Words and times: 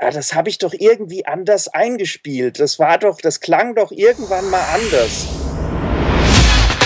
ah, 0.00 0.10
das 0.10 0.34
habe 0.34 0.48
ich 0.48 0.58
doch 0.58 0.72
irgendwie 0.72 1.26
anders 1.26 1.68
eingespielt. 1.68 2.58
Das 2.58 2.78
war 2.78 2.98
doch, 2.98 3.20
das 3.20 3.40
klang 3.40 3.74
doch 3.74 3.92
irgendwann 3.92 4.48
mal 4.50 4.64
anders. 4.74 5.26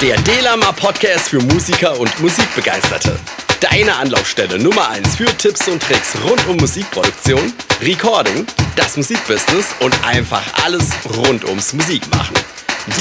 Der 0.02 0.16
Delama 0.22 0.72
Podcast 0.72 1.28
für 1.28 1.40
Musiker 1.40 1.98
und 1.98 2.20
Musikbegeisterte. 2.20 3.16
Deine 3.60 3.94
Anlaufstelle 3.94 4.58
Nummer 4.58 4.90
1 4.90 5.16
für 5.16 5.26
Tipps 5.38 5.68
und 5.68 5.82
Tricks 5.82 6.14
rund 6.24 6.46
um 6.48 6.56
Musikproduktion, 6.56 7.52
Recording, 7.80 8.44
das 8.76 8.96
Musikbusiness 8.96 9.68
und 9.80 9.94
einfach 10.04 10.42
alles 10.64 10.90
rund 11.16 11.44
ums 11.46 11.72
Musikmachen. 11.72 12.36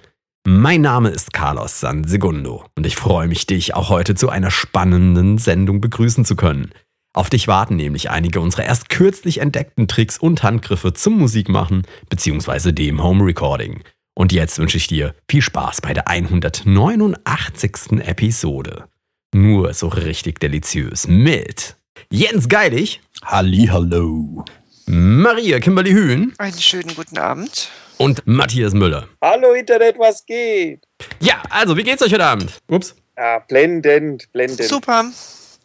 Mein 0.46 0.80
Name 0.80 1.10
ist 1.10 1.34
Carlos 1.34 1.80
San 1.80 2.04
Segundo 2.04 2.64
und 2.76 2.86
ich 2.86 2.96
freue 2.96 3.28
mich, 3.28 3.46
dich 3.46 3.74
auch 3.74 3.90
heute 3.90 4.14
zu 4.14 4.30
einer 4.30 4.50
spannenden 4.50 5.36
Sendung 5.36 5.82
begrüßen 5.82 6.24
zu 6.24 6.34
können. 6.34 6.70
Auf 7.12 7.28
dich 7.28 7.46
warten 7.46 7.76
nämlich 7.76 8.10
einige 8.10 8.40
unserer 8.40 8.64
erst 8.64 8.88
kürzlich 8.88 9.38
entdeckten 9.38 9.86
Tricks 9.86 10.16
und 10.16 10.42
Handgriffe 10.42 10.94
zum 10.94 11.18
Musikmachen 11.18 11.82
bzw. 12.08 12.72
dem 12.72 13.02
Home 13.02 13.22
Recording. 13.24 13.82
Und 14.14 14.32
jetzt 14.32 14.58
wünsche 14.58 14.78
ich 14.78 14.86
dir 14.86 15.14
viel 15.30 15.42
Spaß 15.42 15.82
bei 15.82 15.92
der 15.92 16.08
189. 16.08 18.00
Episode. 18.00 18.86
Nur 19.32 19.72
so 19.74 19.86
richtig 19.86 20.40
deliziös 20.40 21.06
mit 21.06 21.76
Jens 22.10 22.48
Geilig. 22.48 23.00
Hallihallo. 23.22 24.44
Maria 24.86 25.60
Kimberly 25.60 25.92
Hühn. 25.92 26.32
Einen 26.38 26.58
schönen 26.58 26.96
guten 26.96 27.16
Abend. 27.16 27.68
Und 27.98 28.26
Matthias 28.26 28.72
Müller. 28.74 29.06
Hallo 29.22 29.52
Internet, 29.52 29.96
was 30.00 30.26
geht? 30.26 30.80
Ja, 31.20 31.40
also, 31.48 31.76
wie 31.76 31.84
geht's 31.84 32.02
euch 32.02 32.12
heute 32.12 32.24
Abend? 32.24 32.58
Ups. 32.66 32.96
Ja, 33.16 33.38
blendend, 33.38 34.26
blendend. 34.32 34.64
Super. 34.64 35.04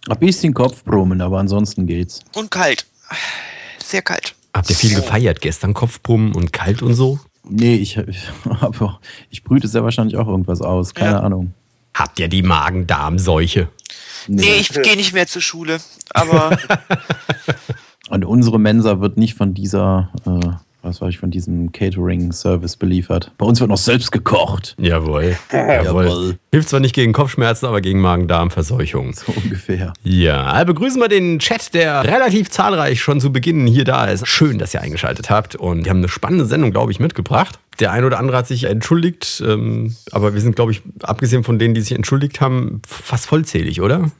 Ein 0.10 0.20
bisschen 0.20 0.54
Kopfbrummen, 0.54 1.20
aber 1.22 1.40
ansonsten 1.40 1.88
geht's. 1.88 2.20
Und 2.36 2.52
kalt. 2.52 2.86
Sehr 3.84 4.04
kalt. 4.04 4.36
Habt 4.54 4.70
ihr 4.70 4.76
viel 4.76 4.94
gefeiert 4.94 5.42
gestern? 5.42 5.74
Kopfbrummen 5.74 6.36
und 6.36 6.54
kalt 6.54 6.84
und 6.84 6.94
so? 6.94 7.20
Nee, 7.50 7.78
ich, 7.78 7.98
ich, 8.08 8.28
ich 9.32 9.44
brüte 9.44 9.68
sehr 9.68 9.84
wahrscheinlich 9.84 10.18
auch 10.18 10.28
irgendwas 10.28 10.62
aus. 10.62 10.94
Keine 10.94 11.14
Ja. 11.14 11.20
Ahnung. 11.22 11.54
Habt 11.96 12.20
ihr 12.20 12.28
die 12.28 12.44
Magen-Darm-Seuche? 12.44 13.70
Nee, 14.28 14.58
ich 14.60 14.70
gehe 14.70 14.96
nicht 14.96 15.14
mehr 15.14 15.28
zur 15.28 15.42
Schule. 15.42 15.80
Aber 16.14 16.58
Und 18.10 18.24
unsere 18.24 18.60
Mensa 18.60 19.02
wird 19.02 19.18
nicht 19.18 19.36
von 19.36 19.54
dieser, 19.54 20.12
äh, 20.26 20.52
was 20.86 21.02
weiß 21.02 21.10
ich, 21.10 21.18
von 21.18 21.32
diesem 21.32 21.72
Catering-Service 21.72 22.78
beliefert. 22.78 23.32
Bei 23.38 23.46
uns 23.46 23.60
wird 23.60 23.70
noch 23.70 23.78
selbst 23.78 24.12
gekocht. 24.12 24.76
Jawohl. 24.80 25.36
Jawohl. 25.52 26.38
Hilft 26.52 26.70
zwar 26.70 26.80
nicht 26.80 26.94
gegen 26.94 27.12
Kopfschmerzen, 27.12 27.66
aber 27.66 27.82
gegen 27.82 28.00
Magen-Darm-Verseuchung. 28.00 29.14
So 29.14 29.34
ungefähr. 29.36 29.94
Ja, 30.04 30.44
also 30.46 30.68
begrüßen 30.68 31.02
wir 31.02 31.08
den 31.08 31.40
Chat, 31.40 31.74
der 31.74 32.04
relativ 32.04 32.50
zahlreich 32.50 33.02
schon 33.02 33.20
zu 33.20 33.34
Beginn 33.34 33.68
hier 33.68 33.84
da 33.84 34.06
ist. 34.06 34.28
Schön, 34.28 34.60
dass 34.60 34.74
ihr 34.74 34.82
eingeschaltet 34.82 35.30
habt 35.30 35.56
und 35.56 35.86
wir 35.86 35.90
haben 35.90 35.98
eine 35.98 36.10
spannende 36.10 36.46
Sendung, 36.46 36.72
glaube 36.72 36.92
ich, 36.92 37.00
mitgebracht. 37.00 37.60
Der 37.80 37.92
ein 37.92 38.06
oder 38.06 38.20
andere 38.20 38.38
hat 38.38 38.48
sich 38.48 38.66
entschuldigt, 38.66 39.44
ähm, 39.46 39.96
aber 40.12 40.34
wir 40.34 40.42
sind, 40.42 40.56
glaube 40.56 40.72
ich, 40.72 40.82
abgesehen 41.04 41.44
von 41.44 41.60
denen, 41.60 41.74
die 41.74 41.82
sich 41.82 41.92
entschuldigt 41.92 42.40
haben, 42.40 42.82
fast 42.88 43.26
vollzählig, 43.26 43.82
oder? 43.82 44.12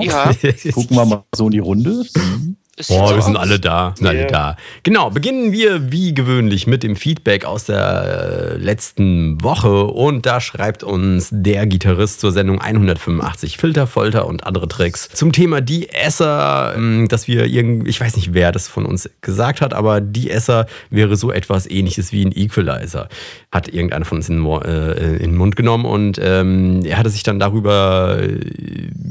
ja, 0.00 0.32
Gucken 0.72 0.96
wir 0.96 1.04
mal 1.04 1.24
so 1.34 1.46
in 1.46 1.50
die 1.50 1.58
Runde. 1.58 1.90
es 1.90 2.12
sieht 2.78 2.96
Boah, 2.96 3.14
wir 3.14 3.22
sind 3.22 3.36
alle 3.36 3.60
da. 3.60 3.94
Sind 3.96 4.06
alle 4.06 4.22
Ja. 4.22 4.26
da. 4.26 4.56
Genau, 4.82 5.10
beginnen 5.10 5.52
wir 5.52 5.92
wie 5.92 6.12
gewöhnlich 6.14 6.66
mit 6.66 6.82
dem 6.82 6.96
Feedback 6.96 7.44
aus 7.44 7.64
der 7.64 8.54
äh, 8.54 8.56
letzten 8.56 9.42
Woche. 9.42 9.84
Und 9.84 10.26
da 10.26 10.40
schreibt 10.40 10.82
uns 10.82 11.28
der 11.30 11.66
Gitarrist 11.66 12.20
zur 12.20 12.32
Sendung 12.32 12.60
185 12.60 13.58
Filter, 13.58 13.86
Folter 13.86 14.26
und 14.26 14.44
andere 14.44 14.68
Tricks 14.68 15.08
zum 15.12 15.32
Thema 15.32 15.60
die 15.60 15.88
Esser, 15.90 16.74
ähm, 16.76 17.06
dass 17.08 17.28
wir 17.28 17.46
irgendwie, 17.46 17.90
ich 17.90 18.00
weiß 18.00 18.16
nicht, 18.16 18.34
wer 18.34 18.50
das 18.52 18.66
von 18.68 18.86
uns 18.86 19.08
gesagt 19.20 19.60
hat, 19.60 19.72
aber 19.74 20.00
die 20.00 20.30
Esser 20.30 20.66
wäre 20.90 21.16
so 21.16 21.30
etwas 21.30 21.68
ähnliches 21.70 22.12
wie 22.12 22.24
ein 22.24 22.32
Equalizer. 22.32 23.08
Hat 23.52 23.68
irgendeiner 23.68 24.04
von 24.04 24.18
uns 24.18 24.28
in, 24.28 24.44
äh, 24.44 25.16
in 25.16 25.30
den 25.30 25.36
Mund 25.36 25.56
genommen 25.56 25.84
und 25.84 26.18
ähm, 26.22 26.82
er 26.84 26.98
hatte 26.98 27.10
sich 27.10 27.22
dann 27.22 27.38
darüber, 27.38 28.18
äh, 28.20 28.40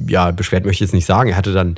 ja, 0.08 0.32
beschwert 0.32 0.66
möchte 0.66 0.84
ich 0.84 0.88
jetzt 0.90 0.94
nicht 0.94 1.06
sagen. 1.06 1.30
Er 1.30 1.38
hatte 1.38 1.54
dann 1.54 1.76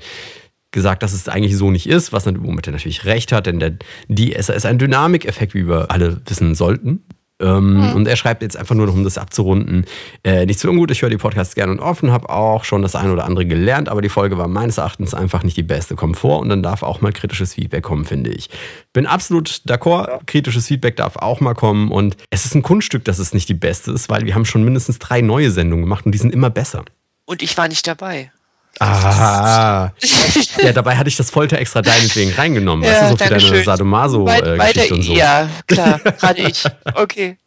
gesagt, 0.75 1.01
dass 1.01 1.13
es 1.13 1.27
eigentlich 1.27 1.57
so 1.57 1.71
nicht 1.71 1.87
ist, 1.87 2.13
was 2.13 2.27
womit 2.27 2.67
er 2.67 2.73
natürlich 2.73 3.05
recht 3.05 3.31
hat, 3.31 3.47
denn 3.47 3.59
der 3.59 3.73
DSR 4.07 4.53
ist 4.53 4.67
ein 4.67 4.77
Dynamikeffekt, 4.77 5.55
wie 5.55 5.67
wir 5.67 5.89
alle 5.89 6.21
wissen 6.27 6.53
sollten. 6.53 7.03
Ähm, 7.41 7.91
Und 7.93 8.07
er 8.07 8.15
schreibt 8.15 8.43
jetzt 8.43 8.55
einfach 8.55 8.75
nur 8.75 8.85
noch, 8.85 8.93
um 8.93 9.03
das 9.03 9.17
abzurunden, 9.17 9.85
äh, 10.23 10.45
nicht 10.45 10.57
so 10.59 10.69
ungut, 10.69 10.89
ich 10.91 11.01
höre 11.01 11.09
die 11.09 11.17
Podcasts 11.17 11.53
gerne 11.53 11.73
und 11.73 11.79
offen, 11.79 12.11
habe 12.11 12.29
auch 12.29 12.63
schon 12.63 12.81
das 12.81 12.95
eine 12.95 13.11
oder 13.11 13.25
andere 13.25 13.45
gelernt, 13.45 13.89
aber 13.89 14.01
die 14.01 14.09
Folge 14.09 14.37
war 14.37 14.47
meines 14.47 14.77
Erachtens 14.77 15.13
einfach 15.13 15.43
nicht 15.43 15.57
die 15.57 15.63
beste. 15.63 15.95
Kommt 15.95 16.17
vor 16.17 16.39
und 16.39 16.47
dann 16.47 16.63
darf 16.63 16.81
auch 16.81 17.01
mal 17.01 17.11
kritisches 17.11 17.55
Feedback 17.55 17.83
kommen, 17.83 18.05
finde 18.05 18.29
ich. 18.29 18.49
Bin 18.93 19.05
absolut 19.05 19.49
d'accord, 19.67 20.25
kritisches 20.27 20.67
Feedback 20.67 20.95
darf 20.95 21.17
auch 21.17 21.41
mal 21.41 21.55
kommen 21.55 21.91
und 21.91 22.15
es 22.29 22.45
ist 22.45 22.55
ein 22.55 22.63
Kunststück, 22.63 23.03
dass 23.03 23.19
es 23.19 23.33
nicht 23.33 23.49
die 23.49 23.53
beste 23.53 23.91
ist, 23.91 24.09
weil 24.09 24.25
wir 24.25 24.33
haben 24.33 24.45
schon 24.45 24.63
mindestens 24.63 24.99
drei 24.99 25.19
neue 25.19 25.51
Sendungen 25.51 25.83
gemacht 25.83 26.05
und 26.05 26.13
die 26.13 26.19
sind 26.19 26.33
immer 26.33 26.49
besser. 26.49 26.85
Und 27.25 27.41
ich 27.41 27.57
war 27.57 27.67
nicht 27.67 27.85
dabei. 27.85 28.31
Ah. 28.79 29.91
ja, 30.61 30.73
dabei 30.73 30.95
hatte 30.97 31.07
ich 31.09 31.15
das 31.15 31.29
Folter 31.31 31.57
extra 31.59 31.81
deinetwegen 31.81 32.33
reingenommen. 32.33 32.83
weißt 32.85 32.93
Ja, 33.01 33.03
du, 33.03 33.09
so 33.11 33.17
für 33.17 33.29
deine 33.29 33.29
Dankeschön. 33.31 33.57
Weit- 33.59 33.65
Sadomaso-Geschichte 33.65 34.57
weiter- 34.57 34.93
und 34.93 35.01
so. 35.03 35.13
Ja, 35.13 35.49
klar, 35.67 35.99
gerade 36.19 36.41
ich. 36.41 36.63
Okay. 36.93 37.37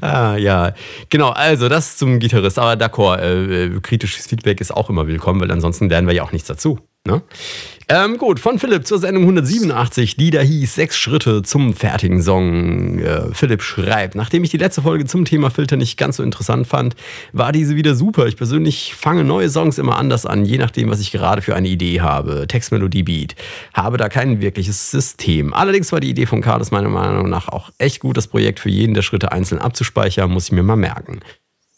Ah, 0.00 0.36
ja. 0.36 0.72
Genau, 1.08 1.30
also 1.30 1.68
das 1.68 1.96
zum 1.96 2.18
Gitarrist. 2.18 2.58
Aber 2.58 2.74
d'accord, 2.74 3.18
äh, 3.20 3.64
äh, 3.64 3.80
kritisches 3.80 4.26
Feedback 4.26 4.60
ist 4.60 4.72
auch 4.72 4.90
immer 4.90 5.06
willkommen, 5.06 5.40
weil 5.40 5.50
ansonsten 5.50 5.88
lernen 5.88 6.06
wir 6.06 6.14
ja 6.14 6.22
auch 6.22 6.32
nichts 6.32 6.48
dazu. 6.48 6.78
Ne? 7.06 7.22
Ähm, 7.86 8.16
gut, 8.16 8.40
von 8.40 8.58
Philipp 8.58 8.86
zur 8.86 8.98
Sendung 8.98 9.24
187, 9.24 10.16
die 10.16 10.30
da 10.30 10.40
hieß 10.40 10.74
Sechs 10.74 10.96
Schritte 10.96 11.42
zum 11.42 11.74
fertigen 11.74 12.22
Song. 12.22 12.98
Äh, 12.98 13.34
Philipp 13.34 13.62
schreibt, 13.62 14.14
nachdem 14.14 14.42
ich 14.42 14.50
die 14.50 14.56
letzte 14.56 14.80
Folge 14.80 15.04
zum 15.04 15.26
Thema 15.26 15.50
Filter 15.50 15.76
nicht 15.76 15.98
ganz 15.98 16.16
so 16.16 16.22
interessant 16.22 16.66
fand, 16.66 16.96
war 17.32 17.52
diese 17.52 17.76
wieder 17.76 17.94
super. 17.94 18.26
Ich 18.26 18.38
persönlich 18.38 18.94
fange 18.94 19.22
neue 19.22 19.50
Songs 19.50 19.76
immer 19.76 19.98
anders 19.98 20.24
an, 20.24 20.46
je 20.46 20.56
nachdem, 20.56 20.88
was 20.88 21.00
ich 21.00 21.12
gerade 21.12 21.42
für 21.42 21.54
eine 21.54 21.68
Idee 21.68 22.00
habe. 22.00 22.46
Text, 22.48 22.72
Melodie, 22.72 23.02
Beat. 23.02 23.34
Habe 23.74 23.98
da 23.98 24.08
kein 24.08 24.40
wirkliches 24.40 24.90
System. 24.90 25.52
Allerdings 25.52 25.92
war 25.92 26.00
die 26.00 26.08
Idee 26.08 26.24
von 26.24 26.40
Carlos 26.40 26.70
meiner 26.70 26.88
Meinung 26.88 27.28
nach 27.28 27.48
auch 27.48 27.70
echt 27.76 28.00
gut, 28.00 28.16
das 28.16 28.28
Projekt 28.28 28.60
für 28.60 28.70
jeden 28.70 28.94
der 28.94 29.02
Schritte 29.02 29.30
einzeln 29.30 29.58
abzuspeichern, 29.58 30.30
muss 30.30 30.46
ich 30.46 30.52
mir 30.52 30.62
mal 30.62 30.76
merken. 30.76 31.20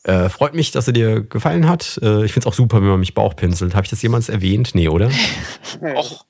Äh, 0.07 0.29
freut 0.29 0.55
mich, 0.55 0.71
dass 0.71 0.87
er 0.87 0.93
dir 0.93 1.21
gefallen 1.23 1.69
hat. 1.69 1.99
Äh, 2.03 2.25
ich 2.25 2.33
finde 2.33 2.47
es 2.49 2.53
auch 2.53 2.55
super, 2.57 2.77
wenn 2.81 2.89
man 2.89 3.01
mich 3.01 3.15
Bauchpinselt. 3.15 3.75
Habe 3.75 3.85
ich 3.85 3.91
das 3.91 4.01
jemals 4.03 4.29
erwähnt? 4.29 4.75
Nee, 4.75 4.89
oder? 4.89 5.11
Och, 5.97 6.25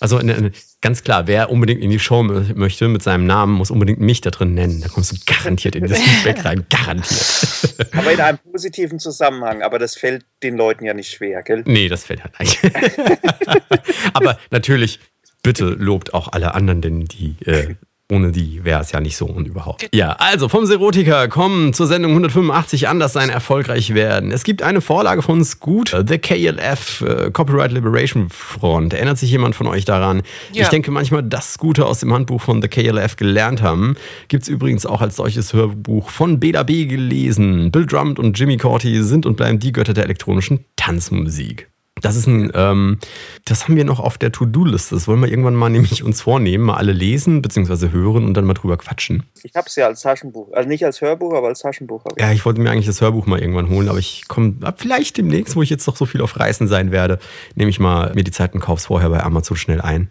Also 0.00 0.18
ne, 0.18 0.38
ne, 0.40 0.52
ganz 0.82 1.02
klar, 1.04 1.26
wer 1.26 1.48
unbedingt 1.50 1.80
in 1.80 1.88
die 1.90 1.98
Show 2.00 2.20
mö- 2.20 2.54
möchte 2.54 2.88
mit 2.88 3.02
seinem 3.02 3.24
Namen, 3.24 3.54
muss 3.54 3.70
unbedingt 3.70 4.00
mich 4.00 4.20
da 4.20 4.30
drin 4.30 4.52
nennen. 4.54 4.80
Da 4.82 4.88
kommst 4.88 5.12
du 5.12 5.16
garantiert 5.24 5.74
in 5.76 5.86
das 5.86 5.98
Feedback 6.02 6.44
rein. 6.44 6.66
Garantiert. 6.68 7.88
Aber 7.96 8.12
in 8.12 8.20
einem 8.20 8.38
positiven 8.38 8.98
Zusammenhang. 8.98 9.62
Aber 9.62 9.78
das 9.78 9.96
fällt 9.96 10.24
den 10.42 10.56
Leuten 10.56 10.84
ja 10.84 10.92
nicht 10.92 11.10
schwer, 11.12 11.42
gell? 11.42 11.62
Nee, 11.66 11.88
das 11.88 12.04
fällt 12.04 12.22
halt 12.24 12.38
nicht. 12.40 12.58
Aber 14.12 14.38
natürlich, 14.50 14.98
bitte 15.42 15.64
lobt 15.66 16.14
auch 16.14 16.28
alle 16.32 16.54
anderen, 16.54 16.82
denn 16.82 17.04
die, 17.06 17.36
äh, 17.46 17.74
ohne 18.12 18.30
die 18.30 18.64
wäre 18.64 18.80
es 18.82 18.92
ja 18.92 19.00
nicht 19.00 19.16
so 19.16 19.26
und 19.26 19.48
überhaupt. 19.48 19.88
Ja, 19.94 20.12
also 20.12 20.48
vom 20.48 20.66
Serotiker 20.66 21.28
kommen 21.28 21.72
zur 21.72 21.86
Sendung 21.86 22.12
185 22.12 22.88
anders 22.88 23.12
sein, 23.12 23.30
erfolgreich 23.30 23.94
werden. 23.94 24.30
Es 24.30 24.44
gibt 24.44 24.62
eine 24.62 24.80
Vorlage 24.80 25.22
von 25.22 25.42
Scoot, 25.44 25.92
äh, 25.94 26.04
The 26.06 26.18
KLF 26.18 27.00
äh, 27.00 27.30
Copyright 27.30 27.72
Liberation 27.72 28.28
Front. 28.28 28.92
Erinnert 28.92 29.18
sich 29.18 29.30
jemand 29.30 29.54
von 29.54 29.66
euch 29.66 29.84
daran? 29.84 30.22
Ja. 30.52 30.62
Ich 30.62 30.68
denke 30.68 30.90
manchmal, 30.90 31.22
dass 31.22 31.54
Scooter 31.54 31.86
aus 31.86 32.00
dem 32.00 32.12
Handbuch 32.12 32.42
von 32.42 32.60
The 32.60 32.68
KLF 32.68 33.16
gelernt 33.16 33.62
haben. 33.62 33.96
Gibt 34.28 34.42
es 34.42 34.48
übrigens 34.48 34.84
auch 34.84 35.00
als 35.00 35.16
solches 35.16 35.52
Hörbuch 35.54 36.10
von 36.10 36.38
Bela 36.38 36.62
B. 36.62 36.84
gelesen. 36.84 37.70
Bill 37.70 37.86
Drummond 37.86 38.18
und 38.18 38.38
Jimmy 38.38 38.58
Corty 38.58 39.02
sind 39.02 39.24
und 39.24 39.36
bleiben 39.36 39.58
die 39.58 39.72
Götter 39.72 39.94
der 39.94 40.04
elektronischen 40.04 40.66
Tanzmusik. 40.76 41.71
Das 42.02 42.16
ist 42.16 42.26
ein, 42.26 42.50
ähm, 42.54 42.98
das 43.44 43.64
haben 43.64 43.76
wir 43.76 43.84
noch 43.84 44.00
auf 44.00 44.18
der 44.18 44.32
To-Do-Liste. 44.32 44.94
Das 44.94 45.08
wollen 45.08 45.20
wir 45.20 45.28
irgendwann 45.28 45.54
mal 45.54 45.70
nämlich 45.70 46.02
uns 46.02 46.20
vornehmen, 46.20 46.64
mal 46.64 46.76
alle 46.76 46.92
lesen 46.92 47.40
bzw. 47.40 47.90
hören 47.90 48.24
und 48.24 48.34
dann 48.34 48.44
mal 48.44 48.54
drüber 48.54 48.76
quatschen. 48.76 49.22
Ich 49.42 49.54
hab's 49.54 49.76
ja 49.76 49.86
als 49.86 50.02
Taschenbuch. 50.02 50.52
Also 50.52 50.68
nicht 50.68 50.84
als 50.84 51.00
Hörbuch, 51.00 51.32
aber 51.32 51.48
als 51.48 51.60
Taschenbuch. 51.60 52.04
ich. 52.14 52.20
Ja, 52.20 52.32
ich 52.32 52.44
wollte 52.44 52.60
mir 52.60 52.70
eigentlich 52.70 52.86
das 52.86 53.00
Hörbuch 53.00 53.26
mal 53.26 53.40
irgendwann 53.40 53.70
holen, 53.70 53.88
aber 53.88 53.98
ich 53.98 54.28
komme 54.28 54.56
vielleicht 54.76 55.16
demnächst, 55.16 55.56
wo 55.56 55.62
ich 55.62 55.70
jetzt 55.70 55.86
doch 55.86 55.96
so 55.96 56.04
viel 56.04 56.20
auf 56.20 56.38
Reisen 56.38 56.68
sein 56.68 56.90
werde, 56.90 57.18
nehme 57.54 57.70
ich 57.70 57.80
mal 57.80 58.12
mir 58.14 58.24
die 58.24 58.32
Zeit 58.32 58.52
und 58.54 58.60
kauf's 58.60 58.86
vorher 58.86 59.08
bei 59.08 59.22
Amazon 59.22 59.56
schnell 59.56 59.80
ein 59.80 60.08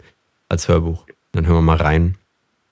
als 0.49 0.67
Hörbuch. 0.67 1.05
Dann 1.33 1.45
hören 1.45 1.57
wir 1.57 1.61
mal 1.61 1.77
rein. 1.77 2.15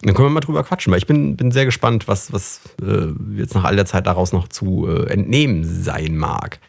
Dann 0.02 0.14
können 0.14 0.28
wir 0.28 0.34
mal 0.34 0.40
drüber 0.40 0.64
quatschen, 0.64 0.92
weil 0.92 1.00
ich 1.00 1.08
bin, 1.08 1.36
bin 1.36 1.52
sehr 1.52 1.66
gespannt, 1.66 2.08
was, 2.08 2.32
was 2.32 2.62
äh, 2.82 3.08
jetzt 3.36 3.54
nach 3.54 3.66
all 3.66 3.76
der 3.76 3.86
Zeit 3.86 4.08
daraus 4.08 4.32
noch 4.32 4.48
zu 4.48 4.88
äh, 4.88 5.12
entnehmen 5.12 5.66
sein 5.66 6.16
mag. 6.16 6.60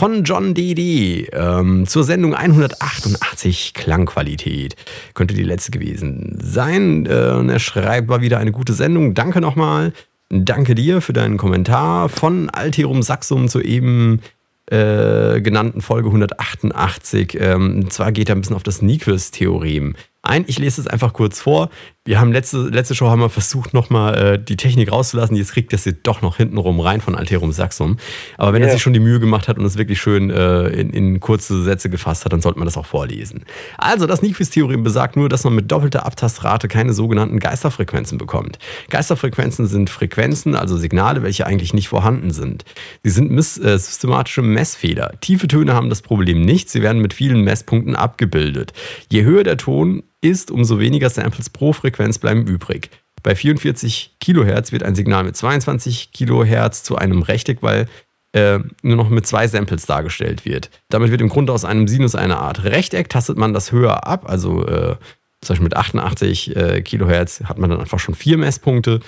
Von 0.00 0.24
John 0.24 0.54
DD 0.54 1.28
ähm, 1.34 1.86
zur 1.86 2.04
Sendung 2.04 2.34
188 2.34 3.74
Klangqualität. 3.74 4.74
Könnte 5.12 5.34
die 5.34 5.42
letzte 5.42 5.72
gewesen 5.72 6.38
sein. 6.42 7.04
Äh, 7.04 7.10
er 7.46 7.58
schreibt, 7.58 8.08
war 8.08 8.22
wieder 8.22 8.38
eine 8.38 8.50
gute 8.50 8.72
Sendung. 8.72 9.12
Danke 9.12 9.42
nochmal. 9.42 9.92
Danke 10.30 10.74
dir 10.74 11.02
für 11.02 11.12
deinen 11.12 11.36
Kommentar. 11.36 12.08
Von 12.08 12.48
Alterum 12.48 13.02
Saxum 13.02 13.48
zu 13.48 13.60
eben 13.60 14.22
äh, 14.70 15.42
genannten 15.42 15.82
Folge 15.82 16.08
188. 16.08 17.36
Ähm, 17.38 17.90
zwar 17.90 18.10
geht 18.10 18.30
er 18.30 18.36
ein 18.36 18.40
bisschen 18.40 18.56
auf 18.56 18.62
das 18.62 18.80
Nyquist-Theorem 18.80 19.96
ein. 20.22 20.44
Ich 20.46 20.58
lese 20.58 20.80
es 20.80 20.86
einfach 20.86 21.12
kurz 21.12 21.40
vor. 21.40 21.70
Wir 22.04 22.18
haben 22.18 22.32
letzte, 22.32 22.58
letzte 22.68 22.94
Show 22.94 23.08
haben 23.08 23.20
wir 23.20 23.28
versucht, 23.30 23.72
nochmal 23.74 24.14
äh, 24.34 24.38
die 24.42 24.56
Technik 24.56 24.90
rauszulassen. 24.90 25.36
Jetzt 25.36 25.52
kriegt 25.52 25.72
das 25.72 25.84
sie 25.84 25.94
doch 25.94 26.22
noch 26.22 26.36
hintenrum 26.38 26.80
rein 26.80 27.00
von 27.00 27.14
Alterum 27.14 27.52
Saxum. 27.52 27.98
Aber 28.36 28.52
wenn 28.52 28.62
Ja. 28.62 28.68
er 28.68 28.72
sich 28.74 28.82
schon 28.82 28.92
die 28.92 29.00
Mühe 29.00 29.20
gemacht 29.20 29.48
hat 29.48 29.58
und 29.58 29.64
es 29.64 29.78
wirklich 29.78 30.00
schön 30.00 30.30
äh, 30.30 30.68
in, 30.68 30.90
in 30.90 31.20
kurze 31.20 31.62
Sätze 31.62 31.88
gefasst 31.90 32.24
hat, 32.24 32.32
dann 32.32 32.40
sollte 32.40 32.58
man 32.58 32.66
das 32.66 32.76
auch 32.76 32.86
vorlesen. 32.86 33.44
Also, 33.78 34.06
das 34.06 34.22
Nyquist-Theorem 34.22 34.82
besagt 34.82 35.16
nur, 35.16 35.28
dass 35.28 35.44
man 35.44 35.54
mit 35.54 35.70
doppelter 35.70 36.04
Abtastrate 36.06 36.68
keine 36.68 36.92
sogenannten 36.92 37.38
Geisterfrequenzen 37.38 38.18
bekommt. 38.18 38.58
Geisterfrequenzen 38.88 39.66
sind 39.66 39.90
Frequenzen, 39.90 40.54
also 40.54 40.76
Signale, 40.76 41.22
welche 41.22 41.46
eigentlich 41.46 41.74
nicht 41.74 41.88
vorhanden 41.88 42.30
sind. 42.30 42.64
Sie 43.04 43.10
sind 43.10 43.30
miss 43.30 43.56
äh, 43.58 43.78
systematische 43.78 44.42
Messfehler. 44.42 45.12
Tiefe 45.20 45.48
Töne 45.48 45.74
haben 45.74 45.88
das 45.90 46.02
Problem 46.02 46.42
nicht, 46.42 46.70
sie 46.70 46.82
werden 46.82 47.00
mit 47.00 47.14
vielen 47.14 47.42
Messpunkten 47.42 47.94
abgebildet. 47.94 48.72
Je 49.10 49.22
höher 49.24 49.44
der 49.44 49.56
Ton 49.56 50.02
ist, 50.20 50.50
umso 50.50 50.78
weniger 50.78 51.10
Samples 51.10 51.50
pro 51.50 51.72
Frequenz 51.72 52.18
bleiben 52.18 52.46
übrig. 52.46 52.90
Bei 53.22 53.34
44 53.34 54.16
Kilohertz 54.20 54.72
wird 54.72 54.82
ein 54.82 54.94
Signal 54.94 55.24
mit 55.24 55.36
22 55.36 56.12
Kilohertz 56.12 56.82
zu 56.82 56.96
einem 56.96 57.22
Rechteck, 57.22 57.62
weil 57.62 57.86
äh, 58.32 58.60
nur 58.82 58.96
noch 58.96 59.10
mit 59.10 59.26
zwei 59.26 59.48
Samples 59.48 59.86
dargestellt 59.86 60.44
wird. 60.44 60.70
Damit 60.88 61.10
wird 61.10 61.20
im 61.20 61.28
Grunde 61.28 61.52
aus 61.52 61.64
einem 61.64 61.88
Sinus 61.88 62.14
eine 62.14 62.38
Art 62.38 62.64
Rechteck. 62.64 63.08
Tastet 63.08 63.36
man 63.36 63.52
das 63.52 63.72
höher 63.72 64.06
ab, 64.06 64.28
also 64.28 64.64
äh, 64.66 64.96
zum 65.40 65.54
Beispiel 65.54 65.64
mit 65.64 65.76
88 65.76 66.56
äh, 66.56 66.82
Kilohertz 66.82 67.42
hat 67.44 67.58
man 67.58 67.70
dann 67.70 67.80
einfach 67.80 67.98
schon 67.98 68.14
vier 68.14 68.36
Messpunkte, 68.36 69.00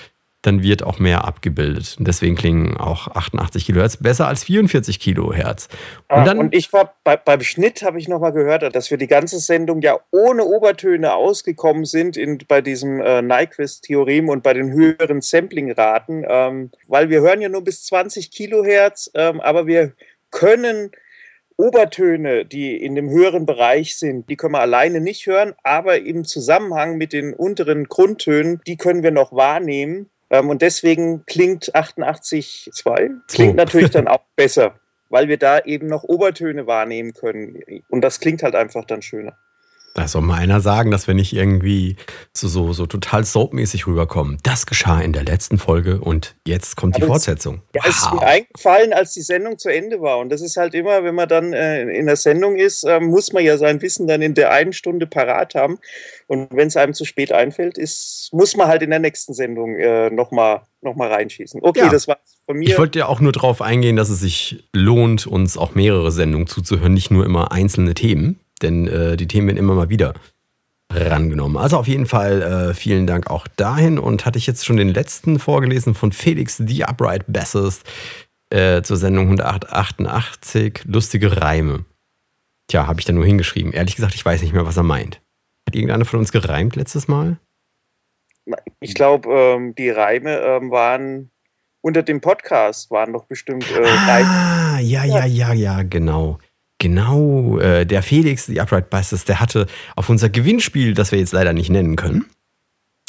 dann 0.43 0.61
wird 0.61 0.83
auch 0.83 0.99
mehr 0.99 1.23
abgebildet. 1.25 1.95
Und 1.97 2.07
deswegen 2.07 2.35
klingen 2.35 2.77
auch 2.77 3.07
88 3.07 3.65
Kilohertz 3.65 3.97
besser 3.97 4.27
als 4.27 4.43
44 4.43 4.99
Kilohertz. 4.99 5.69
Und 6.09 6.27
dann, 6.27 6.37
und 6.37 6.53
ich 6.53 6.71
war 6.73 6.93
bei, 7.03 7.17
beim 7.17 7.41
Schnitt 7.41 7.81
habe 7.81 7.97
ich 7.97 8.07
nochmal 8.07 8.33
gehört, 8.33 8.75
dass 8.75 8.91
wir 8.91 8.97
die 8.97 9.07
ganze 9.07 9.39
Sendung 9.39 9.81
ja 9.81 9.97
ohne 10.11 10.43
Obertöne 10.43 11.13
ausgekommen 11.13 11.85
sind 11.85 12.17
in, 12.17 12.39
bei 12.47 12.61
diesem 12.61 13.01
äh, 13.01 13.21
Nyquist-Theorem 13.21 14.27
und 14.29 14.43
bei 14.43 14.53
den 14.53 14.71
höheren 14.71 15.21
Sampling-Raten, 15.21 16.25
ähm, 16.27 16.71
weil 16.87 17.09
wir 17.09 17.21
hören 17.21 17.41
ja 17.41 17.49
nur 17.49 17.63
bis 17.63 17.85
20 17.85 18.29
Kilohertz, 18.29 19.09
ähm, 19.15 19.39
aber 19.39 19.65
wir 19.65 19.93
können 20.29 20.91
Obertöne, 21.55 22.45
die 22.45 22.75
in 22.75 22.95
dem 22.95 23.09
höheren 23.09 23.45
Bereich 23.45 23.95
sind, 23.95 24.29
die 24.29 24.35
können 24.35 24.53
wir 24.53 24.59
alleine 24.59 24.99
nicht 24.99 25.27
hören, 25.27 25.53
aber 25.63 25.99
im 25.99 26.25
Zusammenhang 26.25 26.97
mit 26.97 27.13
den 27.13 27.33
unteren 27.33 27.85
Grundtönen, 27.85 28.59
die 28.67 28.75
können 28.75 29.03
wir 29.03 29.11
noch 29.11 29.31
wahrnehmen. 29.31 30.09
Ähm, 30.33 30.49
und 30.49 30.63
deswegen 30.63 31.25
klingt 31.27 31.75
88.2 31.75 33.11
klingt 33.27 33.53
Oh. 33.53 33.55
natürlich 33.55 33.91
dann 33.91 34.07
auch 34.09 34.23
besser, 34.35 34.73
weil 35.09 35.27
wir 35.27 35.37
da 35.37 35.59
eben 35.59 35.85
noch 35.85 36.03
Obertöne 36.03 36.65
wahrnehmen 36.65 37.13
können. 37.13 37.61
Und 37.87 38.01
das 38.01 38.19
klingt 38.19 38.41
halt 38.41 38.55
einfach 38.55 38.83
dann 38.83 39.03
schöner. 39.03 39.37
Da 39.95 40.07
soll 40.07 40.23
mal 40.23 40.35
einer 40.39 40.59
sagen, 40.59 40.89
dass 40.89 41.05
wir 41.07 41.13
nicht 41.13 41.33
irgendwie 41.33 41.97
so, 42.35 42.47
so, 42.47 42.73
so 42.73 42.87
total 42.87 43.23
soapmäßig 43.23 43.85
rüberkommen. 43.85 44.37
Das 44.41 44.65
geschah 44.65 44.99
in 45.01 45.13
der 45.13 45.23
letzten 45.23 45.59
Folge 45.59 46.01
und 46.01 46.35
jetzt 46.47 46.75
kommt 46.75 46.97
die 46.97 47.01
es- 47.01 47.07
Fortsetzung. 47.07 47.61
Ja, 47.75 47.83
es 47.87 47.97
ist 47.97 48.13
mir 48.13 48.21
eingefallen, 48.23 48.91
als 48.93 49.13
die 49.13 49.21
Sendung 49.21 49.57
zu 49.59 49.69
Ende 49.69 50.01
war. 50.01 50.17
Und 50.17 50.29
das 50.29 50.41
ist 50.41 50.57
halt 50.57 50.73
immer, 50.73 51.03
wenn 51.03 51.13
man 51.13 51.27
dann 51.29 51.53
äh, 51.53 51.83
in 51.91 52.07
der 52.07 52.15
Sendung 52.15 52.55
ist, 52.55 52.83
ähm, 52.87 53.05
muss 53.05 53.33
man 53.33 53.43
ja 53.43 53.57
sein 53.57 53.81
Wissen 53.83 54.07
dann 54.07 54.21
in 54.23 54.33
der 54.33 54.51
einen 54.51 54.73
Stunde 54.73 55.05
parat 55.05 55.53
haben. 55.55 55.77
Und 56.27 56.47
wenn 56.51 56.67
es 56.69 56.77
einem 56.77 56.93
zu 56.95 57.05
spät 57.05 57.31
einfällt, 57.31 57.77
ist, 57.77 58.29
muss 58.31 58.55
man 58.57 58.67
halt 58.67 58.81
in 58.81 58.89
der 58.89 58.99
nächsten 58.99 59.33
Sendung 59.33 59.75
äh, 59.75 60.09
nochmal 60.09 60.61
noch 60.81 60.95
mal 60.95 61.09
reinschießen. 61.13 61.61
Okay, 61.63 61.79
Ja. 61.81 61.89
das 61.89 62.07
war's 62.09 62.39
von 62.45 62.57
mir. 62.57 62.67
Ich 62.67 62.77
wollte 62.77 62.99
ja 62.99 63.05
auch 63.05 63.21
nur 63.21 63.31
darauf 63.31 63.61
eingehen, 63.61 63.95
dass 63.95 64.09
es 64.09 64.19
sich 64.19 64.67
lohnt, 64.73 65.25
uns 65.27 65.55
auch 65.57 65.75
mehrere 65.75 66.11
Sendungen 66.11 66.45
zuzuhören, 66.47 66.93
nicht 66.93 67.09
nur 67.09 67.25
immer 67.25 67.53
einzelne 67.53 67.93
Themen, 67.93 68.39
denn 68.63 68.87
äh, 68.87 69.17
die 69.17 69.27
Themen 69.27 69.47
werden 69.47 69.57
immer 69.57 69.75
mal 69.75 69.89
wieder 69.89 70.13
rangenommen. 70.91 71.57
Also 71.57 71.77
auf 71.77 71.87
jeden 71.87 72.05
Fall 72.05 72.41
äh, 72.41 72.73
vielen 72.73 73.07
Dank 73.07 73.29
auch 73.29 73.47
dahin 73.47 73.99
und 73.99 74.25
hatte 74.25 74.37
ich 74.37 74.47
jetzt 74.47 74.65
schon 74.65 74.77
den 74.77 74.89
letzten 74.89 75.39
vorgelesen 75.39 75.95
von 75.95 76.11
Felix 76.11 76.57
The 76.57 76.85
Upright 76.85 77.25
Bassist 77.27 77.83
äh, 78.49 78.81
zur 78.83 78.97
Sendung 78.97 79.25
188, 79.25 80.81
lustige 80.85 81.41
Reime. 81.41 81.85
Tja, 82.67 82.87
habe 82.87 82.99
ich 82.99 83.05
da 83.05 83.13
nur 83.13 83.25
hingeschrieben. 83.25 83.73
Ehrlich 83.73 83.95
gesagt, 83.95 84.15
ich 84.15 84.23
weiß 84.23 84.41
nicht 84.41 84.53
mehr, 84.53 84.65
was 84.65 84.77
er 84.77 84.83
meint. 84.83 85.21
Hat 85.67 85.75
irgendeiner 85.75 86.05
von 86.05 86.19
uns 86.19 86.31
gereimt 86.31 86.75
letztes 86.75 87.07
Mal? 87.07 87.37
Ich 88.79 88.93
glaube, 88.93 89.29
ähm, 89.29 89.75
die 89.75 89.89
Reime 89.89 90.37
ähm, 90.37 90.69
waren 90.71 91.31
unter 91.81 92.03
dem 92.03 92.21
Podcast, 92.21 92.91
waren 92.91 93.13
doch 93.13 93.25
bestimmt 93.25 93.69
äh, 93.71 93.83
Reime. 93.83 94.29
Ah, 94.29 94.79
ja, 94.79 95.03
ja, 95.03 95.25
ja, 95.25 95.53
ja, 95.53 95.83
genau. 95.83 96.39
Genau, 96.83 97.59
äh, 97.59 97.85
der 97.85 98.03
Felix, 98.03 98.47
die 98.47 98.59
Upright 98.59 98.89
Bassist, 98.89 99.29
der 99.29 99.39
hatte 99.39 99.67
auf 99.95 100.09
unser 100.09 100.27
Gewinnspiel, 100.27 100.93
das 100.93 101.13
wir 101.13 101.19
jetzt 101.19 101.31
leider 101.31 101.53
nicht 101.53 101.69
nennen 101.69 101.95
können, 101.95 102.25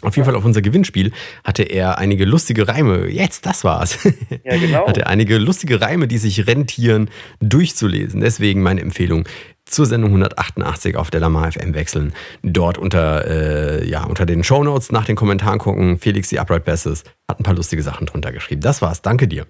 auf 0.05 0.15
jeden 0.15 0.27
Fall 0.27 0.37
auf 0.37 0.45
unser 0.45 0.63
Gewinnspiel 0.63 1.11
hatte 1.43 1.65
er 1.65 1.99
einige 1.99 2.25
lustige 2.25 2.69
Reime. 2.69 3.09
Jetzt, 3.09 3.47
das 3.47 3.65
war's. 3.65 3.99
Ja, 4.45 4.57
genau. 4.59 4.87
Hatte 4.87 5.09
einige 5.09 5.39
lustige 5.39 5.81
Reime, 5.81 6.07
die 6.07 6.19
sich 6.19 6.47
rentieren, 6.47 7.11
durchzulesen. 7.41 8.21
Deswegen 8.21 8.63
meine 8.63 8.81
Empfehlung 8.81 9.27
zur 9.65 9.87
Sendung 9.87 10.11
188 10.11 10.95
auf 10.95 11.11
der 11.11 11.19
Lama 11.19 11.51
FM 11.51 11.75
wechseln. 11.75 12.13
Dort 12.45 12.79
unter, 12.79 13.27
äh, 13.27 13.89
ja, 13.89 14.05
unter 14.05 14.25
den 14.25 14.45
Shownotes 14.45 14.93
nach 14.93 15.07
den 15.07 15.17
Kommentaren 15.17 15.59
gucken. 15.59 15.99
Felix, 15.99 16.29
die 16.29 16.39
Upright 16.39 16.65
Bassist, 16.65 17.11
hat 17.29 17.41
ein 17.41 17.43
paar 17.43 17.55
lustige 17.55 17.83
Sachen 17.83 18.07
drunter 18.07 18.31
geschrieben. 18.31 18.61
Das 18.61 18.83
war's. 18.83 19.03
Danke 19.03 19.27
dir. 19.27 19.47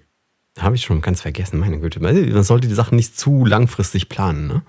Habe 0.57 0.75
ich 0.75 0.83
schon 0.83 1.01
ganz 1.01 1.21
vergessen, 1.21 1.59
meine 1.59 1.79
Güte. 1.79 1.99
Man 2.01 2.43
sollte 2.43 2.67
die 2.67 2.73
Sachen 2.73 2.95
nicht 2.95 3.19
zu 3.19 3.45
langfristig 3.45 4.09
planen, 4.09 4.47
ne? 4.47 4.61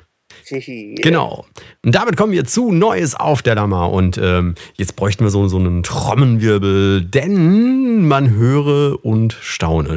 Genau. 0.97 1.47
Und 1.85 1.95
damit 1.95 2.17
kommen 2.17 2.33
wir 2.33 2.45
zu 2.45 2.73
Neues 2.73 3.15
auf 3.15 3.43
der 3.43 3.55
Lama. 3.55 3.87
Und 3.87 4.19
ähm, 4.23 4.55
jetzt 4.75 4.97
bräuchten 4.97 5.25
wir 5.25 5.31
so, 5.31 5.49
so 5.49 5.59
einen 5.59 5.83
Trommenwirbel, 5.83 7.05
denn 7.05 8.07
man 8.07 8.31
höre 8.31 9.05
und 9.05 9.37
staune. 9.41 9.97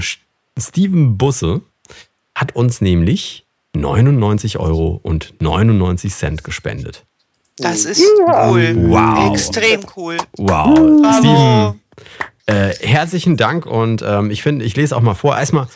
Steven 0.57 1.17
Busse 1.17 1.61
hat 2.35 2.55
uns 2.55 2.81
nämlich 2.81 3.45
99 3.75 4.57
Euro 4.59 4.99
und 5.03 5.33
99 5.39 6.13
Cent 6.13 6.43
gespendet. 6.43 7.05
Das 7.57 7.85
ist 7.85 8.01
cool. 8.19 8.73
Wow. 8.89 9.33
Extrem 9.33 9.81
cool. 9.95 10.17
Wow. 10.37 10.73
Bravo. 11.01 11.19
Steven, 11.19 11.79
äh, 12.49 12.73
herzlichen 12.81 13.37
Dank 13.37 13.65
und 13.65 14.01
ähm, 14.01 14.31
ich 14.31 14.41
finde, 14.41 14.65
ich 14.65 14.75
lese 14.75 14.95
auch 14.97 15.01
mal 15.01 15.13
vor. 15.13 15.37
Erstmal, 15.37 15.67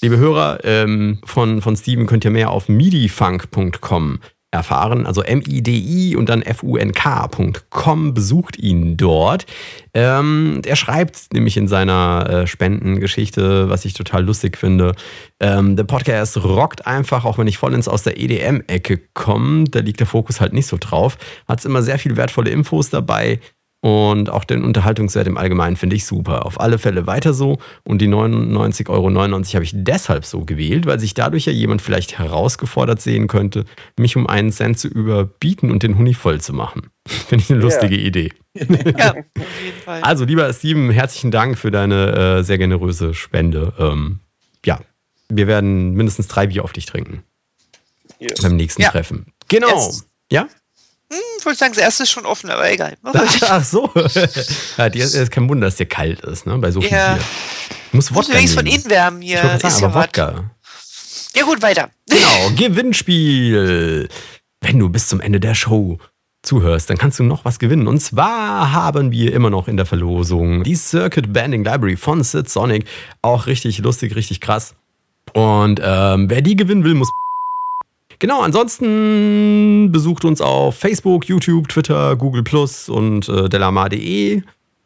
liebe 0.00 0.16
Hörer, 0.16 0.60
ähm, 0.64 1.18
von, 1.24 1.60
von 1.60 1.76
Steven 1.76 2.06
könnt 2.06 2.24
ihr 2.24 2.30
mehr 2.30 2.50
auf 2.50 2.68
midifunk.com 2.68 4.20
erfahren, 4.50 5.04
also 5.04 5.22
M-I-D-I 5.22 6.16
und 6.16 6.30
dann 6.30 6.40
F-U-N-K.com. 6.40 8.14
Besucht 8.14 8.58
ihn 8.58 8.96
dort. 8.96 9.44
Ähm, 9.92 10.62
er 10.64 10.76
schreibt 10.76 11.34
nämlich 11.34 11.58
in 11.58 11.68
seiner 11.68 12.26
äh, 12.30 12.46
Spendengeschichte, 12.46 13.68
was 13.68 13.84
ich 13.84 13.92
total 13.92 14.24
lustig 14.24 14.56
finde. 14.56 14.94
Ähm, 15.40 15.76
der 15.76 15.84
Podcast 15.84 16.42
rockt 16.42 16.86
einfach, 16.86 17.26
auch 17.26 17.36
wenn 17.36 17.46
ich 17.46 17.58
vollends 17.58 17.88
aus 17.88 18.04
der 18.04 18.18
EDM-Ecke 18.18 18.98
komme. 19.12 19.64
Da 19.64 19.80
liegt 19.80 20.00
der 20.00 20.06
Fokus 20.06 20.40
halt 20.40 20.54
nicht 20.54 20.66
so 20.66 20.78
drauf. 20.80 21.18
Hat 21.46 21.62
immer 21.66 21.82
sehr 21.82 21.98
viel 21.98 22.16
wertvolle 22.16 22.48
Infos 22.48 22.88
dabei. 22.88 23.40
Und 23.80 24.28
auch 24.28 24.42
den 24.42 24.64
Unterhaltungswert 24.64 25.28
im 25.28 25.36
Allgemeinen 25.38 25.76
finde 25.76 25.94
ich 25.94 26.04
super. 26.04 26.44
Auf 26.46 26.58
alle 26.60 26.78
Fälle 26.78 27.06
weiter 27.06 27.32
so. 27.32 27.58
Und 27.84 28.02
die 28.02 28.08
99,99 28.08 28.88
Euro 28.90 29.08
habe 29.54 29.64
ich 29.64 29.72
deshalb 29.74 30.24
so 30.24 30.44
gewählt, 30.44 30.84
weil 30.86 30.98
sich 30.98 31.14
dadurch 31.14 31.46
ja 31.46 31.52
jemand 31.52 31.80
vielleicht 31.80 32.18
herausgefordert 32.18 33.00
sehen 33.00 33.28
könnte, 33.28 33.64
mich 33.96 34.16
um 34.16 34.26
einen 34.26 34.50
Cent 34.50 34.80
zu 34.80 34.88
überbieten 34.88 35.70
und 35.70 35.84
den 35.84 35.96
Huni 35.96 36.14
voll 36.14 36.40
zu 36.40 36.52
machen. 36.54 36.88
Finde 37.06 37.44
ich 37.44 37.50
eine 37.50 37.60
Ja. 37.60 37.64
lustige 37.64 37.96
Idee. 37.96 38.32
Ja, 38.98 39.10
auf 39.12 39.16
jeden 39.62 39.78
Fall. 39.84 40.02
Also, 40.02 40.24
lieber 40.24 40.52
Steven, 40.52 40.90
herzlichen 40.90 41.30
Dank 41.30 41.56
für 41.56 41.70
deine 41.70 42.38
äh, 42.38 42.42
sehr 42.42 42.58
generöse 42.58 43.14
Spende. 43.14 43.72
Ähm, 43.78 44.18
ja, 44.66 44.80
wir 45.28 45.46
werden 45.46 45.92
mindestens 45.92 46.26
drei 46.26 46.48
Bier 46.48 46.64
auf 46.64 46.72
dich 46.72 46.86
trinken 46.86 47.22
Yes. 48.18 48.42
beim 48.42 48.56
nächsten 48.56 48.82
Ja. 48.82 48.90
Treffen. 48.90 49.26
Genau. 49.48 49.68
Yes. 49.68 50.08
Ja? 50.32 50.48
Hm, 51.10 51.18
ich 51.38 51.46
wollte 51.46 51.58
sagen, 51.58 51.72
das 51.74 51.82
erste 51.82 52.02
ist 52.02 52.10
schon 52.10 52.26
offen, 52.26 52.50
aber 52.50 52.70
egal. 52.70 52.96
Ach 53.04 53.64
so. 53.64 53.90
ja, 54.76 54.88
dir 54.90 55.04
ist 55.04 55.30
kein 55.30 55.48
Wunder, 55.48 55.66
dass 55.68 55.76
dir 55.76 55.86
kalt 55.86 56.20
ist, 56.20 56.46
ne? 56.46 56.58
Bei 56.58 56.70
so 56.70 56.80
viel 56.80 56.90
Ja. 56.90 57.14
Bier. 57.14 57.24
Ich 57.88 57.94
muss 57.94 58.14
Wodka 58.14 58.34
wenigstens 58.34 58.54
von 58.60 58.66
innen 58.66 58.90
wärmen 58.90 59.22
Ich 59.22 59.28
hier. 59.30 59.42
Ist 59.54 59.62
sagen, 59.62 59.80
ja 59.80 59.88
aber. 59.88 60.02
Wodka. 60.02 60.50
Ja 61.34 61.44
gut, 61.44 61.62
weiter. 61.62 61.90
Genau, 62.10 62.50
Gewinnspiel. 62.56 64.08
Wenn 64.60 64.78
du 64.78 64.88
bis 64.88 65.08
zum 65.08 65.20
Ende 65.20 65.40
der 65.40 65.54
Show 65.54 65.98
zuhörst, 66.42 66.90
dann 66.90 66.98
kannst 66.98 67.18
du 67.18 67.22
noch 67.24 67.44
was 67.44 67.58
gewinnen. 67.58 67.86
Und 67.86 68.00
zwar 68.00 68.72
haben 68.72 69.10
wir 69.12 69.32
immer 69.32 69.50
noch 69.50 69.68
in 69.68 69.76
der 69.76 69.86
Verlosung 69.86 70.62
die 70.64 70.74
Circuit 70.74 71.32
Banding 71.32 71.64
Library 71.64 71.96
von 71.96 72.22
Sid 72.22 72.48
Sonic. 72.50 72.86
Auch 73.22 73.46
richtig 73.46 73.78
lustig, 73.78 74.14
richtig 74.16 74.40
krass. 74.40 74.74
Und 75.34 75.80
ähm, 75.82 76.28
wer 76.30 76.40
die 76.42 76.56
gewinnen 76.56 76.84
will, 76.84 76.94
muss 76.94 77.10
Genau, 78.18 78.40
ansonsten 78.40 79.90
besucht 79.92 80.24
uns 80.24 80.40
auf 80.40 80.76
Facebook, 80.76 81.26
YouTube, 81.26 81.68
Twitter, 81.68 82.16
Google 82.16 82.42
Plus 82.42 82.88
und 82.88 83.28
äh, 83.28 83.48
delamar.de 83.48 84.42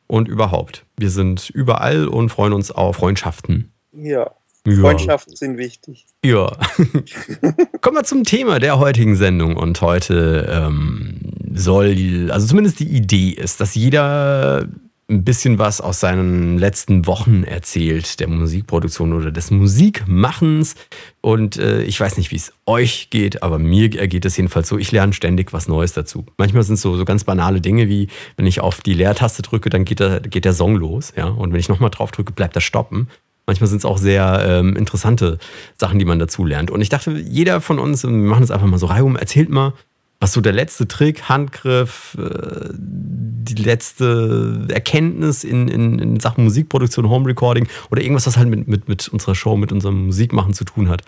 und 0.07 0.29
überhaupt. 0.29 0.85
Wir 0.99 1.09
sind 1.09 1.49
überall 1.51 2.09
und 2.09 2.29
freuen 2.29 2.53
uns 2.53 2.71
auf 2.71 2.97
Freundschaften. 2.97 3.73
Ja. 3.93 4.31
Ja. 4.67 4.81
Freundschaften 4.81 5.35
sind 5.35 5.59
wichtig. 5.59 6.07
Ja. 6.25 6.47
Kommen 7.81 7.97
wir 7.97 8.05
zum 8.05 8.23
Thema 8.23 8.61
der 8.61 8.79
heutigen 8.79 9.17
Sendung. 9.17 9.57
Und 9.57 9.81
heute 9.81 10.47
ähm, 10.49 11.19
soll, 11.53 12.31
also 12.31 12.47
zumindest 12.47 12.79
die 12.79 12.89
Idee 12.89 13.31
ist, 13.31 13.61
dass 13.61 13.75
jeder 13.75 14.69
ein 15.13 15.25
bisschen 15.25 15.59
was 15.59 15.81
aus 15.81 16.01
seinen 16.01 16.59
letzten 16.59 17.07
Wochen 17.07 17.45
erzählt, 17.45 18.19
der 18.19 18.29
Musikproduktion 18.29 19.13
oder 19.13 19.31
des 19.31 19.51
Musikmachens. 19.51 20.75
Und 21.21 21.59
äh, 21.59 21.83
ich 21.83 22.01
weiß 22.01 22.17
nicht, 22.17 22.31
wie 22.31 22.37
es 22.37 22.53
euch 22.67 23.11
geht, 23.11 23.43
aber 23.43 23.59
mir 23.59 23.89
geht 23.89 24.25
es 24.25 24.37
jedenfalls 24.37 24.69
so, 24.69 24.79
ich 24.79 24.91
lerne 24.91 25.13
ständig 25.13 25.53
was 25.53 25.69
Neues 25.69 25.93
dazu. 25.93 26.25
Manchmal 26.39 26.63
sind 26.63 26.75
es 26.75 26.83
so, 26.83 26.97
so 26.97 27.05
ganz 27.05 27.25
banale 27.25 27.61
Dinge 27.61 27.89
wie, 27.89 28.09
wenn 28.37 28.47
ich 28.47 28.61
auf 28.61 28.81
die 28.81 28.95
Leertaste 28.95 29.43
drücke, 29.43 29.71
dann 29.71 29.85
geht 29.85 30.01
der, 30.01 30.21
geht 30.21 30.45
der 30.45 30.55
Song 30.55 30.77
los. 30.77 31.13
Ja? 31.17 31.27
Und 31.27 31.53
wenn 31.53 31.61
ich 31.61 31.69
nochmal 31.69 31.91
drauf 31.91 32.11
drücke, 32.11 32.33
bleibt 32.33 32.57
er 32.57 32.63
stoppen. 32.63 33.09
Manchmal 33.47 33.69
sind 33.69 33.79
es 33.79 33.85
auch 33.85 33.99
sehr 33.99 34.45
ähm, 34.47 34.77
interessante 34.77 35.39
Sachen, 35.77 35.99
die 35.99 36.05
man 36.05 36.19
dazu 36.19 36.45
lernt. 36.45 36.71
Und 36.71 36.81
ich 36.81 36.89
dachte, 36.89 37.11
jeder 37.13 37.61
von 37.61 37.79
uns, 37.79 38.05
wir 38.05 38.11
machen 38.11 38.45
es 38.45 38.51
einfach 38.51 38.67
mal 38.67 38.79
so 38.79 38.87
reihum, 38.87 39.17
erzählt 39.17 39.51
mal, 39.51 39.75
was 40.23 40.33
so 40.33 40.41
der 40.41 40.53
letzte 40.53 40.87
Trick, 40.87 41.29
Handgriff, 41.29 42.17
äh, 42.17 42.69
die 42.73 43.61
letzte 43.61 44.69
Erkenntnis 44.71 45.43
in, 45.43 45.67
in, 45.67 45.99
in 45.99 46.21
Sachen 46.21 46.45
Musikproduktion, 46.45 47.11
Home 47.11 47.29
Recording 47.29 47.67
oder 47.91 48.03
irgendwas, 48.03 48.29
was 48.29 48.37
halt 48.37 48.49
mit, 48.49 48.69
mit, 48.69 48.89
mit 48.89 49.09
unserer 49.09 49.35
Show, 49.35 49.57
mit 49.57 49.73
unserem 49.73 50.07
Musikmachen 50.07 50.55
zu 50.55 50.65
tun 50.65 50.89
hat, 50.89 51.03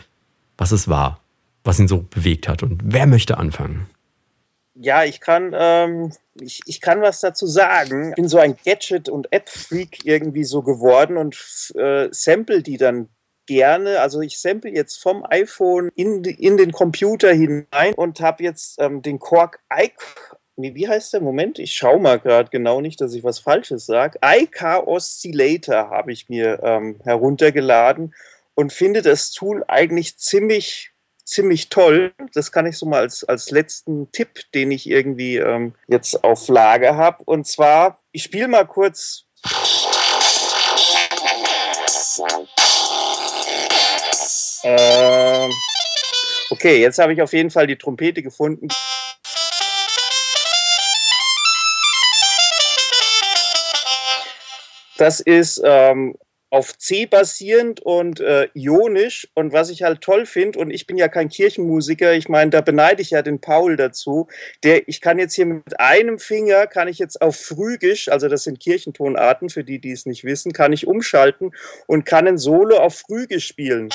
was 0.58 0.72
es 0.72 0.88
war, 0.88 1.20
was 1.62 1.78
ihn 1.78 1.86
so 1.86 2.04
bewegt 2.10 2.48
hat. 2.48 2.64
Und 2.64 2.80
wer 2.84 3.06
möchte 3.06 3.38
anfangen? 3.38 3.86
Ja, 4.74 5.04
ich 5.04 5.20
kann, 5.20 5.54
ähm, 5.56 6.10
ich, 6.40 6.62
ich 6.66 6.80
kann 6.80 7.00
was 7.00 7.20
dazu 7.20 7.46
sagen. 7.46 8.08
Ich 8.10 8.16
bin 8.16 8.28
so 8.28 8.38
ein 8.38 8.56
Gadget- 8.64 9.08
und 9.08 9.32
App-Freak 9.32 10.04
irgendwie 10.04 10.42
so 10.42 10.62
geworden 10.62 11.16
und 11.16 11.36
äh, 11.76 12.08
sample 12.10 12.62
die 12.62 12.78
dann 12.78 13.08
gerne. 13.46 14.00
Also 14.00 14.20
ich 14.20 14.38
sample 14.38 14.70
jetzt 14.70 15.02
vom 15.02 15.24
iPhone 15.28 15.90
in, 15.94 16.24
in 16.24 16.56
den 16.56 16.72
Computer 16.72 17.32
hinein 17.32 17.94
und 17.94 18.20
habe 18.20 18.42
jetzt 18.42 18.80
ähm, 18.80 19.02
den 19.02 19.18
Korg 19.18 19.60
iC 19.72 19.94
Nee, 20.56 20.76
wie 20.76 20.86
heißt 20.86 21.12
der? 21.12 21.20
Moment, 21.20 21.58
ich 21.58 21.74
schaue 21.74 21.98
mal 21.98 22.20
gerade 22.20 22.48
genau 22.48 22.80
nicht, 22.80 23.00
dass 23.00 23.12
ich 23.12 23.24
was 23.24 23.40
Falsches 23.40 23.86
sage. 23.86 24.20
IK 24.22 24.86
Oscillator 24.86 25.90
habe 25.90 26.12
ich 26.12 26.28
mir 26.28 26.60
ähm, 26.62 27.00
heruntergeladen 27.02 28.14
und 28.54 28.72
finde 28.72 29.02
das 29.02 29.32
Tool 29.32 29.64
eigentlich 29.66 30.16
ziemlich 30.16 30.92
ziemlich 31.24 31.70
toll. 31.70 32.12
Das 32.34 32.52
kann 32.52 32.66
ich 32.66 32.78
so 32.78 32.86
mal 32.86 33.00
als, 33.00 33.24
als 33.24 33.50
letzten 33.50 34.12
Tipp, 34.12 34.42
den 34.52 34.70
ich 34.70 34.88
irgendwie 34.88 35.36
ähm, 35.36 35.74
jetzt 35.88 36.22
auf 36.22 36.48
Lager 36.48 36.96
habe. 36.96 37.24
Und 37.24 37.46
zwar, 37.46 37.98
ich 38.12 38.22
spiele 38.22 38.46
mal 38.46 38.66
kurz. 38.66 39.24
Ähm, 44.64 45.50
okay, 46.50 46.80
jetzt 46.80 46.98
habe 46.98 47.12
ich 47.12 47.20
auf 47.20 47.32
jeden 47.32 47.50
Fall 47.50 47.66
die 47.66 47.76
Trompete 47.76 48.22
gefunden. 48.22 48.68
Das 54.96 55.20
ist 55.20 55.60
ähm, 55.64 56.16
auf 56.54 56.78
C 56.78 57.04
basierend 57.04 57.80
und 57.80 58.20
äh, 58.20 58.48
ionisch. 58.54 59.28
Und 59.34 59.52
was 59.52 59.70
ich 59.70 59.82
halt 59.82 60.00
toll 60.00 60.24
finde, 60.24 60.60
und 60.60 60.70
ich 60.70 60.86
bin 60.86 60.96
ja 60.96 61.08
kein 61.08 61.28
Kirchenmusiker, 61.28 62.14
ich 62.14 62.28
meine, 62.28 62.52
da 62.52 62.60
beneide 62.60 63.02
ich 63.02 63.10
ja 63.10 63.22
den 63.22 63.40
Paul 63.40 63.76
dazu, 63.76 64.28
der, 64.62 64.88
ich 64.88 65.00
kann 65.00 65.18
jetzt 65.18 65.34
hier 65.34 65.46
mit 65.46 65.78
einem 65.80 66.18
Finger, 66.18 66.68
kann 66.68 66.88
ich 66.88 66.98
jetzt 66.98 67.20
auf 67.20 67.36
Phrygisch, 67.36 68.08
also 68.08 68.28
das 68.28 68.44
sind 68.44 68.60
Kirchentonarten, 68.60 69.50
für 69.50 69.64
die, 69.64 69.80
die 69.80 69.90
es 69.90 70.06
nicht 70.06 70.24
wissen, 70.24 70.52
kann 70.52 70.72
ich 70.72 70.86
umschalten 70.86 71.50
und 71.86 72.06
kann 72.06 72.28
ein 72.28 72.38
Solo 72.38 72.78
auf 72.78 73.02
Phrygisch 73.06 73.48
spielen. 73.48 73.90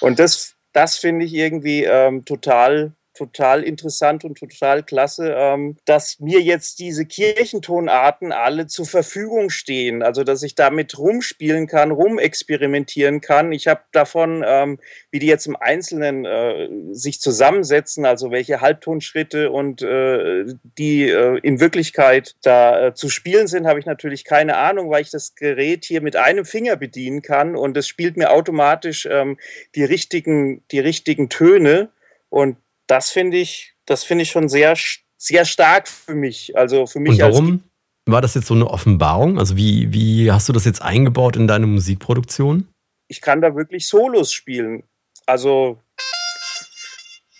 Und 0.00 0.18
das, 0.18 0.56
das 0.72 0.96
finde 0.96 1.24
ich 1.24 1.34
irgendwie 1.34 1.84
ähm, 1.84 2.24
total 2.24 2.92
total 3.20 3.62
interessant 3.62 4.24
und 4.24 4.38
total 4.38 4.82
klasse, 4.82 5.34
ähm, 5.36 5.76
dass 5.84 6.20
mir 6.20 6.40
jetzt 6.40 6.78
diese 6.78 7.04
Kirchentonarten 7.04 8.32
alle 8.32 8.66
zur 8.66 8.86
Verfügung 8.86 9.50
stehen. 9.50 10.02
Also, 10.02 10.24
dass 10.24 10.42
ich 10.42 10.54
damit 10.54 10.98
rumspielen 10.98 11.66
kann, 11.66 11.90
rumexperimentieren 11.90 13.20
kann. 13.20 13.52
Ich 13.52 13.68
habe 13.68 13.82
davon, 13.92 14.42
ähm, 14.46 14.78
wie 15.10 15.18
die 15.18 15.26
jetzt 15.26 15.46
im 15.46 15.56
Einzelnen 15.56 16.24
äh, 16.24 16.68
sich 16.92 17.20
zusammensetzen, 17.20 18.06
also 18.06 18.30
welche 18.30 18.62
Halbtonschritte 18.62 19.50
und 19.50 19.82
äh, 19.82 20.46
die 20.78 21.10
äh, 21.10 21.38
in 21.42 21.60
Wirklichkeit 21.60 22.36
da 22.42 22.86
äh, 22.86 22.94
zu 22.94 23.10
spielen 23.10 23.48
sind, 23.48 23.66
habe 23.66 23.78
ich 23.78 23.86
natürlich 23.86 24.24
keine 24.24 24.56
Ahnung, 24.56 24.90
weil 24.90 25.02
ich 25.02 25.10
das 25.10 25.34
Gerät 25.34 25.84
hier 25.84 26.00
mit 26.00 26.16
einem 26.16 26.46
Finger 26.46 26.76
bedienen 26.76 27.20
kann 27.20 27.54
und 27.54 27.76
es 27.76 27.86
spielt 27.86 28.16
mir 28.16 28.30
automatisch 28.30 29.06
ähm, 29.10 29.36
die 29.74 29.84
richtigen, 29.84 30.62
die 30.70 30.80
richtigen 30.80 31.28
Töne. 31.28 31.90
Und 32.30 32.56
das 32.90 33.10
finde 33.10 33.36
ich, 33.36 33.74
das 33.86 34.04
finde 34.04 34.22
ich 34.22 34.30
schon 34.30 34.48
sehr, 34.48 34.76
sehr 35.16 35.44
stark 35.44 35.88
für 35.88 36.14
mich. 36.14 36.56
Also 36.56 36.86
für 36.86 36.98
mich 36.98 37.12
Und 37.12 37.20
warum 37.20 37.64
war 38.06 38.20
das 38.20 38.34
jetzt 38.34 38.46
so 38.46 38.54
eine 38.54 38.68
Offenbarung? 38.68 39.38
Also 39.38 39.56
wie, 39.56 39.92
wie 39.92 40.32
hast 40.32 40.48
du 40.48 40.52
das 40.52 40.64
jetzt 40.64 40.82
eingebaut 40.82 41.36
in 41.36 41.46
deine 41.46 41.66
Musikproduktion? 41.66 42.68
Ich 43.08 43.20
kann 43.20 43.40
da 43.40 43.54
wirklich 43.54 43.86
Solos 43.86 44.32
spielen. 44.32 44.82
Also 45.26 45.78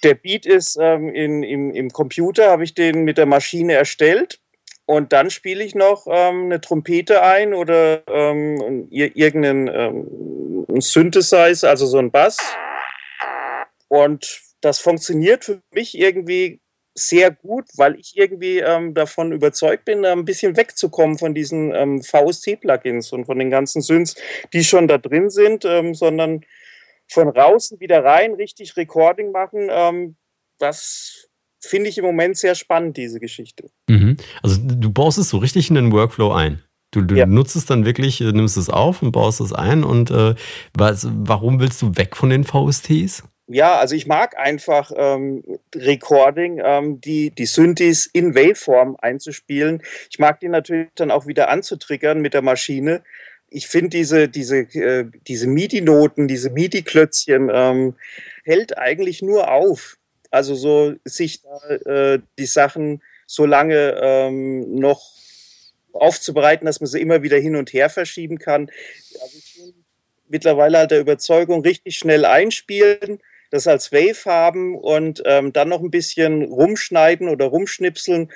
der 0.05 0.15
Beat 0.15 0.47
ist 0.47 0.79
ähm, 0.81 1.13
in, 1.15 1.43
im, 1.43 1.75
im 1.75 1.91
Computer, 1.91 2.51
habe 2.51 2.65
ich 2.65 2.75
den 2.75 3.05
mit 3.05 3.19
der 3.19 3.27
Maschine 3.27 3.75
erstellt. 3.75 4.41
Und 4.87 5.13
dann 5.13 5.31
spiele 5.31 5.63
ich 5.63 5.75
noch 5.75 6.07
ähm, 6.09 6.47
eine 6.47 6.61
Trompete 6.61 7.23
ein 7.23 7.55
oder 7.55 8.03
ähm, 8.09 8.89
irgendeinen 8.91 9.69
ähm, 9.69 10.81
Synthesizer, 10.81 11.69
also 11.69 11.87
so 11.87 11.99
ein 11.99 12.11
Bass. 12.11 12.39
Und 13.89 14.50
das 14.61 14.79
funktioniert 14.79 15.45
für 15.45 15.61
mich 15.73 15.97
irgendwie 15.97 16.61
sehr 16.95 17.31
gut, 17.31 17.67
weil 17.77 17.99
ich 17.99 18.17
irgendwie 18.17 18.59
ähm, 18.59 18.95
davon 18.95 19.33
überzeugt 19.33 19.85
bin, 19.85 20.05
ein 20.05 20.25
bisschen 20.25 20.57
wegzukommen 20.57 21.19
von 21.19 21.35
diesen 21.35 21.73
ähm, 21.75 22.03
VST-Plugins 22.03 23.13
und 23.13 23.27
von 23.27 23.39
den 23.39 23.51
ganzen 23.51 23.81
Synths, 23.81 24.17
die 24.53 24.65
schon 24.65 24.89
da 24.89 24.99
drin 24.99 25.31
sind, 25.31 25.65
ähm, 25.65 25.95
sondern 25.95 26.45
von 27.09 27.33
draußen 27.33 27.81
wieder 27.81 28.05
rein, 28.05 28.35
richtig 28.35 28.77
Recording 28.77 29.31
machen. 29.31 29.69
Ähm, 29.71 30.17
das 30.59 31.29
finde 31.61 31.89
ich 31.89 31.99
im 31.99 32.05
Moment 32.05 32.37
sehr 32.37 32.55
spannend, 32.55 32.97
diese 32.97 33.21
Geschichte. 33.21 33.71
Mhm. 33.89 34.17
Also 34.43 34.61
du 34.61 34.91
baust 34.91 35.19
es 35.19 35.29
so 35.29 35.39
richtig 35.39 35.69
in 35.69 35.77
den 35.77 35.93
Workflow 35.93 36.33
ein. 36.33 36.63
Du, 36.93 37.03
du 37.03 37.15
ja. 37.15 37.27
nutzt 37.27 37.55
es 37.55 37.67
dann 37.67 37.85
wirklich, 37.85 38.21
äh, 38.21 38.33
nimmst 38.33 38.57
es 38.57 38.69
auf 38.69 39.03
und 39.03 39.13
baust 39.13 39.41
es 39.41 39.53
ein. 39.53 39.85
Und 39.85 40.11
äh, 40.11 40.35
was, 40.75 41.07
warum 41.11 41.61
willst 41.61 41.81
du 41.83 41.97
weg 41.97 42.17
von 42.17 42.31
den 42.31 42.45
VSTs? 42.45 43.23
Ja, 43.53 43.79
also 43.79 43.97
ich 43.97 44.07
mag 44.07 44.39
einfach 44.39 44.93
ähm, 44.95 45.43
Recording, 45.75 46.61
ähm, 46.65 47.01
die, 47.01 47.31
die 47.31 47.47
Synthes 47.47 48.07
in 48.07 48.35
Waveform 48.37 48.97
einzuspielen. 49.01 49.83
Ich 50.09 50.21
mag 50.21 50.39
die 50.39 50.49
natürlich 50.49 50.89
dann 50.95 51.11
auch 51.11 51.27
wieder 51.27 51.51
anzutriggern 51.51 52.21
mit 52.21 52.35
der 52.35 52.43
Maschine. 52.43 53.03
Ich 53.49 53.67
finde 53.67 53.91
diese, 53.91 54.29
diese, 54.29 54.59
äh, 54.59 55.07
diese 55.27 55.49
MIDI-Noten, 55.49 56.29
diese 56.29 56.51
MIDI-Klötzchen 56.51 57.51
ähm, 57.53 57.97
hält 58.45 58.79
eigentlich 58.79 59.21
nur 59.21 59.51
auf. 59.51 59.97
Also 60.31 60.55
so 60.55 60.95
sich 61.05 61.43
äh, 61.87 62.21
die 62.39 62.47
Sachen 62.47 63.03
so 63.27 63.47
lange 63.47 63.99
ähm, 64.01 64.77
noch 64.77 65.03
aufzubereiten, 65.93 66.67
dass 66.67 66.81
man 66.81 66.87
sie 66.87 67.01
immer 67.01 67.25
wieder 67.25 67.39
hin 67.39 67.57
und 67.57 67.73
her 67.73 67.91
verschieben 67.91 68.39
kann. 68.39 68.71
Also 69.21 69.39
ich 69.39 69.57
bin 69.57 69.75
mittlerweile 70.29 70.79
halt 70.79 70.93
der 70.93 71.01
Überzeugung, 71.01 71.63
richtig 71.63 71.97
schnell 71.97 72.25
einspielen, 72.25 73.19
das 73.51 73.67
als 73.67 73.93
Wave 73.93 74.25
haben 74.25 74.77
und 74.77 75.23
ähm, 75.27 75.53
dann 75.53 75.69
noch 75.69 75.81
ein 75.81 75.91
bisschen 75.91 76.45
rumschneiden 76.45 77.29
oder 77.29 77.47
rumschnipseln, 77.47 78.31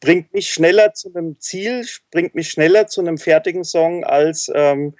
bringt 0.00 0.32
mich 0.32 0.50
schneller 0.50 0.94
zu 0.94 1.12
einem 1.12 1.40
Ziel, 1.40 1.84
bringt 2.10 2.34
mich 2.34 2.50
schneller 2.50 2.86
zu 2.86 3.00
einem 3.00 3.18
fertigen 3.18 3.64
Song 3.64 4.04
als, 4.04 4.50
ähm, 4.54 4.94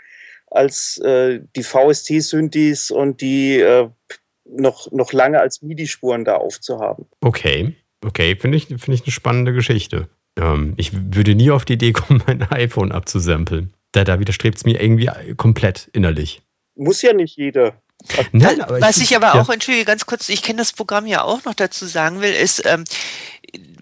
als 0.50 0.98
äh, 0.98 1.40
die 1.54 1.62
VST-Synthes 1.62 2.90
und 2.90 3.20
die 3.20 3.58
äh, 3.60 3.88
noch, 4.44 4.90
noch 4.90 5.12
lange 5.12 5.40
als 5.40 5.62
MIDI-Spuren 5.62 6.24
da 6.24 6.36
aufzuhaben. 6.36 7.06
Okay, 7.20 7.74
okay, 8.04 8.34
finde 8.36 8.56
ich, 8.56 8.66
find 8.66 8.88
ich 8.88 9.02
eine 9.02 9.12
spannende 9.12 9.52
Geschichte. 9.52 10.08
Ähm, 10.36 10.74
ich 10.76 10.90
würde 10.92 11.34
nie 11.34 11.50
auf 11.50 11.64
die 11.64 11.74
Idee 11.74 11.92
kommen, 11.92 12.22
mein 12.26 12.42
iPhone 12.50 12.92
abzusampeln. 12.92 13.72
Da, 13.92 14.04
da 14.04 14.18
widerstrebt 14.20 14.58
es 14.58 14.64
mir 14.64 14.80
irgendwie 14.80 15.10
komplett 15.36 15.88
innerlich. 15.92 16.42
Muss 16.74 17.02
ja 17.02 17.12
nicht 17.12 17.36
jeder. 17.36 17.80
Nein, 18.32 18.60
aber 18.60 18.80
Was 18.80 18.98
ich, 18.98 19.10
ich 19.10 19.16
aber 19.16 19.34
ja. 19.34 19.42
auch, 19.42 19.48
entschuldige 19.48 19.84
ganz 19.84 20.06
kurz, 20.06 20.28
ich 20.28 20.42
kenne 20.42 20.58
das 20.58 20.72
Programm 20.72 21.06
ja 21.06 21.22
auch 21.22 21.44
noch 21.44 21.54
dazu 21.54 21.86
sagen 21.86 22.20
will, 22.20 22.32
ist, 22.32 22.62
ähm, 22.64 22.84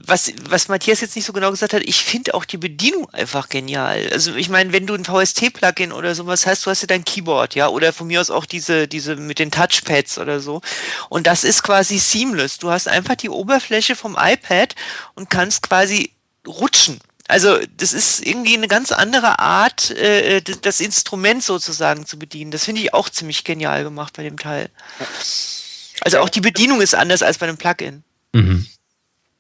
was, 0.07 0.33
was 0.49 0.69
Matthias 0.69 1.01
jetzt 1.01 1.17
nicht 1.17 1.25
so 1.25 1.33
genau 1.33 1.51
gesagt 1.51 1.73
hat, 1.73 1.83
ich 1.83 2.05
finde 2.05 2.35
auch 2.35 2.45
die 2.45 2.59
Bedienung 2.59 3.11
einfach 3.11 3.49
genial. 3.49 4.09
Also 4.13 4.35
ich 4.37 4.49
meine, 4.49 4.73
wenn 4.73 4.87
du 4.87 4.95
ein 4.95 5.05
VST-Plugin 5.05 5.93
oder 5.93 6.15
sowas 6.15 6.47
hast, 6.47 6.65
du 6.65 6.71
hast 6.71 6.83
ja 6.83 6.87
dein 6.87 7.05
Keyboard, 7.05 7.55
ja, 7.55 7.69
oder 7.69 7.93
von 7.93 8.07
mir 8.07 8.21
aus 8.21 8.31
auch 8.31 8.47
diese, 8.47 8.87
diese 8.87 9.17
mit 9.17 9.39
den 9.39 9.51
Touchpads 9.51 10.19
oder 10.19 10.41
so. 10.41 10.61
Und 11.09 11.27
das 11.27 11.43
ist 11.45 11.63
quasi 11.63 11.99
seamless. 11.99 12.59
Du 12.59 12.71
hast 12.71 12.89
einfach 12.89 13.17
die 13.17 13.31
Oberfläche 13.31 13.97
vom 13.97 14.17
iPad 14.19 14.75
und 15.15 15.29
kannst 15.29 15.63
quasi 15.63 16.13
rutschen. 16.47 17.01
Also 17.29 17.59
das 17.77 17.93
ist 17.93 18.25
irgendwie 18.25 18.55
eine 18.55 18.69
ganz 18.69 18.93
andere 18.93 19.39
Art, 19.39 19.91
äh, 19.91 20.41
das, 20.43 20.81
Instrument 20.81 21.43
sozusagen 21.43 22.07
zu 22.07 22.19
bedienen. 22.19 22.51
Das 22.51 22.65
finde 22.65 22.83
ich 22.83 22.95
auch 22.95 23.09
ziemlich 23.09 23.45
genial 23.45 23.83
gemacht 23.83 24.15
bei 24.17 24.23
dem 24.23 24.39
Teil. 24.39 24.69
Also 26.03 26.19
auch 26.19 26.29
die 26.29 26.41
Bedienung 26.41 26.81
ist 26.81 26.95
anders 26.95 27.23
als 27.23 27.39
bei 27.39 27.49
einem 27.49 27.57
Plugin. 27.57 28.05
Mhm. 28.33 28.67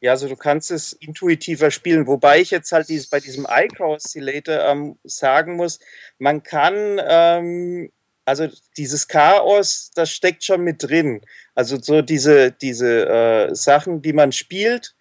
Ja, 0.00 0.12
also 0.12 0.28
du 0.28 0.36
kannst 0.36 0.70
es 0.70 0.92
intuitiver 0.92 1.70
spielen, 1.70 2.06
wobei 2.06 2.40
ich 2.40 2.50
jetzt 2.50 2.70
halt 2.72 2.88
dieses, 2.88 3.08
bei 3.08 3.20
diesem 3.20 3.46
iCrow 3.48 3.94
Oscillator 3.94 4.60
ähm, 4.64 4.98
sagen 5.04 5.56
muss, 5.56 5.78
man 6.18 6.42
kann, 6.42 7.00
ähm, 7.02 7.90
also 8.24 8.48
dieses 8.76 9.08
Chaos, 9.08 9.90
das 9.94 10.10
steckt 10.10 10.44
schon 10.44 10.62
mit 10.62 10.82
drin. 10.82 11.22
Also 11.54 11.80
so 11.80 12.02
diese, 12.02 12.52
diese 12.52 13.06
äh, 13.08 13.54
Sachen, 13.54 14.02
die 14.02 14.12
man 14.12 14.32
spielt, 14.32 14.94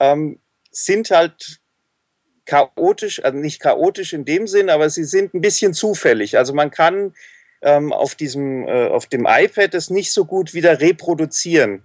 ähm, 0.00 0.38
sind 0.70 1.10
halt 1.10 1.61
chaotisch, 2.44 3.24
also 3.24 3.38
nicht 3.38 3.60
chaotisch 3.60 4.12
in 4.12 4.24
dem 4.24 4.46
Sinn, 4.46 4.70
aber 4.70 4.90
sie 4.90 5.04
sind 5.04 5.34
ein 5.34 5.40
bisschen 5.40 5.74
zufällig. 5.74 6.36
Also 6.36 6.54
man 6.54 6.70
kann 6.70 7.14
ähm, 7.62 7.92
auf 7.92 8.14
diesem, 8.14 8.66
äh, 8.66 8.88
auf 8.88 9.06
dem 9.06 9.26
iPad 9.28 9.74
es 9.74 9.90
nicht 9.90 10.12
so 10.12 10.24
gut 10.24 10.54
wieder 10.54 10.80
reproduzieren. 10.80 11.84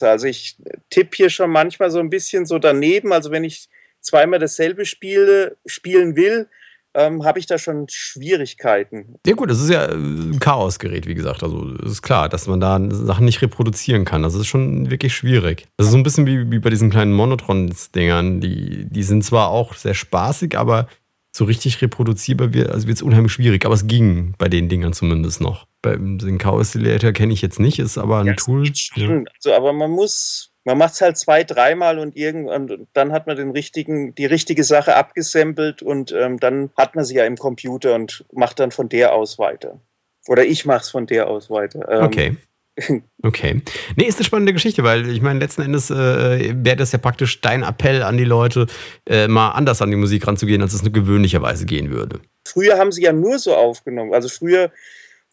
Also 0.00 0.26
ich 0.26 0.56
tippe 0.90 1.16
hier 1.16 1.30
schon 1.30 1.50
manchmal 1.50 1.90
so 1.90 1.98
ein 1.98 2.10
bisschen 2.10 2.46
so 2.46 2.58
daneben. 2.58 3.12
Also 3.12 3.30
wenn 3.30 3.44
ich 3.44 3.68
zweimal 4.00 4.38
dasselbe 4.38 4.84
spiele, 4.86 5.56
spielen 5.66 6.14
will, 6.14 6.48
ähm, 6.94 7.24
habe 7.24 7.38
ich 7.38 7.46
da 7.46 7.58
schon 7.58 7.86
Schwierigkeiten. 7.88 9.16
Ja 9.26 9.34
gut, 9.34 9.50
das 9.50 9.60
ist 9.60 9.70
ja 9.70 9.86
ein 9.86 10.38
Chaosgerät, 10.40 11.06
wie 11.06 11.14
gesagt. 11.14 11.42
Also 11.42 11.74
es 11.84 11.92
ist 11.92 12.02
klar, 12.02 12.28
dass 12.28 12.46
man 12.46 12.60
da 12.60 12.80
Sachen 12.90 13.24
nicht 13.24 13.42
reproduzieren 13.42 14.04
kann. 14.04 14.22
Das 14.22 14.34
ist 14.34 14.46
schon 14.46 14.90
wirklich 14.90 15.14
schwierig. 15.14 15.66
Das 15.76 15.86
ist 15.86 15.92
so 15.92 15.98
ein 15.98 16.02
bisschen 16.02 16.26
wie, 16.26 16.50
wie 16.50 16.58
bei 16.58 16.70
diesen 16.70 16.90
kleinen 16.90 17.12
Monotrons-Dingern. 17.12 18.40
Die, 18.40 18.86
die 18.86 19.02
sind 19.02 19.24
zwar 19.24 19.48
auch 19.48 19.74
sehr 19.74 19.94
spaßig, 19.94 20.56
aber 20.58 20.88
so 21.30 21.44
richtig 21.44 21.80
reproduzierbar 21.82 22.52
wird 22.52 22.70
also 22.70 22.88
es 22.88 23.02
unheimlich 23.02 23.32
schwierig. 23.32 23.64
Aber 23.64 23.74
es 23.74 23.86
ging 23.86 24.34
bei 24.38 24.48
den 24.48 24.68
Dingern 24.68 24.92
zumindest 24.92 25.40
noch. 25.40 25.66
Beim 25.82 26.18
den 26.18 26.38
Chaos 26.38 26.60
Oscillator 26.60 27.12
kenne 27.12 27.32
ich 27.32 27.42
jetzt 27.42 27.60
nicht, 27.60 27.78
ist 27.78 27.98
aber 27.98 28.20
ein 28.20 28.26
Ja, 28.26 28.34
Tool. 28.34 28.70
Ja. 28.96 29.08
Also, 29.36 29.52
aber 29.54 29.72
man 29.72 29.90
muss, 29.90 30.47
man 30.64 30.78
macht 30.78 30.94
es 30.94 31.00
halt 31.00 31.16
zwei, 31.16 31.44
dreimal 31.44 31.98
und 31.98 32.16
irgendwann 32.16 32.70
und 32.70 32.88
dann 32.92 33.12
hat 33.12 33.26
man 33.26 33.36
den 33.36 33.50
richtigen, 33.50 34.14
die 34.14 34.26
richtige 34.26 34.64
Sache 34.64 34.96
abgesampelt 34.96 35.82
und 35.82 36.12
ähm, 36.12 36.38
dann 36.38 36.70
hat 36.76 36.94
man 36.94 37.04
sie 37.04 37.14
ja 37.14 37.24
im 37.24 37.36
Computer 37.36 37.94
und 37.94 38.24
macht 38.32 38.60
dann 38.60 38.70
von 38.70 38.88
der 38.88 39.14
aus 39.14 39.38
weiter. 39.38 39.80
Oder 40.26 40.44
ich 40.44 40.66
mache 40.66 40.82
es 40.82 40.90
von 40.90 41.06
der 41.06 41.28
aus 41.28 41.50
weiter. 41.50 41.88
Ähm, 41.88 42.04
Okay. 42.04 42.36
Okay. 43.24 43.60
Nee, 43.96 44.04
ist 44.04 44.18
eine 44.18 44.24
spannende 44.24 44.52
Geschichte, 44.52 44.84
weil 44.84 45.08
ich 45.08 45.20
meine, 45.20 45.40
letzten 45.40 45.62
Endes 45.62 45.90
äh, 45.90 46.54
wäre 46.54 46.76
das 46.76 46.92
ja 46.92 46.98
praktisch 46.98 47.40
dein 47.40 47.64
Appell 47.64 48.04
an 48.04 48.16
die 48.16 48.24
Leute, 48.24 48.66
äh, 49.06 49.26
mal 49.26 49.50
anders 49.50 49.82
an 49.82 49.90
die 49.90 49.96
Musik 49.96 50.26
ranzugehen, 50.26 50.62
als 50.62 50.74
es 50.74 50.84
nur 50.84 50.92
gewöhnlicherweise 50.92 51.66
gehen 51.66 51.90
würde. 51.90 52.20
Früher 52.46 52.78
haben 52.78 52.92
sie 52.92 53.02
ja 53.02 53.12
nur 53.12 53.40
so 53.40 53.56
aufgenommen. 53.56 54.14
Also 54.14 54.28
früher 54.28 54.70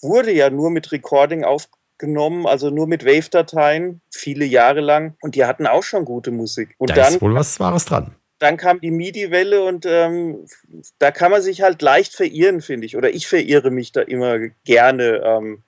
wurde 0.01 0.31
ja 0.31 0.49
nur 0.49 0.71
mit 0.71 0.91
Recording 0.91 1.43
aufgenommen, 1.95 2.45
also 2.45 2.69
nur 2.69 2.87
mit 2.87 3.05
Wave-Dateien, 3.05 4.01
viele 4.11 4.45
Jahre 4.45 4.81
lang. 4.81 5.15
Und 5.21 5.35
die 5.35 5.45
hatten 5.45 5.67
auch 5.67 5.83
schon 5.83 6.05
gute 6.05 6.31
Musik. 6.31 6.75
Und 6.77 6.89
da 6.89 6.95
dann, 6.95 7.13
ist 7.13 7.21
wohl 7.21 7.35
was 7.35 7.59
Wahres 7.59 7.85
dran. 7.85 8.15
dann 8.39 8.57
kam 8.57 8.81
die 8.81 8.91
MIDI-Welle 8.91 9.63
und 9.63 9.85
ähm, 9.85 10.45
da 10.99 11.11
kann 11.11 11.31
man 11.31 11.41
sich 11.41 11.61
halt 11.61 11.81
leicht 11.81 12.13
verirren, 12.13 12.61
finde 12.61 12.85
ich. 12.85 12.97
Oder 12.97 13.13
ich 13.13 13.27
verirre 13.27 13.71
mich 13.71 13.91
da 13.91 14.01
immer 14.01 14.39
gerne 14.65 15.21
ähm, 15.23 15.63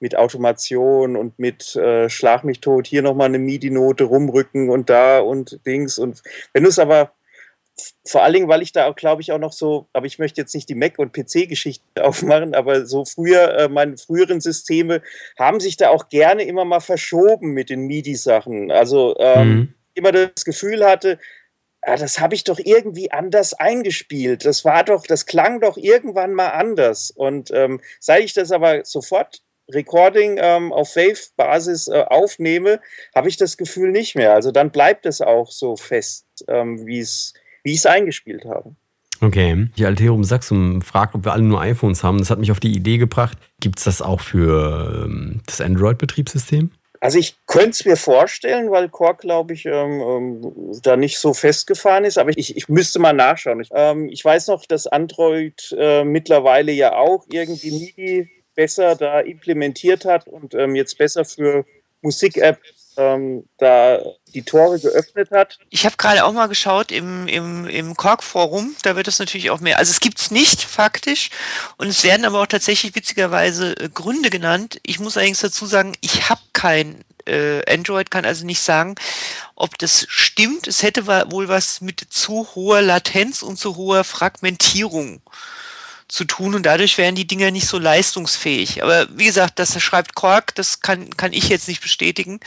mit 0.00 0.16
Automation 0.16 1.16
und 1.16 1.38
mit 1.38 1.76
äh, 1.76 2.08
Schlag 2.08 2.44
mich 2.44 2.60
tot, 2.60 2.86
hier 2.86 3.02
nochmal 3.02 3.28
eine 3.28 3.38
MIDI-Note 3.38 4.04
rumrücken 4.04 4.70
und 4.70 4.90
da 4.90 5.20
und 5.20 5.60
Dings. 5.66 5.98
Und 5.98 6.22
wenn 6.52 6.62
du 6.62 6.68
es 6.68 6.78
aber 6.78 7.12
vor 8.06 8.22
allen 8.22 8.32
Dingen, 8.34 8.48
weil 8.48 8.62
ich 8.62 8.72
da 8.72 8.86
auch, 8.86 8.96
glaube 8.96 9.22
ich, 9.22 9.32
auch 9.32 9.38
noch 9.38 9.52
so, 9.52 9.86
aber 9.92 10.06
ich 10.06 10.18
möchte 10.18 10.40
jetzt 10.40 10.54
nicht 10.54 10.68
die 10.68 10.74
Mac- 10.74 10.98
und 10.98 11.12
PC-Geschichte 11.12 11.84
aufmachen, 12.04 12.54
aber 12.54 12.86
so 12.86 13.04
früher, 13.04 13.54
äh, 13.56 13.68
meine 13.68 13.96
früheren 13.96 14.40
Systeme 14.40 15.02
haben 15.38 15.60
sich 15.60 15.76
da 15.76 15.90
auch 15.90 16.08
gerne 16.08 16.42
immer 16.44 16.64
mal 16.64 16.80
verschoben 16.80 17.52
mit 17.52 17.70
den 17.70 17.86
MIDI-Sachen. 17.86 18.70
Also 18.70 19.16
ähm, 19.18 19.48
Mhm. 19.50 19.74
immer 19.94 20.12
das 20.12 20.44
Gefühl 20.44 20.84
hatte, 20.84 21.18
ah, 21.82 21.96
das 21.96 22.20
habe 22.20 22.34
ich 22.34 22.44
doch 22.44 22.58
irgendwie 22.58 23.10
anders 23.10 23.54
eingespielt. 23.54 24.44
Das 24.44 24.64
war 24.64 24.84
doch, 24.84 25.06
das 25.06 25.26
klang 25.26 25.60
doch 25.60 25.76
irgendwann 25.76 26.34
mal 26.34 26.50
anders. 26.50 27.10
Und 27.10 27.50
ähm, 27.52 27.80
seit 28.00 28.22
ich 28.24 28.34
das 28.34 28.52
aber 28.52 28.84
sofort 28.84 29.42
Recording 29.72 30.38
ähm, 30.40 30.72
auf 30.72 30.96
Wave-Basis 30.96 31.88
äh, 31.88 32.04
aufnehme, 32.08 32.80
habe 33.14 33.28
ich 33.28 33.36
das 33.36 33.56
Gefühl 33.56 33.92
nicht 33.92 34.16
mehr. 34.16 34.34
Also 34.34 34.50
dann 34.50 34.70
bleibt 34.70 35.06
es 35.06 35.20
auch 35.20 35.50
so 35.50 35.76
fest, 35.76 36.26
ähm, 36.48 36.86
wie 36.86 37.00
es 37.00 37.34
wie 37.62 37.72
ich 37.72 37.78
es 37.78 37.86
eingespielt 37.86 38.44
habe. 38.44 38.74
Okay. 39.20 39.68
Die 39.76 39.84
Alterum 39.84 40.24
Saxum 40.24 40.80
fragt, 40.80 41.14
ob 41.14 41.24
wir 41.24 41.32
alle 41.32 41.42
nur 41.42 41.60
iPhones 41.60 42.02
haben. 42.02 42.18
Das 42.18 42.30
hat 42.30 42.38
mich 42.38 42.50
auf 42.50 42.60
die 42.60 42.74
Idee 42.74 42.96
gebracht. 42.96 43.36
Gibt 43.60 43.78
es 43.78 43.84
das 43.84 44.00
auch 44.00 44.20
für 44.20 45.04
ähm, 45.04 45.40
das 45.46 45.60
Android-Betriebssystem? 45.60 46.70
Also 47.02 47.18
ich 47.18 47.36
könnte 47.46 47.70
es 47.70 47.84
mir 47.86 47.96
vorstellen, 47.96 48.70
weil 48.70 48.90
Core, 48.90 49.16
glaube 49.16 49.54
ich, 49.54 49.64
ähm, 49.64 50.00
ähm, 50.00 50.80
da 50.82 50.96
nicht 50.96 51.18
so 51.18 51.32
festgefahren 51.32 52.04
ist, 52.04 52.18
aber 52.18 52.30
ich, 52.36 52.56
ich 52.56 52.68
müsste 52.68 52.98
mal 52.98 53.14
nachschauen. 53.14 53.60
Ich, 53.60 53.70
ähm, 53.72 54.08
ich 54.10 54.22
weiß 54.22 54.48
noch, 54.48 54.66
dass 54.66 54.86
Android 54.86 55.74
äh, 55.78 56.04
mittlerweile 56.04 56.72
ja 56.72 56.94
auch 56.94 57.24
irgendwie 57.30 57.70
MIDI 57.70 58.30
besser 58.54 58.96
da 58.96 59.20
implementiert 59.20 60.04
hat 60.04 60.26
und 60.26 60.54
ähm, 60.54 60.74
jetzt 60.74 60.98
besser 60.98 61.24
für 61.24 61.64
Musik-Apps 62.02 62.79
ähm, 63.00 63.48
da 63.56 63.98
die 64.34 64.42
Tore 64.42 64.78
geöffnet 64.78 65.30
hat. 65.30 65.58
Ich 65.70 65.86
habe 65.86 65.96
gerade 65.96 66.24
auch 66.24 66.32
mal 66.32 66.46
geschaut 66.46 66.92
im, 66.92 67.26
im, 67.26 67.66
im 67.66 67.96
Korg-Forum, 67.96 68.76
da 68.82 68.94
wird 68.94 69.08
es 69.08 69.18
natürlich 69.18 69.50
auch 69.50 69.60
mehr. 69.60 69.78
Also 69.78 69.90
es 69.90 70.00
gibt's 70.00 70.30
nicht 70.30 70.62
faktisch 70.62 71.30
und 71.78 71.88
es 71.88 72.04
werden 72.04 72.26
aber 72.26 72.42
auch 72.42 72.46
tatsächlich 72.46 72.94
witzigerweise 72.94 73.72
äh, 73.78 73.88
Gründe 73.88 74.28
genannt. 74.28 74.80
Ich 74.84 75.00
muss 75.00 75.16
allerdings 75.16 75.40
dazu 75.40 75.64
sagen, 75.64 75.94
ich 76.02 76.28
habe 76.28 76.42
kein 76.52 77.02
äh, 77.26 77.62
Android, 77.72 78.10
kann 78.10 78.26
also 78.26 78.44
nicht 78.44 78.60
sagen, 78.60 78.96
ob 79.54 79.78
das 79.78 80.06
stimmt. 80.08 80.68
Es 80.68 80.82
hätte 80.82 81.06
wohl 81.06 81.48
was 81.48 81.80
mit 81.80 82.00
zu 82.10 82.48
hoher 82.54 82.82
Latenz 82.82 83.42
und 83.42 83.58
zu 83.58 83.76
hoher 83.76 84.04
Fragmentierung 84.04 85.22
zu 86.10 86.24
tun 86.24 86.54
und 86.54 86.66
dadurch 86.66 86.98
wären 86.98 87.14
die 87.14 87.26
Dinger 87.26 87.50
nicht 87.50 87.66
so 87.66 87.78
leistungsfähig. 87.78 88.82
Aber 88.82 89.06
wie 89.16 89.26
gesagt, 89.26 89.58
das 89.58 89.80
schreibt 89.80 90.14
Quark, 90.14 90.54
das 90.56 90.80
kann, 90.80 91.10
kann 91.16 91.32
ich 91.32 91.48
jetzt 91.48 91.68
nicht 91.68 91.80
bestätigen. 91.80 92.40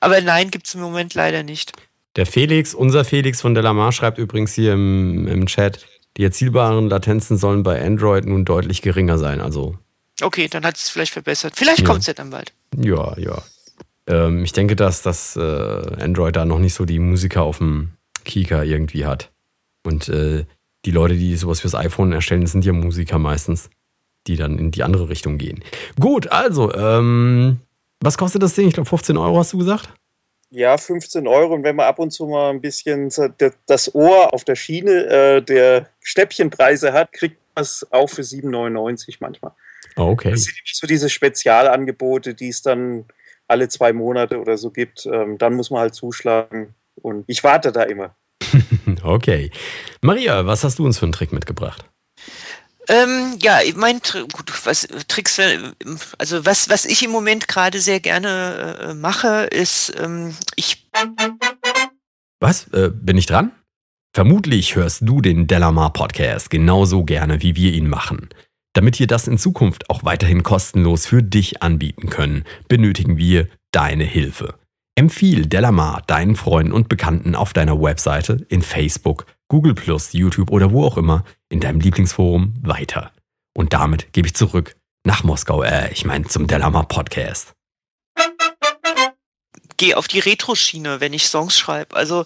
Aber 0.00 0.20
nein, 0.20 0.50
gibt's 0.50 0.74
im 0.74 0.80
Moment 0.80 1.14
leider 1.14 1.42
nicht. 1.42 1.72
Der 2.16 2.26
Felix, 2.26 2.74
unser 2.74 3.04
Felix 3.04 3.40
von 3.40 3.54
Delamar, 3.54 3.92
schreibt 3.92 4.18
übrigens 4.18 4.54
hier 4.54 4.72
im, 4.72 5.26
im 5.26 5.46
Chat, 5.46 5.86
die 6.16 6.24
erzielbaren 6.24 6.88
Latenzen 6.88 7.36
sollen 7.36 7.62
bei 7.62 7.84
Android 7.84 8.24
nun 8.24 8.44
deutlich 8.44 8.82
geringer 8.82 9.18
sein. 9.18 9.40
Also, 9.40 9.76
Okay, 10.20 10.48
dann 10.48 10.64
hat 10.64 10.76
es 10.76 10.88
vielleicht 10.88 11.12
verbessert. 11.12 11.54
Vielleicht 11.56 11.80
Ja. 11.80 11.86
kommt's 11.86 12.06
ja 12.06 12.12
dann 12.14 12.30
bald. 12.30 12.52
ja, 12.76 13.16
ja. 13.18 13.40
Ähm, 14.08 14.42
ich 14.42 14.52
denke, 14.52 14.74
dass 14.74 15.02
das 15.02 15.36
äh, 15.36 15.40
Android 15.40 16.34
da 16.34 16.44
noch 16.44 16.58
nicht 16.58 16.74
so 16.74 16.84
die 16.84 16.98
Musiker 16.98 17.42
auf 17.42 17.58
dem 17.58 17.90
Kika 18.24 18.62
irgendwie 18.64 19.04
hat. 19.06 19.30
Und 19.84 20.08
äh, 20.08 20.44
die 20.84 20.90
Leute, 20.90 21.14
die 21.14 21.36
sowas 21.36 21.60
fürs 21.60 21.74
iPhone 21.74 22.12
erstellen, 22.12 22.46
sind 22.46 22.64
ja 22.64 22.72
Musiker 22.72 23.18
meistens, 23.18 23.70
die 24.26 24.36
dann 24.36 24.58
in 24.58 24.70
die 24.70 24.82
andere 24.82 25.08
Richtung 25.08 25.38
gehen. 25.38 25.62
Gut, 25.98 26.30
also, 26.30 26.72
ähm, 26.74 27.60
was 28.00 28.16
kostet 28.16 28.42
das 28.42 28.54
Ding? 28.54 28.68
Ich 28.68 28.74
glaube 28.74 28.88
15 28.88 29.16
Euro 29.16 29.38
hast 29.38 29.52
du 29.52 29.58
gesagt? 29.58 29.92
Ja, 30.50 30.78
15 30.78 31.26
Euro. 31.26 31.54
Und 31.54 31.64
wenn 31.64 31.76
man 31.76 31.86
ab 31.86 31.98
und 31.98 32.10
zu 32.10 32.26
mal 32.26 32.50
ein 32.50 32.60
bisschen 32.60 33.10
das 33.66 33.94
Ohr 33.94 34.32
auf 34.32 34.44
der 34.44 34.54
Schiene 34.54 35.06
äh, 35.06 35.42
der 35.42 35.88
Stäbchenpreise 36.00 36.92
hat, 36.92 37.12
kriegt 37.12 37.36
man 37.54 37.62
es 37.62 37.86
auch 37.90 38.08
für 38.08 38.22
7,99 38.22 39.16
manchmal. 39.20 39.52
Oh, 39.96 40.10
okay. 40.10 40.30
Das 40.30 40.44
sind 40.44 40.56
so 40.64 40.86
diese 40.86 41.10
Spezialangebote, 41.10 42.34
die 42.34 42.48
es 42.48 42.62
dann 42.62 43.04
alle 43.46 43.68
zwei 43.68 43.92
Monate 43.92 44.40
oder 44.40 44.56
so 44.56 44.70
gibt. 44.70 45.06
Ähm, 45.06 45.38
dann 45.38 45.54
muss 45.54 45.70
man 45.70 45.80
halt 45.80 45.94
zuschlagen. 45.94 46.74
Und 47.02 47.24
ich 47.26 47.44
warte 47.44 47.72
da 47.72 47.82
immer. 47.82 48.14
Okay. 49.02 49.50
Maria, 50.02 50.46
was 50.46 50.64
hast 50.64 50.78
du 50.78 50.86
uns 50.86 50.98
für 50.98 51.06
einen 51.06 51.12
Trick 51.12 51.32
mitgebracht? 51.32 51.84
Ähm, 52.88 53.36
ja, 53.42 53.58
mein 53.76 54.00
gut, 54.32 54.52
was 54.64 54.88
Tricks, 55.08 55.38
äh, 55.38 55.58
also 56.16 56.46
was, 56.46 56.70
was 56.70 56.86
ich 56.86 57.02
im 57.02 57.10
Moment 57.10 57.46
gerade 57.46 57.80
sehr 57.80 58.00
gerne 58.00 58.78
äh, 58.80 58.94
mache, 58.94 59.44
ist, 59.44 59.92
ähm, 59.98 60.34
ich 60.56 60.88
Was? 62.40 62.68
Äh, 62.68 62.90
bin 62.92 63.18
ich 63.18 63.26
dran? 63.26 63.52
Vermutlich 64.14 64.74
hörst 64.74 65.02
du 65.02 65.20
den 65.20 65.46
Delamar 65.46 65.92
Podcast 65.92 66.48
genauso 66.48 67.04
gerne, 67.04 67.42
wie 67.42 67.56
wir 67.56 67.72
ihn 67.74 67.88
machen. 67.88 68.30
Damit 68.72 68.98
wir 68.98 69.06
das 69.06 69.28
in 69.28 69.38
Zukunft 69.38 69.90
auch 69.90 70.04
weiterhin 70.04 70.42
kostenlos 70.42 71.06
für 71.06 71.22
dich 71.22 71.62
anbieten 71.62 72.08
können, 72.08 72.44
benötigen 72.68 73.18
wir 73.18 73.48
deine 73.70 74.04
Hilfe. 74.04 74.54
Empfiehl 74.98 75.46
Delamar 75.46 76.02
deinen 76.08 76.34
Freunden 76.34 76.72
und 76.72 76.88
Bekannten 76.88 77.36
auf 77.36 77.52
deiner 77.52 77.80
Webseite, 77.80 78.44
in 78.48 78.62
Facebook, 78.62 79.26
Google 79.46 79.76
YouTube 80.10 80.50
oder 80.50 80.72
wo 80.72 80.84
auch 80.84 80.96
immer, 80.96 81.22
in 81.48 81.60
deinem 81.60 81.78
Lieblingsforum 81.78 82.54
weiter. 82.62 83.12
Und 83.56 83.74
damit 83.74 84.12
gebe 84.12 84.26
ich 84.26 84.34
zurück 84.34 84.74
nach 85.04 85.22
Moskau, 85.22 85.62
äh, 85.62 85.92
ich 85.92 86.04
meine 86.04 86.24
zum 86.24 86.48
Delamar 86.48 86.88
Podcast 86.88 87.54
gehe 89.76 89.96
auf 89.96 90.08
die 90.08 90.18
Retro-Schiene, 90.18 91.00
wenn 91.00 91.12
ich 91.12 91.28
Songs 91.28 91.56
schreibe. 91.56 91.94
Also 91.94 92.24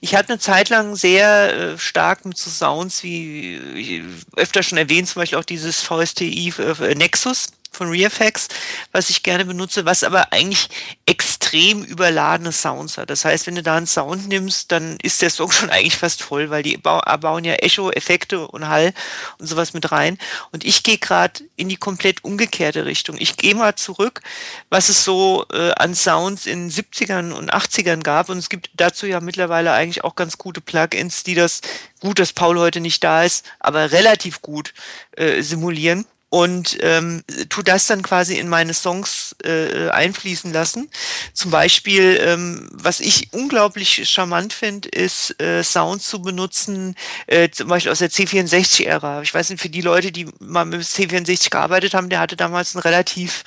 ich 0.00 0.14
hatte 0.14 0.34
eine 0.34 0.38
Zeit 0.38 0.68
lang 0.68 0.96
sehr 0.96 1.54
äh, 1.54 1.78
stark 1.78 2.26
mit 2.26 2.36
so 2.36 2.50
Sounds 2.50 3.02
wie, 3.02 3.58
wie 3.72 4.04
öfter 4.36 4.62
schon 4.62 4.76
erwähnt, 4.76 5.08
zum 5.08 5.20
Beispiel 5.22 5.38
auch 5.38 5.44
dieses 5.44 5.80
VSTI 5.80 6.52
äh, 6.58 6.94
Nexus 6.94 7.52
von 7.70 7.88
ReFX, 7.88 8.48
was 8.92 9.10
ich 9.10 9.22
gerne 9.22 9.44
benutze, 9.44 9.84
was 9.84 10.02
aber 10.02 10.32
eigentlich 10.32 10.68
extrem 11.06 11.84
überladene 11.84 12.52
Sounds 12.52 12.98
hat. 12.98 13.10
Das 13.10 13.24
heißt, 13.24 13.46
wenn 13.46 13.54
du 13.54 13.62
da 13.62 13.76
einen 13.76 13.86
Sound 13.86 14.28
nimmst, 14.28 14.72
dann 14.72 14.98
ist 15.02 15.22
der 15.22 15.30
Song 15.30 15.50
schon 15.52 15.70
eigentlich 15.70 15.96
fast 15.96 16.22
voll, 16.22 16.50
weil 16.50 16.62
die 16.62 16.76
bauen 16.76 17.44
ja 17.44 17.54
Echo, 17.54 17.90
Effekte 17.90 18.46
und 18.48 18.68
Hall 18.68 18.92
und 19.38 19.46
sowas 19.46 19.72
mit 19.72 19.92
rein. 19.92 20.18
Und 20.52 20.64
ich 20.64 20.82
gehe 20.82 20.98
gerade 20.98 21.44
in 21.56 21.68
die 21.68 21.76
komplett 21.76 22.24
umgekehrte 22.24 22.84
Richtung. 22.84 23.16
Ich 23.18 23.36
gehe 23.36 23.54
mal 23.54 23.76
zurück, 23.76 24.20
was 24.68 24.88
es 24.88 25.04
so 25.04 25.46
äh, 25.52 25.72
an 25.72 25.94
Sounds 25.94 26.46
in 26.46 26.70
70ern 26.70 27.32
und 27.32 27.52
80ern 27.52 28.02
gab. 28.02 28.28
Und 28.28 28.38
es 28.38 28.48
gibt 28.48 28.70
dazu 28.74 29.06
ja 29.06 29.20
mittlerweile 29.20 29.72
eigentlich 29.72 30.04
auch 30.04 30.16
ganz 30.16 30.38
gute 30.38 30.60
Plugins, 30.60 31.22
die 31.22 31.34
das 31.34 31.60
gut, 32.00 32.18
dass 32.18 32.32
Paul 32.32 32.58
heute 32.58 32.80
nicht 32.80 33.04
da 33.04 33.24
ist, 33.24 33.44
aber 33.60 33.92
relativ 33.92 34.42
gut 34.42 34.74
äh, 35.16 35.42
simulieren 35.42 36.06
und 36.30 36.78
ähm, 36.80 37.24
tu 37.48 37.62
das 37.62 37.86
dann 37.86 38.02
quasi 38.02 38.38
in 38.38 38.48
meine 38.48 38.72
Songs 38.72 39.34
äh, 39.44 39.90
einfließen 39.90 40.52
lassen. 40.52 40.88
Zum 41.34 41.50
Beispiel, 41.50 42.20
ähm, 42.22 42.68
was 42.72 43.00
ich 43.00 43.32
unglaublich 43.32 44.08
charmant 44.08 44.52
finde, 44.52 44.88
ist 44.88 45.40
äh, 45.42 45.64
Sound 45.64 46.02
zu 46.02 46.22
benutzen, 46.22 46.94
äh, 47.26 47.50
zum 47.50 47.68
Beispiel 47.68 47.90
aus 47.90 47.98
der 47.98 48.10
C64-Ära. 48.10 49.22
Ich 49.22 49.34
weiß 49.34 49.50
nicht, 49.50 49.60
für 49.60 49.68
die 49.68 49.80
Leute, 49.80 50.12
die 50.12 50.28
mal 50.38 50.64
mit 50.64 50.82
C64 50.82 51.50
gearbeitet 51.50 51.94
haben, 51.94 52.08
der 52.08 52.20
hatte 52.20 52.36
damals 52.36 52.76
einen 52.76 52.82
relativ 52.82 53.42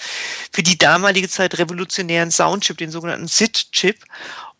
für 0.51 0.61
die 0.61 0.77
damalige 0.77 1.29
Zeit 1.29 1.57
revolutionären 1.57 2.31
Soundchip, 2.31 2.77
den 2.77 2.91
sogenannten 2.91 3.29
SID-Chip. 3.29 3.97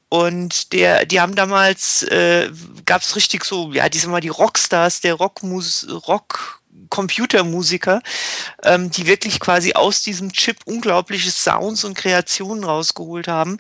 Und 0.07 0.71
der, 0.71 1.05
die 1.05 1.19
haben 1.19 1.36
damals, 1.36 2.03
äh, 2.03 2.49
gab 2.86 3.01
es 3.01 3.15
richtig 3.17 3.43
so, 3.43 3.73
ja, 3.73 3.89
die 3.89 3.97
sind 3.97 4.12
mal 4.12 4.21
die 4.21 4.29
Rockstars 4.29 5.01
der 5.01 5.15
Rockmus, 5.15 5.88
Rock 6.07 6.62
Computermusiker, 6.89 8.01
ähm, 8.63 8.91
die 8.91 9.07
wirklich 9.07 9.39
quasi 9.39 9.73
aus 9.73 10.01
diesem 10.03 10.31
Chip 10.31 10.57
unglaubliche 10.65 11.31
Sounds 11.31 11.83
und 11.83 11.95
Kreationen 11.95 12.63
rausgeholt 12.63 13.27
haben. 13.27 13.59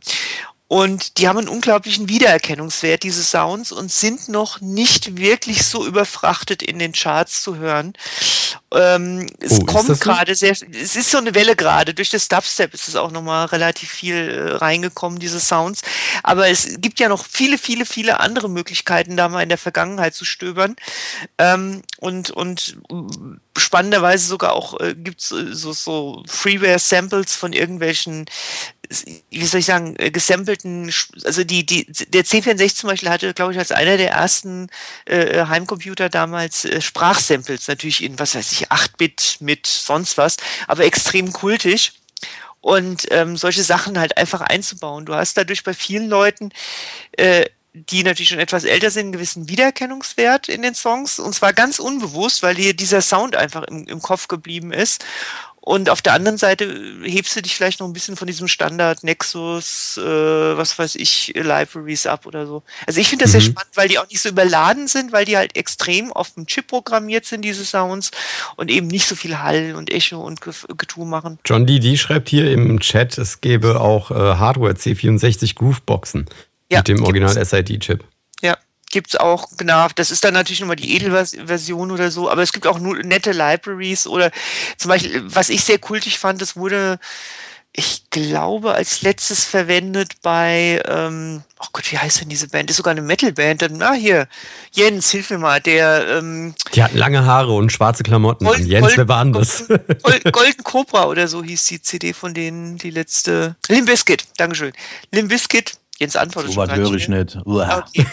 Und 0.73 1.19
die 1.19 1.27
haben 1.27 1.37
einen 1.37 1.49
unglaublichen 1.49 2.09
Wiedererkennungswert, 2.09 3.03
diese 3.03 3.21
Sounds, 3.21 3.71
und 3.71 3.91
sind 3.91 4.27
noch 4.27 4.59
nicht 4.59 5.17
wirklich 5.17 5.67
so 5.67 5.85
überfrachtet 5.85 6.63
in 6.63 6.79
den 6.79 6.93
Charts 6.93 7.43
zu 7.43 7.57
hören. 7.57 7.93
Ähm, 8.73 9.27
es 9.39 9.59
oh, 9.59 9.65
kommt 9.65 10.01
gerade 10.01 10.33
sehr, 10.33 10.49
es 10.51 10.95
ist 10.95 11.11
so 11.11 11.19
eine 11.19 11.35
Welle 11.35 11.55
gerade. 11.55 11.93
Durch 11.93 12.09
das 12.09 12.27
Dubstep 12.27 12.73
ist 12.73 12.87
es 12.87 12.95
auch 12.95 13.11
nochmal 13.11 13.45
relativ 13.45 13.91
viel 13.91 14.15
äh, 14.15 14.55
reingekommen, 14.55 15.19
diese 15.19 15.39
Sounds. 15.39 15.83
Aber 16.23 16.47
es 16.47 16.81
gibt 16.81 16.99
ja 16.99 17.07
noch 17.07 17.23
viele, 17.23 17.59
viele, 17.59 17.85
viele 17.85 18.19
andere 18.19 18.49
Möglichkeiten, 18.49 19.15
da 19.15 19.29
mal 19.29 19.43
in 19.43 19.49
der 19.49 19.59
Vergangenheit 19.59 20.15
zu 20.15 20.25
stöbern. 20.25 20.75
Ähm, 21.37 21.83
und, 21.99 22.31
und 22.31 22.77
spannenderweise 23.55 24.25
sogar 24.25 24.53
auch 24.53 24.79
äh, 24.79 24.95
gibt 24.95 25.21
es 25.21 25.31
äh, 25.31 25.53
so, 25.53 25.71
so 25.71 26.23
Freeware-Samples 26.27 27.35
von 27.35 27.53
irgendwelchen 27.53 28.25
wie 29.29 29.45
soll 29.45 29.59
ich 29.59 29.65
sagen, 29.65 29.95
äh, 29.97 30.11
gesampelten, 30.11 30.93
also 31.23 31.43
die, 31.43 31.65
die, 31.65 31.85
der 31.85 32.25
C64 32.25 32.75
zum 32.75 32.89
Beispiel 32.89 33.09
hatte, 33.09 33.33
glaube 33.33 33.53
ich, 33.53 33.59
als 33.59 33.71
einer 33.71 33.97
der 33.97 34.11
ersten 34.11 34.67
äh, 35.05 35.45
Heimcomputer 35.45 36.09
damals 36.09 36.65
äh, 36.65 36.81
Sprachsamples, 36.81 37.67
natürlich 37.67 38.03
in, 38.03 38.19
was 38.19 38.35
weiß 38.35 38.51
ich, 38.51 38.71
8-Bit 38.71 39.37
mit 39.39 39.67
sonst 39.67 40.17
was, 40.17 40.37
aber 40.67 40.85
extrem 40.85 41.33
kultisch. 41.33 41.93
Und 42.61 43.07
ähm, 43.11 43.35
solche 43.35 43.63
Sachen 43.63 43.99
halt 43.99 44.15
einfach 44.15 44.39
einzubauen. 44.39 45.05
Du 45.05 45.13
hast 45.13 45.35
dadurch 45.35 45.63
bei 45.63 45.73
vielen 45.73 46.07
Leuten 46.07 46.49
äh, 47.17 47.43
die 47.73 48.03
natürlich 48.03 48.29
schon 48.29 48.39
etwas 48.39 48.65
älter 48.65 48.91
sind, 48.91 49.05
einen 49.05 49.11
gewissen 49.13 49.49
Wiedererkennungswert 49.49 50.47
in 50.47 50.61
den 50.61 50.75
Songs. 50.75 51.17
Und 51.17 51.33
zwar 51.33 51.53
ganz 51.53 51.79
unbewusst, 51.79 52.43
weil 52.43 52.55
dir 52.55 52.75
dieser 52.75 53.01
Sound 53.01 53.35
einfach 53.35 53.63
im, 53.63 53.87
im 53.87 54.01
Kopf 54.01 54.27
geblieben 54.27 54.71
ist. 54.71 55.03
Und 55.65 55.89
auf 55.89 56.01
der 56.01 56.11
anderen 56.11 56.37
Seite 56.37 56.65
hebst 57.03 57.37
du 57.37 57.41
dich 57.41 57.55
vielleicht 57.55 57.79
noch 57.79 57.87
ein 57.87 57.93
bisschen 57.93 58.17
von 58.17 58.27
diesem 58.27 58.49
Standard 58.49 59.01
Nexus, 59.01 59.97
äh, 59.97 60.01
was 60.01 60.77
weiß 60.77 60.95
ich, 60.95 61.31
Libraries 61.37 62.05
ab 62.05 62.25
oder 62.25 62.45
so. 62.45 62.63
Also 62.85 62.99
ich 62.99 63.07
finde 63.07 63.23
das 63.23 63.29
mhm. 63.29 63.39
sehr 63.39 63.51
spannend, 63.51 63.71
weil 63.75 63.87
die 63.87 63.97
auch 63.97 64.09
nicht 64.09 64.19
so 64.19 64.27
überladen 64.27 64.89
sind, 64.89 65.13
weil 65.13 65.23
die 65.23 65.37
halt 65.37 65.55
extrem 65.55 66.11
auf 66.11 66.31
dem 66.31 66.47
Chip 66.47 66.67
programmiert 66.67 67.23
sind, 67.23 67.43
diese 67.45 67.63
Sounds, 67.63 68.11
und 68.57 68.69
eben 68.69 68.87
nicht 68.87 69.07
so 69.07 69.15
viel 69.15 69.39
Hall 69.39 69.75
und 69.77 69.89
Echo 69.89 70.19
und 70.19 70.41
Getue 70.41 71.05
machen. 71.05 71.39
John 71.45 71.65
D. 71.65 71.79
D. 71.79 71.95
schreibt 71.95 72.27
hier 72.27 72.51
im 72.51 72.81
Chat, 72.81 73.17
es 73.17 73.39
gäbe 73.39 73.79
auch 73.79 74.11
äh, 74.11 74.15
Hardware 74.15 74.73
C64 74.73 75.55
Grooveboxen 75.55 76.25
ja, 76.69 76.79
mit 76.79 76.89
dem 76.89 77.03
Original 77.03 77.45
SID-Chip. 77.45 78.03
Ja, 78.93 78.99
gibt's 78.99 79.15
auch, 79.15 79.47
genau. 79.57 79.87
Das 79.95 80.11
ist 80.11 80.23
dann 80.23 80.33
natürlich 80.33 80.59
nochmal 80.59 80.75
die 80.75 80.95
Edelversion 80.95 81.91
oder 81.91 82.11
so, 82.11 82.29
aber 82.29 82.43
es 82.43 82.53
gibt 82.53 82.67
auch 82.67 82.79
nur 82.79 82.95
nette 82.97 83.31
Libraries 83.31 84.07
oder 84.07 84.31
zum 84.77 84.89
Beispiel, 84.89 85.23
was 85.25 85.49
ich 85.49 85.63
sehr 85.63 85.79
kultig 85.79 86.19
fand, 86.19 86.41
das 86.41 86.55
wurde, 86.55 86.99
ich 87.75 88.03
glaube, 88.11 88.75
als 88.75 89.01
letztes 89.01 89.45
verwendet 89.45 90.21
bei, 90.21 90.79
ähm, 90.87 91.41
oh 91.59 91.65
Gott, 91.73 91.91
wie 91.91 91.97
heißt 91.97 92.21
denn 92.21 92.29
diese 92.29 92.47
Band? 92.47 92.69
ist 92.69 92.77
sogar 92.77 92.91
eine 92.91 93.01
Metalband. 93.01 93.63
Dann, 93.63 93.81
ah, 93.81 93.93
hier, 93.93 94.27
Jens, 94.73 95.09
hilf 95.09 95.31
mir 95.31 95.39
mal, 95.39 95.59
der, 95.59 96.07
ähm, 96.07 96.53
Die 96.75 96.83
hatten 96.83 96.97
lange 96.99 97.25
Haare 97.25 97.53
und 97.53 97.71
schwarze 97.71 98.03
Klamotten. 98.03 98.45
Gold, 98.45 98.59
Jens, 98.59 98.95
Gold, 98.95 98.97
wer 98.97 99.07
war? 99.07 99.25
Gold, 99.25 100.31
Golden 100.31 100.63
Cobra 100.63 101.05
oder 101.07 101.27
so 101.27 101.43
hieß 101.43 101.65
die 101.65 101.81
CD 101.81 102.13
von 102.13 102.35
denen, 102.35 102.77
die 102.77 102.91
letzte. 102.91 103.55
Limbiskit, 103.67 104.27
Dankeschön. 104.37 104.73
Limbiskit, 105.11 105.73
Jens 105.97 106.15
antwortet 106.15 106.51
so 106.51 106.65
schon. 106.65 106.75
höre 106.75 106.93
ich 106.93 107.07
nicht. 107.07 107.37
Okay. 107.43 108.05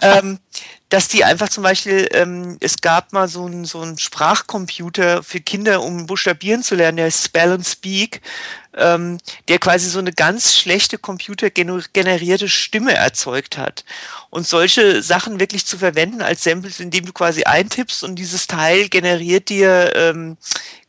Ähm, 0.00 0.38
dass 0.90 1.06
die 1.06 1.24
einfach 1.24 1.48
zum 1.48 1.62
Beispiel, 1.62 2.08
ähm, 2.12 2.56
es 2.60 2.80
gab 2.80 3.12
mal 3.12 3.28
so 3.28 3.44
einen 3.44 3.64
so 3.64 3.96
Sprachcomputer 3.96 5.22
für 5.22 5.40
Kinder, 5.40 5.82
um 5.82 6.06
buchstabieren 6.06 6.64
zu 6.64 6.74
lernen, 6.74 6.96
der 6.96 7.12
Spell 7.12 7.52
and 7.52 7.66
Speak, 7.66 8.20
ähm, 8.76 9.18
der 9.48 9.60
quasi 9.60 9.88
so 9.88 10.00
eine 10.00 10.12
ganz 10.12 10.56
schlechte 10.56 10.98
computergenerierte 10.98 12.48
Stimme 12.48 12.94
erzeugt 12.94 13.56
hat. 13.56 13.84
Und 14.30 14.48
solche 14.48 15.00
Sachen 15.02 15.38
wirklich 15.38 15.64
zu 15.64 15.78
verwenden 15.78 16.22
als 16.22 16.42
Samples, 16.42 16.80
indem 16.80 17.06
du 17.06 17.12
quasi 17.12 17.44
eintippst 17.44 18.02
und 18.02 18.16
dieses 18.16 18.48
Teil 18.48 18.88
generiert 18.88 19.48
dir 19.48 19.92
ähm, 19.94 20.36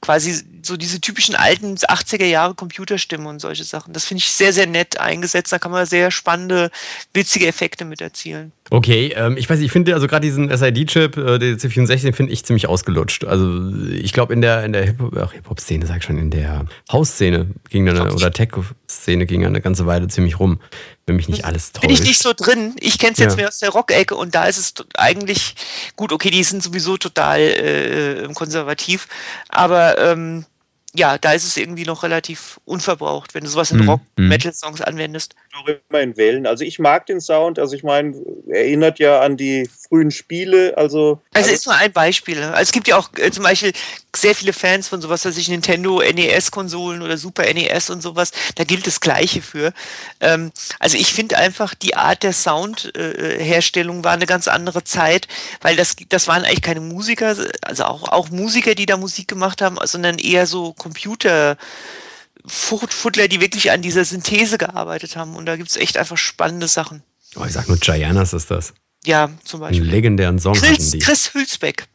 quasi 0.02 0.44
so 0.64 0.78
diese 0.78 1.02
typischen 1.02 1.36
alten 1.36 1.76
80er 1.76 2.26
Jahre 2.26 2.56
Computerstimmen 2.56 3.28
und 3.28 3.40
solche 3.40 3.64
Sachen. 3.64 3.94
Das 3.94 4.06
finde 4.06 4.20
ich 4.20 4.32
sehr, 4.32 4.54
sehr 4.54 4.68
nett 4.68 5.00
eingesetzt. 5.00 5.52
Da 5.52 5.60
kann 5.60 5.72
man 5.72 5.86
sehr 5.86 6.12
spannende, 6.12 6.72
witzige 7.14 7.48
Effekte 7.48 7.86
mit 7.86 8.02
erzielen. 8.02 8.52
Okay, 8.70 9.14
ähm, 9.18 9.36
ich 9.38 9.50
weiß, 9.50 9.60
ich 9.60 9.72
finde 9.72 9.94
also 9.94 10.08
gerade 10.08 10.26
diesen 10.26 10.50
SID-Chip, 10.50 11.18
äh, 11.18 11.40
der 11.40 11.58
C64, 11.58 12.14
finde 12.14 12.32
ich 12.32 12.46
ziemlich 12.46 12.68
ausgelutscht. 12.68 13.26
Also 13.26 13.70
ich 13.92 14.14
glaube 14.14 14.34
in 14.34 14.42
der 14.42 14.64
in 14.64 14.72
der 14.72 14.86
Hip-Hop-Szene, 14.86 15.86
sag 15.86 15.98
ich 15.98 16.04
schon, 16.04 16.18
in 16.18 16.30
der 16.30 16.66
House-Szene 16.90 17.48
ging 17.70 17.86
dann 17.86 18.12
oder 18.12 18.32
Tech-Szene 18.32 19.26
ging 19.26 19.46
eine 19.46 19.60
ganze 19.60 19.86
Weile 19.88 20.08
ziemlich 20.08 20.40
rum, 20.40 20.60
wenn 21.12 21.18
mich 21.18 21.30
nicht 21.30 21.46
alles 21.46 21.74
täuscht. 21.74 21.82
Bin 21.82 21.92
ich 21.92 22.02
nicht 22.02 22.22
so 22.22 22.34
drin. 22.34 22.76
Ich 22.80 22.98
kenne 22.98 23.14
es 23.14 23.20
jetzt 23.20 23.32
ja. 23.32 23.36
mehr 23.36 23.48
aus 23.50 23.60
der 23.60 23.70
Rock-Ecke 23.70 24.16
und 24.16 24.34
da 24.34 24.46
ist 24.46 24.58
es 24.58 24.74
eigentlich 24.96 25.56
gut. 25.96 26.14
Okay, 26.14 26.32
die 26.32 26.44
sind 26.44 26.64
sowieso 26.64 26.98
total 26.98 27.40
äh, 27.40 28.34
konservativ, 28.34 29.08
aber 29.50 29.98
ähm, 29.98 30.46
ja, 30.94 31.18
da 31.18 31.32
ist 31.32 31.46
es 31.46 31.56
irgendwie 31.56 31.86
noch 31.86 32.04
relativ 32.04 32.60
unverbraucht, 32.66 33.34
wenn 33.34 33.44
du 33.44 33.50
sowas 33.50 33.72
in 33.72 33.80
mhm. 33.80 33.90
Rock-Metal-Songs 33.90 34.82
anwendest. 34.82 35.36
Auch 35.54 35.68
immer 35.68 36.02
in 36.02 36.18
Wellen. 36.18 36.46
Also 36.46 36.66
ich 36.66 36.80
mag 36.80 37.06
den 37.06 37.22
Sound, 37.22 37.60
also 37.60 37.76
ich 37.76 37.84
meine, 37.84 38.16
erinnert 38.50 39.00
ja 39.00 39.22
an 39.22 39.38
die 39.38 39.70
frühen 39.88 40.12
Spiele, 40.12 40.78
also. 40.78 41.22
Also, 41.34 41.46
also 41.48 41.52
ist 41.52 41.66
nur 41.66 41.76
ein 41.76 41.94
Beispiel. 41.94 42.44
Also 42.44 42.62
es 42.62 42.72
gibt 42.72 42.88
ja 42.88 42.98
auch 42.98 43.10
äh, 43.18 43.32
zum 43.32 43.44
Beispiel 43.44 43.72
sehr 44.16 44.36
viele 44.36 44.54
Fans 44.54 44.88
von 44.88 45.02
sowas, 45.02 45.26
was 45.26 45.38
ich 45.38 45.48
Nintendo 45.48 46.02
NES-Konsolen 46.02 47.02
oder 47.02 47.18
Super 47.18 47.44
NES 47.54 47.90
und 47.90 48.02
sowas, 48.02 48.32
da 48.56 48.64
gilt 48.64 48.88
das 48.88 49.00
Gleiche 49.00 49.42
für. 49.42 49.74
Ähm, 50.20 50.52
also 50.80 50.98
ich 50.98 51.14
finde 51.14 51.38
einfach, 51.38 51.74
die 51.74 51.96
Art 51.96 52.24
der 52.24 52.34
Soundherstellung 52.34 54.02
äh, 54.02 54.04
war 54.04 54.14
eine 54.14 54.26
ganz 54.26 54.48
andere 54.48 54.84
Zeit, 54.84 55.28
weil 55.62 55.76
das, 55.76 55.96
das 56.10 56.28
waren 56.28 56.44
eigentlich 56.44 56.62
keine 56.62 56.82
Musiker, 56.82 57.36
also 57.62 57.84
auch, 57.86 58.04
auch 58.10 58.30
Musiker, 58.30 58.76
die 58.76 58.86
da 58.86 58.98
Musik 58.98 59.28
gemacht 59.28 59.62
haben, 59.62 59.78
sondern 59.84 60.18
eher 60.20 60.46
so 60.48 60.74
Computer. 60.74 61.58
Fuchtler, 62.44 63.28
die 63.28 63.40
wirklich 63.40 63.70
an 63.70 63.84
dieser 63.84 64.04
Synthese 64.04 64.58
gearbeitet 64.58 65.16
haben. 65.16 65.36
Und 65.36 65.46
da 65.46 65.58
gibt 65.58 65.70
es 65.70 65.78
echt 65.78 65.96
einfach 65.96 66.18
spannende 66.18 66.68
Sachen. 66.68 67.04
Oh, 67.36 67.46
ich 67.46 67.54
sag 67.54 67.68
nur 67.68 67.78
Giannas 67.78 68.34
ist 68.34 68.50
das. 68.50 68.74
Ja, 69.06 69.30
zum 69.44 69.62
Beispiel. 69.62 69.82
Einen 69.82 69.92
legendären 69.92 70.40
Song 70.40 70.54
Chris, 70.54 70.98
Chris 71.00 71.34
Hülsbeck 71.34 71.88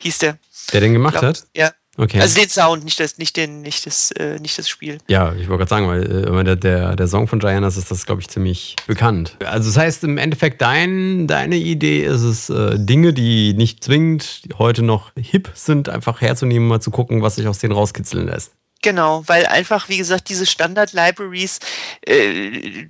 hieß 0.00 0.18
der. 0.18 0.38
Der 0.72 0.80
den 0.80 0.92
gemacht 0.92 1.14
glaub, 1.14 1.24
hat? 1.24 1.44
Ja. 1.56 1.72
Okay. 2.00 2.20
Also 2.20 2.40
den 2.40 2.48
Sound, 2.48 2.84
nicht 2.84 3.00
das, 3.00 3.18
nicht 3.18 3.36
den, 3.36 3.60
nicht 3.60 3.84
das, 3.84 4.12
äh, 4.12 4.38
nicht 4.38 4.56
das 4.56 4.68
Spiel. 4.68 4.98
Ja, 5.08 5.32
ich 5.32 5.48
wollte 5.48 5.66
gerade 5.66 5.68
sagen, 5.68 5.88
weil 5.88 6.38
äh, 6.38 6.44
der, 6.44 6.54
der, 6.54 6.94
der 6.94 7.08
Song 7.08 7.26
von 7.26 7.40
Giannas 7.40 7.76
ist 7.76 7.90
das, 7.90 8.06
glaube 8.06 8.20
ich, 8.20 8.28
ziemlich 8.28 8.76
bekannt. 8.86 9.36
Also 9.44 9.68
das 9.68 9.76
heißt 9.76 10.04
im 10.04 10.16
Endeffekt, 10.16 10.62
dein, 10.62 11.26
deine 11.26 11.56
Idee 11.56 12.04
ist 12.04 12.22
es, 12.22 12.50
äh, 12.50 12.78
Dinge, 12.78 13.12
die 13.12 13.52
nicht 13.54 13.82
zwingend 13.82 14.42
heute 14.58 14.82
noch 14.82 15.10
hip 15.16 15.50
sind, 15.54 15.88
einfach 15.88 16.20
herzunehmen, 16.20 16.68
mal 16.68 16.80
zu 16.80 16.92
gucken, 16.92 17.20
was 17.20 17.34
sich 17.34 17.48
aus 17.48 17.58
denen 17.58 17.72
rauskitzeln 17.72 18.26
lässt. 18.26 18.52
Genau, 18.80 19.24
weil 19.26 19.46
einfach, 19.46 19.88
wie 19.88 19.98
gesagt, 19.98 20.28
diese 20.28 20.46
Standard-Libraries 20.46 21.58
äh, 22.06 22.86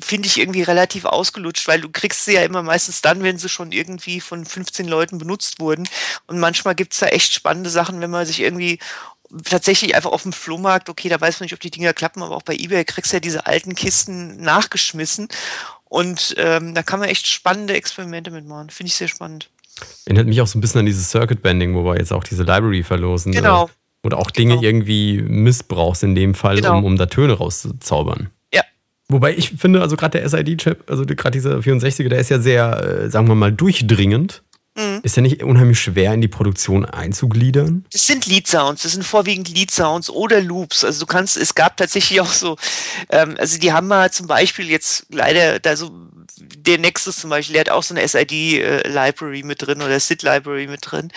finde 0.00 0.26
ich 0.26 0.38
irgendwie 0.38 0.62
relativ 0.62 1.04
ausgelutscht, 1.04 1.68
weil 1.68 1.80
du 1.80 1.88
kriegst 1.88 2.24
sie 2.24 2.34
ja 2.34 2.42
immer 2.42 2.62
meistens 2.62 3.00
dann, 3.00 3.22
wenn 3.22 3.38
sie 3.38 3.48
schon 3.48 3.72
irgendwie 3.72 4.20
von 4.20 4.44
15 4.44 4.88
Leuten 4.88 5.18
benutzt 5.18 5.60
wurden. 5.60 5.88
Und 6.26 6.38
manchmal 6.38 6.74
gibt 6.74 6.92
es 6.94 7.00
da 7.00 7.06
echt 7.06 7.32
spannende 7.32 7.70
Sachen, 7.70 8.00
wenn 8.00 8.10
man 8.10 8.26
sich 8.26 8.40
irgendwie 8.40 8.78
tatsächlich 9.44 9.94
einfach 9.94 10.10
auf 10.10 10.22
dem 10.22 10.32
Flohmarkt, 10.32 10.88
okay, 10.88 11.08
da 11.08 11.20
weiß 11.20 11.38
man 11.38 11.44
nicht, 11.44 11.54
ob 11.54 11.60
die 11.60 11.70
Dinger 11.70 11.92
klappen, 11.92 12.22
aber 12.22 12.34
auch 12.36 12.42
bei 12.42 12.54
eBay 12.54 12.84
kriegst 12.84 13.12
du 13.12 13.16
ja 13.16 13.20
diese 13.20 13.46
alten 13.46 13.74
Kisten 13.74 14.40
nachgeschmissen. 14.40 15.28
Und 15.84 16.34
ähm, 16.38 16.74
da 16.74 16.82
kann 16.82 17.00
man 17.00 17.08
echt 17.08 17.26
spannende 17.26 17.74
Experimente 17.74 18.30
mitmachen. 18.30 18.70
Finde 18.70 18.88
ich 18.88 18.94
sehr 18.94 19.08
spannend. 19.08 19.48
Erinnert 20.06 20.26
mich 20.26 20.40
auch 20.40 20.46
so 20.46 20.58
ein 20.58 20.60
bisschen 20.60 20.80
an 20.80 20.86
dieses 20.86 21.10
Circuit 21.10 21.42
Banding, 21.42 21.74
wo 21.74 21.84
wir 21.84 21.98
jetzt 21.98 22.12
auch 22.12 22.24
diese 22.24 22.42
Library 22.42 22.82
verlosen. 22.82 23.32
Genau. 23.32 23.70
Oder 24.02 24.18
auch 24.18 24.30
Dinge 24.30 24.54
Genau. 24.54 24.62
irgendwie 24.66 25.22
missbrauchst 25.22 26.02
in 26.02 26.14
dem 26.14 26.34
Fall, 26.34 26.56
Genau. 26.56 26.78
um, 26.78 26.84
um 26.84 26.96
da 26.96 27.06
Töne 27.06 27.34
rauszuzaubern. 27.34 28.30
Wobei 29.10 29.34
ich 29.34 29.50
finde, 29.50 29.80
also 29.80 29.96
gerade 29.96 30.18
der 30.18 30.28
SID-Chip, 30.28 30.90
also 30.90 31.04
gerade 31.04 31.30
dieser 31.30 31.58
64er, 31.58 32.08
der 32.08 32.18
ist 32.18 32.28
ja 32.28 32.38
sehr, 32.38 32.82
äh, 32.82 33.10
sagen 33.10 33.26
wir 33.28 33.34
mal, 33.34 33.52
durchdringend. 33.52 34.42
Mhm. 34.76 35.00
Ist 35.02 35.16
ja 35.16 35.22
nicht 35.22 35.42
unheimlich 35.42 35.80
schwer 35.80 36.14
in 36.14 36.20
die 36.20 36.28
Produktion 36.28 36.84
einzugliedern. 36.84 37.84
Das 37.90 38.06
sind 38.06 38.26
Lead-Sounds, 38.26 38.82
das 38.82 38.92
sind 38.92 39.04
vorwiegend 39.04 39.48
Lead-Sounds 39.48 40.10
oder 40.10 40.40
Loops. 40.40 40.84
Also 40.84 41.00
du 41.00 41.06
kannst, 41.06 41.36
es 41.36 41.54
gab 41.54 41.76
tatsächlich 41.76 42.20
auch 42.22 42.32
so, 42.32 42.56
ähm, 43.08 43.36
also 43.38 43.58
die 43.58 43.72
haben 43.72 43.88
mal 43.88 44.12
zum 44.12 44.26
Beispiel 44.26 44.70
jetzt 44.70 45.06
leider, 45.10 45.58
da 45.58 45.74
so, 45.74 45.90
der 46.36 46.78
Nexus 46.78 47.16
zum 47.16 47.30
Beispiel, 47.30 47.54
der 47.54 47.60
hat 47.62 47.70
auch 47.70 47.82
so 47.82 47.94
eine 47.94 48.06
SID-Library 48.06 49.42
mit 49.42 49.62
drin 49.62 49.82
oder 49.82 49.98
SID-Library 49.98 50.68
mit 50.68 50.80
drin. 50.82 51.10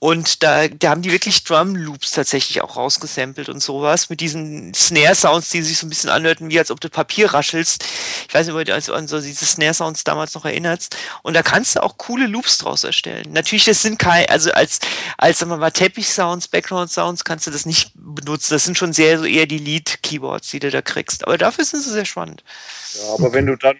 Und 0.00 0.42
da, 0.42 0.68
da 0.68 0.90
haben 0.90 1.00
die 1.00 1.12
wirklich 1.12 1.44
Drum-Loops 1.44 2.10
tatsächlich 2.10 2.60
auch 2.60 2.76
rausgesampelt 2.76 3.48
und 3.48 3.60
sowas 3.60 4.10
mit 4.10 4.20
diesen 4.20 4.74
Snare-Sounds, 4.74 5.48
die 5.48 5.62
sich 5.62 5.78
so 5.78 5.86
ein 5.86 5.88
bisschen 5.88 6.10
anhörten, 6.10 6.50
wie 6.50 6.58
als 6.58 6.70
ob 6.70 6.78
du 6.80 6.90
Papier 6.90 7.32
raschelst. 7.32 7.84
Ich 8.28 8.34
weiß 8.34 8.46
nicht, 8.46 8.54
ob 8.54 8.64
du 8.64 8.74
also 8.74 8.92
an 8.92 9.08
so 9.08 9.18
diese 9.18 9.46
Snare-Sounds 9.46 10.04
damals 10.04 10.34
noch 10.34 10.44
erinnerst. 10.44 10.96
Und 11.22 11.32
da 11.34 11.42
kannst 11.42 11.76
du 11.76 11.82
auch 11.82 11.96
coole 11.96 12.26
Loops 12.26 12.58
draus 12.58 12.84
erstellen. 12.84 13.32
Natürlich, 13.32 13.64
das 13.64 13.80
sind 13.80 13.98
kein, 13.98 14.28
also 14.28 14.52
als, 14.52 14.80
als 15.16 15.38
sagen 15.38 15.50
wir 15.50 15.56
mal 15.56 15.70
Teppich-Sounds, 15.70 16.48
Background-Sounds 16.48 17.24
kannst 17.24 17.46
du 17.46 17.50
das 17.50 17.64
nicht 17.64 17.92
benutzen. 17.94 18.52
Das 18.52 18.64
sind 18.64 18.76
schon 18.76 18.92
sehr 18.92 19.18
so 19.18 19.24
eher 19.24 19.46
die 19.46 19.58
Lead-Keyboards, 19.58 20.50
die 20.50 20.58
du 20.58 20.70
da 20.70 20.82
kriegst. 20.82 21.26
Aber 21.26 21.38
dafür 21.38 21.64
sind 21.64 21.82
sie 21.82 21.92
sehr 21.92 22.04
spannend. 22.04 22.44
Ja, 22.94 23.14
aber 23.14 23.32
wenn 23.32 23.46
du 23.46 23.56
dann, 23.56 23.76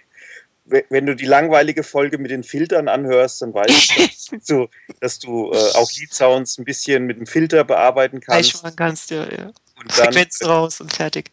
wenn 0.64 1.06
du 1.06 1.14
die 1.14 1.26
langweilige 1.26 1.82
Folge 1.82 2.18
mit 2.18 2.30
den 2.30 2.42
Filtern 2.42 2.88
anhörst, 2.88 3.42
dann 3.42 3.52
weißt 3.52 3.96
du, 3.96 4.36
dass 4.36 4.44
du, 4.46 4.68
dass 5.00 5.18
du 5.18 5.52
äh, 5.52 5.72
auch 5.74 5.90
Lead-Sounds 5.92 6.58
ein 6.58 6.64
bisschen 6.64 7.04
mit 7.04 7.18
dem 7.18 7.26
Filter 7.26 7.64
bearbeiten 7.64 8.20
kannst. 8.20 8.54
Einsparen 8.54 8.76
kannst, 8.76 9.10
ja, 9.10 9.24
ja. 9.24 9.52
Und 9.76 9.98
dann 9.98 10.06
Frequenzen 10.06 10.46
raus 10.46 10.80
und 10.80 10.92
fertig. 10.92 11.30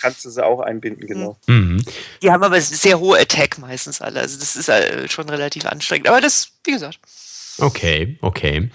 kannst 0.00 0.24
du 0.24 0.30
sie 0.30 0.44
auch 0.44 0.60
einbinden, 0.60 1.06
genau. 1.06 1.36
Mhm. 1.46 1.84
Die 2.22 2.30
haben 2.30 2.42
aber 2.42 2.60
sehr 2.60 2.98
hohe 2.98 3.18
Attack 3.18 3.58
meistens 3.58 4.00
alle. 4.00 4.20
Also 4.20 4.38
das 4.38 4.56
ist 4.56 4.68
äh, 4.68 5.08
schon 5.08 5.28
relativ 5.28 5.66
anstrengend. 5.66 6.08
Aber 6.08 6.20
das, 6.20 6.52
wie 6.64 6.72
gesagt. 6.72 7.00
Okay, 7.58 8.18
okay. 8.22 8.70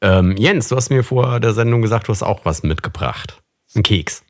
Ähm, 0.00 0.36
Jens, 0.36 0.68
du 0.68 0.76
hast 0.76 0.90
mir 0.90 1.04
vor 1.04 1.40
der 1.40 1.52
Sendung 1.52 1.82
gesagt, 1.82 2.08
du 2.08 2.12
hast 2.12 2.22
auch 2.22 2.44
was 2.44 2.62
mitgebracht. 2.62 3.42
Ein 3.74 3.82
Keks. 3.82 4.22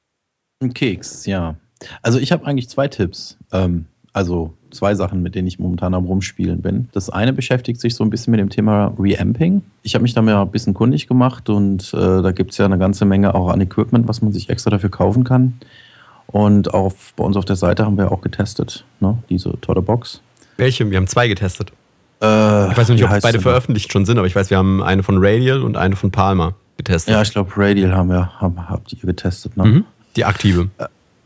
Ein 0.61 0.75
Keks, 0.75 1.27
ja. 1.27 1.57
Also 2.01 2.19
ich 2.19 2.33
habe 2.33 2.47
eigentlich 2.47 2.69
zwei 2.69 2.89
Tipps. 2.89 3.37
Ähm, 3.53 3.87
also 4.13 4.57
zwei 4.75 4.95
Sachen, 4.95 5.23
mit 5.23 5.35
denen 5.35 5.49
ich 5.49 5.59
momentan 5.59 5.95
am 5.95 6.05
Rumspielen 6.05 6.63
bin. 6.63 6.89
Das 6.93 7.11
eine 7.11 7.33
beschäftigt 7.33 7.81
sich 7.81 7.95
so 7.95 8.05
ein 8.05 8.11
bisschen 8.11 8.31
mit 8.31 8.41
dem 8.41 8.51
Thema 8.51 8.93
Reamping. 8.99 9.63
Ich 9.83 9.95
habe 9.95 10.03
mich 10.03 10.15
da 10.15 10.23
mal 10.23 10.41
ein 10.41 10.51
bisschen 10.51 10.75
kundig 10.75 11.07
gemacht 11.07 11.49
und 11.49 11.93
äh, 11.95 12.23
da 12.23 12.33
gibt 12.33 12.53
es 12.53 12.59
ja 12.59 12.65
eine 12.65 12.79
ganze 12.79 13.05
Menge 13.05 13.35
auch 13.35 13.49
an 13.49 13.61
Equipment, 13.61 14.09
was 14.09 14.23
man 14.23 14.33
sich 14.33 14.51
extra 14.51 14.71
dafür 14.71 14.91
kaufen 14.91 15.25
kann. 15.25 15.55
Und 16.27 16.73
auf, 16.73 17.13
bei 17.17 17.25
uns 17.25 17.37
auf 17.37 17.45
der 17.45 17.57
Seite 17.57 17.85
haben 17.85 17.99
wir 17.99 18.11
auch 18.11 18.23
getestet, 18.23 18.85
ne? 19.01 19.19
diese 19.29 19.61
tolle 19.61 19.83
Box. 19.83 20.23
Welche? 20.57 20.91
Wir 20.91 20.97
haben 20.97 21.07
zwei 21.07 21.29
getestet. 21.29 21.73
Äh, 22.23 22.71
Ich 22.71 22.77
weiß 22.77 22.89
noch 22.89 22.95
nicht, 22.95 23.05
ob 23.05 23.21
beide 23.21 23.41
veröffentlicht 23.41 23.93
schon 23.93 24.07
sind, 24.07 24.19
aber 24.19 24.27
ich 24.27 24.37
weiß, 24.37 24.51
wir 24.51 24.57
haben 24.57 24.83
eine 24.83 25.03
von 25.03 25.17
Radial 25.19 25.63
und 25.63 25.77
eine 25.77 25.97
von 25.97 26.11
Palmer 26.11 26.55
getestet. 26.77 27.13
Ja, 27.13 27.23
ich 27.23 27.33
glaube, 27.33 27.51
Radial 27.57 27.95
haben 27.95 28.09
wir, 28.09 28.41
haben, 28.41 28.69
habt 28.69 28.93
ihr 28.93 28.99
getestet. 29.01 29.57
Ne? 29.57 29.65
mhm. 29.65 29.85
Die 30.17 30.25
aktive. 30.25 30.69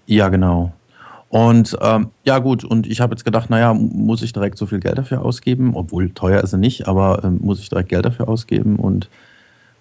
Ja, 0.06 0.28
genau. 0.28 0.72
Und 1.28 1.76
ähm, 1.82 2.08
ja, 2.24 2.38
gut, 2.38 2.64
und 2.64 2.86
ich 2.86 3.00
habe 3.00 3.14
jetzt 3.14 3.24
gedacht, 3.24 3.50
naja, 3.50 3.74
muss 3.74 4.22
ich 4.22 4.32
direkt 4.32 4.58
so 4.58 4.66
viel 4.66 4.80
Geld 4.80 4.98
dafür 4.98 5.22
ausgeben? 5.22 5.72
Obwohl 5.74 6.10
teuer 6.10 6.42
ist 6.42 6.50
sie 6.50 6.58
nicht, 6.58 6.86
aber 6.86 7.24
ähm, 7.24 7.38
muss 7.42 7.60
ich 7.60 7.68
direkt 7.68 7.88
Geld 7.88 8.04
dafür 8.04 8.28
ausgeben? 8.28 8.76
Und 8.76 9.08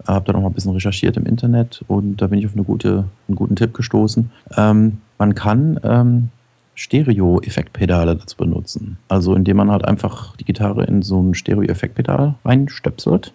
habe 0.06 0.24
da 0.26 0.32
noch 0.32 0.40
mal 0.40 0.48
ein 0.48 0.52
bisschen 0.52 0.72
recherchiert 0.72 1.16
im 1.16 1.26
Internet 1.26 1.84
und 1.88 2.16
da 2.16 2.26
bin 2.26 2.38
ich 2.38 2.46
auf 2.46 2.52
eine 2.52 2.64
gute, 2.64 3.04
einen 3.28 3.36
guten 3.36 3.56
Tipp 3.56 3.74
gestoßen. 3.74 4.30
Ähm, 4.56 4.98
man 5.18 5.34
kann 5.34 5.80
ähm, 5.82 6.28
Stereo-Effektpedale 6.74 8.16
dazu 8.16 8.36
benutzen. 8.36 8.98
Also 9.08 9.34
indem 9.34 9.56
man 9.56 9.70
halt 9.70 9.84
einfach 9.84 10.36
die 10.36 10.44
Gitarre 10.44 10.84
in 10.84 11.02
so 11.02 11.20
ein 11.20 11.34
Stereo-Effektpedal 11.34 12.34
reinstöpselt. 12.44 13.32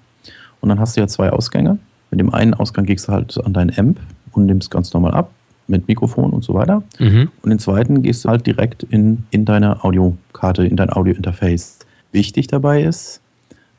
Und 0.60 0.70
dann 0.70 0.80
hast 0.80 0.96
du 0.96 1.02
ja 1.02 1.08
zwei 1.08 1.32
Ausgänge. 1.32 1.80
Mit 2.12 2.20
dem 2.20 2.34
einen 2.34 2.54
Ausgang 2.54 2.86
gehst 2.86 3.08
du 3.08 3.14
halt 3.14 3.44
an 3.44 3.54
deinen 3.54 3.78
Amp 3.78 4.00
und 4.34 4.46
nimmst 4.46 4.70
ganz 4.70 4.94
normal 4.94 5.14
ab 5.14 5.32
mit 5.72 5.88
Mikrofon 5.88 6.32
und 6.32 6.44
so 6.44 6.54
weiter. 6.54 6.84
Mhm. 7.00 7.30
Und 7.42 7.50
den 7.50 7.60
zweiten 7.60 8.04
gehst 8.04 8.24
du 8.26 8.30
halt 8.30 8.46
direkt 8.46 8.84
in, 8.84 9.24
in 9.32 9.46
deine 9.46 9.84
Audiokarte, 9.84 10.66
in 10.66 10.76
dein 10.76 10.92
Audiointerface. 10.92 11.80
Wichtig 12.12 12.48
dabei 12.48 12.84
ist, 12.84 13.22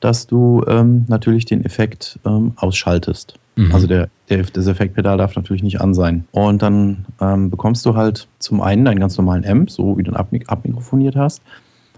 dass 0.01 0.27
du 0.27 0.65
ähm, 0.67 1.05
natürlich 1.09 1.45
den 1.45 1.65
Effekt 1.65 2.19
ähm, 2.27 2.53
ausschaltest. 2.57 3.35
Mhm. 3.55 3.73
Also 3.73 3.87
der, 3.87 4.09
der, 4.29 4.43
das 4.43 4.67
Effektpedal 4.67 5.19
darf 5.19 5.37
natürlich 5.37 5.63
nicht 5.63 5.81
an 5.81 5.95
sein. 5.95 6.25
Und 6.33 6.63
dann 6.63 7.05
ähm, 7.21 7.51
bekommst 7.51 7.87
du 7.87 7.95
halt 7.95 8.27
zum 8.41 8.61
einen 8.61 8.89
einen 8.89 8.99
ganz 8.99 9.17
normalen 9.17 9.45
Amp, 9.45 9.71
so 9.71 9.97
wie 9.97 10.03
du 10.03 10.11
ihn 10.11 10.17
abmik 10.17 10.49
abmikrofoniert 10.49 11.15
hast. 11.15 11.43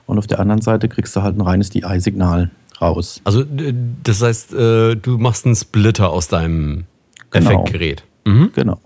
Und 0.06 0.18
auf 0.18 0.26
der 0.26 0.40
anderen 0.40 0.60
Seite 0.60 0.88
kriegst 0.88 1.16
du 1.16 1.22
halt 1.22 1.38
ein 1.38 1.40
reines 1.40 1.70
DI-Signal 1.70 2.50
raus. 2.82 3.22
Also, 3.24 3.44
das 4.02 4.20
heißt, 4.20 4.52
äh, 4.52 4.96
du 4.96 5.16
machst 5.16 5.46
einen 5.46 5.54
Splitter 5.54 6.10
aus 6.10 6.28
deinem 6.28 6.84
Genau. 7.34 7.50
Effektgerät. 7.50 8.04
Mhm. 8.24 8.50
Genau. 8.54 8.78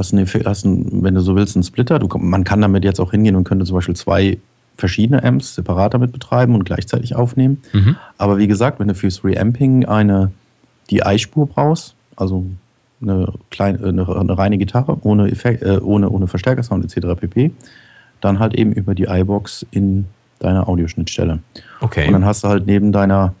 Hast 0.00 0.14
einen, 0.14 0.26
hast 0.26 0.64
einen, 0.64 1.02
wenn 1.02 1.14
du 1.14 1.20
so 1.20 1.36
willst, 1.36 1.56
einen 1.56 1.62
Splitter. 1.62 1.98
Du, 1.98 2.08
man 2.18 2.42
kann 2.42 2.62
damit 2.62 2.84
jetzt 2.84 3.00
auch 3.00 3.10
hingehen 3.10 3.36
und 3.36 3.44
könnte 3.44 3.66
zum 3.66 3.74
Beispiel 3.74 3.94
zwei 3.94 4.38
verschiedene 4.78 5.22
Amps 5.22 5.54
separat 5.54 5.92
damit 5.92 6.10
betreiben 6.10 6.54
und 6.54 6.64
gleichzeitig 6.64 7.14
aufnehmen. 7.14 7.58
Mhm. 7.74 7.96
Aber 8.16 8.38
wie 8.38 8.48
gesagt, 8.48 8.80
wenn 8.80 8.88
du 8.88 8.94
fürs 8.94 9.22
Reamping 9.22 9.84
eine 9.84 10.32
DI-Spur 10.90 11.48
brauchst, 11.48 11.94
also 12.16 12.46
eine, 13.02 13.30
kleine, 13.50 13.86
eine, 13.86 14.08
eine 14.08 14.38
reine 14.38 14.56
Gitarre 14.56 14.96
ohne, 15.02 15.30
Effekt, 15.30 15.62
äh, 15.62 15.78
ohne, 15.78 16.08
ohne 16.08 16.26
Verstärkersound 16.28 16.82
etc. 16.82 17.20
pp., 17.20 17.52
dann 18.22 18.38
halt 18.38 18.54
eben 18.54 18.72
über 18.72 18.94
die 18.94 19.04
iBox 19.04 19.66
in 19.70 20.06
deiner 20.38 20.66
Audioschnittstelle. 20.66 21.40
Okay. 21.82 22.06
Und 22.06 22.14
dann 22.14 22.24
hast 22.24 22.44
du 22.44 22.48
halt 22.48 22.66
neben 22.66 22.90
deiner 22.90 23.34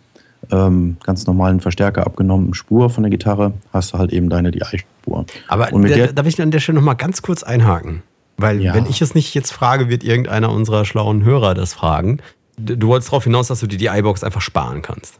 ähm, 0.50 0.96
ganz 1.04 1.26
normalen 1.26 1.60
Verstärker 1.60 2.06
abgenommenen 2.06 2.54
Spur 2.54 2.90
von 2.90 3.02
der 3.02 3.10
Gitarre, 3.10 3.52
hast 3.72 3.92
du 3.92 3.98
halt 3.98 4.12
eben 4.12 4.28
deine 4.30 4.50
DI-Spur. 4.50 5.26
Aber 5.48 5.72
Und 5.72 5.82
mit 5.82 5.92
da, 5.92 5.96
der- 5.96 6.12
darf 6.12 6.26
ich 6.26 6.40
an 6.40 6.50
der 6.50 6.60
Stelle 6.60 6.76
noch 6.76 6.84
mal 6.84 6.94
ganz 6.94 7.22
kurz 7.22 7.42
einhaken? 7.42 8.02
Weil, 8.36 8.60
Ja. 8.62 8.74
wenn 8.74 8.86
ich 8.86 9.02
es 9.02 9.14
nicht 9.14 9.34
jetzt 9.34 9.50
frage, 9.52 9.88
wird 9.90 10.02
irgendeiner 10.02 10.50
unserer 10.50 10.84
schlauen 10.86 11.24
Hörer 11.24 11.54
das 11.54 11.74
fragen. 11.74 12.18
Du 12.56 12.88
wolltest 12.88 13.10
darauf 13.10 13.24
hinaus, 13.24 13.48
dass 13.48 13.60
du 13.60 13.66
die 13.66 13.86
iBox 13.86 14.24
einfach 14.24 14.40
sparen 14.40 14.80
kannst. 14.82 15.16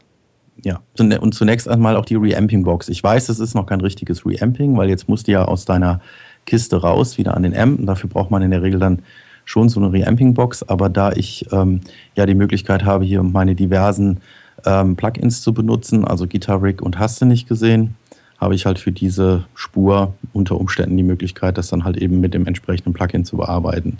Ja, 0.63 0.79
Zune- 0.95 1.19
und 1.21 1.33
zunächst 1.33 1.67
einmal 1.67 1.95
auch 1.95 2.05
die 2.05 2.15
Reamping-Box. 2.15 2.89
Ich 2.89 3.03
weiß, 3.03 3.29
es 3.29 3.39
ist 3.39 3.55
noch 3.55 3.65
kein 3.65 3.81
richtiges 3.81 4.25
Reamping, 4.25 4.75
weil 4.77 4.89
jetzt 4.89 5.07
musst 5.09 5.27
du 5.27 5.31
ja 5.31 5.45
aus 5.45 5.65
deiner 5.65 6.01
Kiste 6.45 6.77
raus, 6.81 7.17
wieder 7.17 7.35
an 7.35 7.43
den 7.43 7.55
Amp. 7.57 7.79
Und 7.79 7.85
dafür 7.85 8.09
braucht 8.09 8.31
man 8.31 8.41
in 8.41 8.51
der 8.51 8.61
Regel 8.61 8.79
dann 8.79 9.01
schon 9.45 9.69
so 9.69 9.79
eine 9.79 9.91
Reamping-Box. 9.91 10.63
Aber 10.63 10.89
da 10.89 11.11
ich 11.13 11.45
ähm, 11.51 11.81
ja 12.15 12.25
die 12.27 12.35
Möglichkeit 12.35 12.85
habe, 12.85 13.05
hier 13.05 13.23
meine 13.23 13.55
diversen 13.55 14.19
ähm, 14.65 14.95
Plugins 14.95 15.41
zu 15.41 15.53
benutzen, 15.53 16.05
also 16.05 16.27
Guitar 16.27 16.61
Rig 16.61 16.81
und 16.81 16.99
hast 16.99 17.21
du 17.21 17.25
nicht 17.25 17.47
gesehen, 17.47 17.95
habe 18.39 18.55
ich 18.55 18.65
halt 18.65 18.79
für 18.79 18.91
diese 18.91 19.45
Spur 19.53 20.13
unter 20.33 20.59
Umständen 20.59 20.97
die 20.97 21.03
Möglichkeit, 21.03 21.57
das 21.57 21.67
dann 21.69 21.83
halt 21.83 21.97
eben 21.97 22.19
mit 22.19 22.33
dem 22.33 22.47
entsprechenden 22.47 22.93
Plugin 22.93 23.23
zu 23.25 23.37
bearbeiten. 23.37 23.99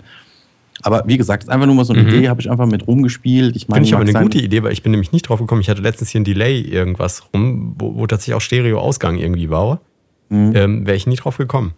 Aber 0.82 1.04
wie 1.06 1.16
gesagt, 1.16 1.44
ist 1.44 1.48
einfach 1.48 1.66
nur 1.66 1.76
mal 1.76 1.84
so 1.84 1.92
eine 1.92 2.02
Mhm. 2.02 2.08
Idee, 2.08 2.28
habe 2.28 2.40
ich 2.40 2.50
einfach 2.50 2.66
mit 2.66 2.86
rumgespielt. 2.88 3.54
Ich 3.54 3.68
meine, 3.68 3.84
Finde 3.84 3.88
ich 3.88 3.94
aber 3.94 4.18
eine 4.18 4.26
gute 4.28 4.38
Idee, 4.44 4.64
weil 4.64 4.72
ich 4.72 4.82
bin 4.82 4.90
nämlich 4.90 5.12
nicht 5.12 5.28
drauf 5.28 5.38
gekommen. 5.38 5.60
Ich 5.60 5.68
hatte 5.68 5.80
letztens 5.82 6.10
hier 6.10 6.20
ein 6.20 6.24
Delay 6.24 6.60
irgendwas 6.60 7.22
rum, 7.32 7.76
wo, 7.78 7.94
wo 7.94 8.06
tatsächlich 8.08 8.34
auch 8.34 8.40
Stereo-Ausgang 8.40 9.16
irgendwie 9.16 9.48
war. 9.48 9.80
Mhm. 10.28 10.52
Ähm, 10.56 10.86
Wäre 10.86 10.96
ich 10.96 11.06
nie 11.06 11.14
drauf 11.16 11.36
gekommen. 11.36 11.74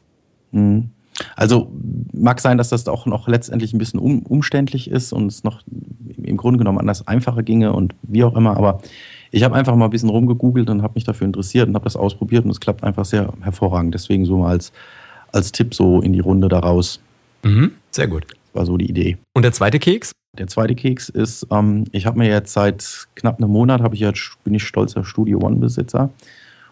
Mhm. 0.53 0.91
Also 1.37 1.71
mag 2.13 2.41
sein, 2.41 2.59
dass 2.59 2.71
das 2.71 2.89
auch 2.89 3.07
noch 3.07 3.29
letztendlich 3.29 3.73
ein 3.73 3.79
bisschen 3.79 4.01
um, 4.01 4.23
umständlich 4.23 4.91
ist 4.91 5.13
und 5.13 5.27
es 5.27 5.45
noch 5.45 5.63
im 6.23 6.37
Grunde 6.37 6.59
genommen 6.59 6.79
anders 6.79 7.07
einfacher 7.07 7.43
ginge 7.43 7.73
und 7.73 7.95
wie 8.03 8.25
auch 8.25 8.37
immer, 8.37 8.57
aber 8.57 8.81
ich 9.31 9.43
habe 9.43 9.57
einfach 9.57 9.75
mal 9.75 9.87
ein 9.87 9.91
bisschen 9.91 10.11
rumgegoogelt 10.11 10.71
und 10.71 10.83
habe 10.83 10.95
mich 10.95 11.05
dafür 11.05 11.27
interessiert 11.27 11.69
und 11.69 11.75
habe 11.75 11.85
das 11.85 11.97
ausprobiert 11.97 12.45
und 12.45 12.53
es 12.53 12.61
klappt 12.61 12.85
einfach 12.85 13.05
sehr 13.05 13.33
hervorragend. 13.41 13.93
Deswegen 13.93 14.25
so 14.25 14.39
mal 14.39 14.51
als, 14.51 14.73
als 15.33 15.51
Tipp 15.51 15.75
so 15.75 16.01
in 16.01 16.13
die 16.13 16.21
Runde 16.21 16.49
daraus. 16.49 17.01
Mhm, 17.43 17.73
sehr 17.91 18.07
gut. 18.07 18.27
Das 18.29 18.55
war 18.55 18.67
so 18.67 18.77
die 18.77 18.89
Idee. 18.89 19.19
Und 19.35 19.43
der 19.43 19.53
zweite 19.53 19.81
Keks? 19.81 20.13
Der 20.39 20.47
zweite 20.47 20.77
Keks 20.77 21.09
ist, 21.09 21.49
ähm, 21.51 21.85
ich 21.91 22.07
habe 22.07 22.19
mir 22.19 22.29
jetzt 22.29 22.53
seit 22.53 23.09
knapp 23.17 23.39
einem 23.39 23.51
Monat, 23.51 23.83
ich 23.93 24.01
jetzt, 24.01 24.37
bin 24.45 24.55
ich 24.55 24.63
stolzer 24.63 25.05
Studio 25.05 25.41
One-Besitzer. 25.41 26.11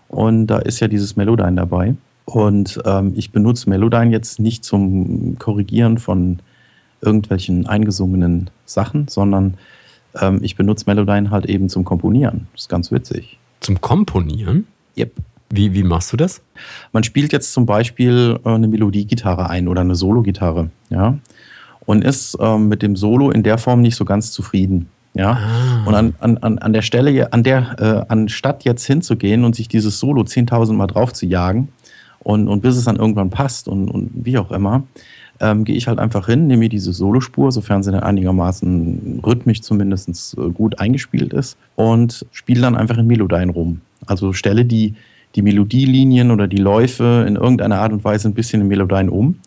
Und 0.07 0.46
da 0.46 0.59
ist 0.59 0.78
ja 0.78 0.87
dieses 0.87 1.16
Melodyne 1.16 1.57
dabei. 1.57 1.96
Und 2.33 2.81
ähm, 2.87 3.12
ich 3.14 3.31
benutze 3.31 3.68
Melodyne 3.68 4.11
jetzt 4.11 4.40
nicht 4.40 4.64
zum 4.64 5.37
Korrigieren 5.38 5.99
von 5.99 6.38
irgendwelchen 7.03 7.66
eingesungenen 7.66 8.49
Sachen, 8.64 9.07
sondern 9.09 9.59
ähm, 10.18 10.40
ich 10.42 10.57
benutze 10.57 10.85
Melodyne 10.87 11.31
halt 11.31 11.45
eben 11.45 11.68
zum 11.68 11.85
Komponieren. 11.85 12.47
Das 12.53 12.62
ist 12.62 12.68
ganz 12.68 12.90
witzig. 12.90 13.38
Zum 13.61 13.83
Komponieren? 13.83 14.66
Yep. 14.97 15.12
Wie, 15.51 15.75
wie 15.75 15.83
machst 15.83 16.11
du 16.14 16.16
das? 16.16 16.40
Man 16.92 17.05
spielt 17.05 17.33
jetzt 17.33 17.53
zum 17.53 17.66
Beispiel 17.66 18.38
äh, 18.42 18.49
eine 18.49 18.66
Melodiegitarre 18.66 19.51
ein 19.51 19.68
oder 19.68 19.83
eine 19.83 19.95
Solo-Gitarre, 19.95 20.71
ja, 20.88 21.18
und 21.85 22.03
ist 22.03 22.38
ähm, 22.40 22.68
mit 22.68 22.81
dem 22.81 22.97
Solo 22.97 23.31
in 23.31 23.42
der 23.42 23.59
Form 23.59 23.83
nicht 23.83 23.97
so 23.97 24.07
ganz 24.07 24.33
zufrieden. 24.33 24.88
Ja, 25.14 25.33
ah. 25.33 25.85
und 25.85 25.95
an, 25.95 26.14
an, 26.21 26.57
an 26.57 26.73
der 26.73 26.81
Stelle, 26.81 27.31
an 27.35 27.42
der, 27.42 27.77
äh, 27.79 28.11
anstatt 28.11 28.64
jetzt 28.64 28.87
hinzugehen 28.87 29.45
und 29.45 29.55
sich 29.55 29.68
dieses 29.68 29.99
Solo 29.99 30.23
10.000 30.23 30.73
Mal 30.73 30.87
drauf 30.87 31.12
zu 31.12 31.27
jagen 31.27 31.68
und, 32.22 32.48
und 32.48 32.62
bis 32.62 32.76
es 32.76 32.85
dann 32.85 32.96
irgendwann 32.96 33.30
passt 33.30 33.68
und, 33.68 33.88
und 33.88 34.11
wie 34.14 34.38
auch 34.38 34.50
immer, 34.50 34.85
ähm, 35.40 35.64
gehe 35.64 35.76
ich 35.76 35.88
halt 35.88 35.98
einfach 35.98 36.26
hin, 36.26 36.46
nehme 36.46 36.61
mir 36.61 36.68
diese 36.68 36.92
Solospur, 36.92 37.50
sofern 37.50 37.82
sie 37.82 37.90
dann 37.90 38.02
einigermaßen 38.02 39.20
rhythmisch 39.24 39.61
zumindest 39.61 40.37
äh, 40.38 40.50
gut 40.50 40.78
eingespielt 40.78 41.32
ist 41.32 41.56
und 41.74 42.24
spiele 42.30 42.61
dann 42.61 42.76
einfach 42.76 42.96
in 42.98 43.06
Melodyne 43.06 43.52
rum. 43.52 43.80
Also 44.06 44.32
stelle 44.32 44.64
die, 44.64 44.94
die 45.35 45.42
Melodielinien 45.42 46.30
oder 46.30 46.46
die 46.46 46.58
Läufe 46.58 47.24
in 47.26 47.37
irgendeiner 47.37 47.80
Art 47.80 47.92
und 47.92 48.04
Weise 48.04 48.28
ein 48.28 48.35
bisschen 48.35 48.62
in 48.62 48.68
Melodyne 48.68 49.11
um, 49.11 49.40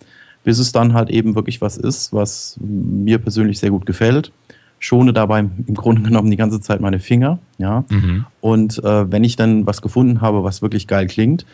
bis 0.43 0.59
es 0.59 0.71
dann 0.71 0.93
halt 0.93 1.09
eben 1.09 1.35
wirklich 1.35 1.61
was 1.61 1.77
ist, 1.77 2.11
was 2.13 2.57
mir 2.59 3.17
persönlich 3.17 3.59
sehr 3.59 3.71
gut 3.71 3.85
gefällt. 3.85 4.31
Schone 4.79 5.13
dabei 5.13 5.39
im 5.39 5.73
Grunde 5.73 6.01
genommen 6.01 6.29
die 6.29 6.37
ganze 6.37 6.59
Zeit 6.59 6.81
meine 6.81 6.99
Finger. 6.99 7.39
Ja? 7.57 7.85
Mhm. 7.89 8.25
Und 8.41 8.83
äh, 8.83 9.11
wenn 9.11 9.23
ich 9.23 9.37
dann 9.37 9.65
was 9.65 9.81
gefunden 9.81 10.19
habe, 10.21 10.43
was 10.43 10.61
wirklich 10.61 10.87
geil 10.87 11.07
klingt, 11.07 11.45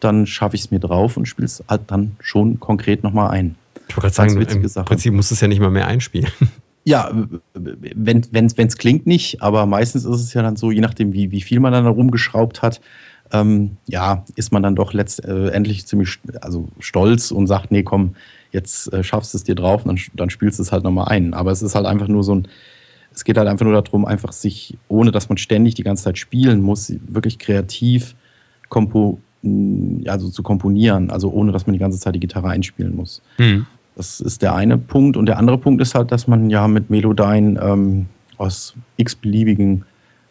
dann 0.00 0.26
schaffe 0.26 0.56
ich 0.56 0.62
es 0.62 0.70
mir 0.70 0.80
drauf 0.80 1.16
und 1.16 1.26
spiele 1.26 1.46
es 1.46 1.62
halt 1.68 1.82
dann 1.88 2.16
schon 2.20 2.60
konkret 2.60 3.02
nochmal 3.02 3.30
ein. 3.30 3.56
Ich 3.88 3.96
wollte 3.96 4.14
gerade 4.14 4.32
sagen, 4.32 4.40
im 4.40 4.68
Sache. 4.68 4.86
Prinzip 4.86 5.12
musst 5.12 5.30
du 5.30 5.34
es 5.34 5.40
ja 5.40 5.48
nicht 5.48 5.60
mal 5.60 5.70
mehr 5.70 5.86
einspielen. 5.86 6.30
Ja, 6.88 7.10
wenn 7.52 8.20
es 8.20 8.56
wenn, 8.56 8.68
klingt 8.68 9.08
nicht, 9.08 9.42
aber 9.42 9.66
meistens 9.66 10.04
ist 10.04 10.20
es 10.20 10.34
ja 10.34 10.42
dann 10.42 10.54
so, 10.54 10.70
je 10.70 10.80
nachdem, 10.80 11.12
wie, 11.12 11.32
wie 11.32 11.40
viel 11.40 11.58
man 11.58 11.72
dann 11.72 11.82
da 11.82 11.90
rumgeschraubt 11.90 12.62
hat, 12.62 12.80
ähm, 13.32 13.76
ja, 13.88 14.24
ist 14.36 14.52
man 14.52 14.62
dann 14.62 14.76
doch 14.76 14.92
letztendlich 14.92 15.80
äh, 15.80 15.84
ziemlich 15.84 16.20
also 16.42 16.68
stolz 16.78 17.32
und 17.32 17.48
sagt, 17.48 17.72
nee, 17.72 17.82
komm, 17.82 18.14
jetzt 18.52 18.92
äh, 18.92 19.02
schaffst 19.02 19.34
du 19.34 19.38
es 19.38 19.42
dir 19.42 19.56
drauf 19.56 19.84
und 19.84 19.88
dann, 19.88 20.04
dann 20.14 20.30
spielst 20.30 20.60
du 20.60 20.62
es 20.62 20.70
halt 20.70 20.84
nochmal 20.84 21.08
ein. 21.08 21.34
Aber 21.34 21.50
es 21.50 21.60
ist 21.60 21.74
halt 21.74 21.86
einfach 21.86 22.06
nur 22.06 22.22
so 22.22 22.36
ein, 22.36 22.48
es 23.12 23.24
geht 23.24 23.36
halt 23.36 23.48
einfach 23.48 23.64
nur 23.64 23.80
darum, 23.80 24.04
einfach 24.04 24.32
sich, 24.32 24.78
ohne 24.88 25.10
dass 25.10 25.28
man 25.28 25.38
ständig 25.38 25.74
die 25.74 25.82
ganze 25.82 26.04
Zeit 26.04 26.18
spielen 26.18 26.60
muss, 26.60 26.92
wirklich 27.08 27.40
kreativ 27.40 28.14
kompo, 28.68 29.18
also 30.06 30.28
zu 30.28 30.42
komponieren, 30.42 31.10
also 31.10 31.30
ohne 31.30 31.52
dass 31.52 31.66
man 31.66 31.72
die 31.72 31.78
ganze 31.78 31.98
Zeit 31.98 32.14
die 32.14 32.20
Gitarre 32.20 32.48
einspielen 32.48 32.96
muss. 32.96 33.22
Mhm. 33.38 33.66
Das 33.96 34.20
ist 34.20 34.42
der 34.42 34.54
eine 34.54 34.76
Punkt. 34.76 35.16
Und 35.16 35.26
der 35.26 35.38
andere 35.38 35.58
Punkt 35.58 35.80
ist 35.80 35.94
halt, 35.94 36.12
dass 36.12 36.28
man 36.28 36.50
ja 36.50 36.68
mit 36.68 36.90
Melodyne 36.90 37.58
ähm, 37.60 38.06
aus 38.36 38.74
x-beliebigen 38.98 39.84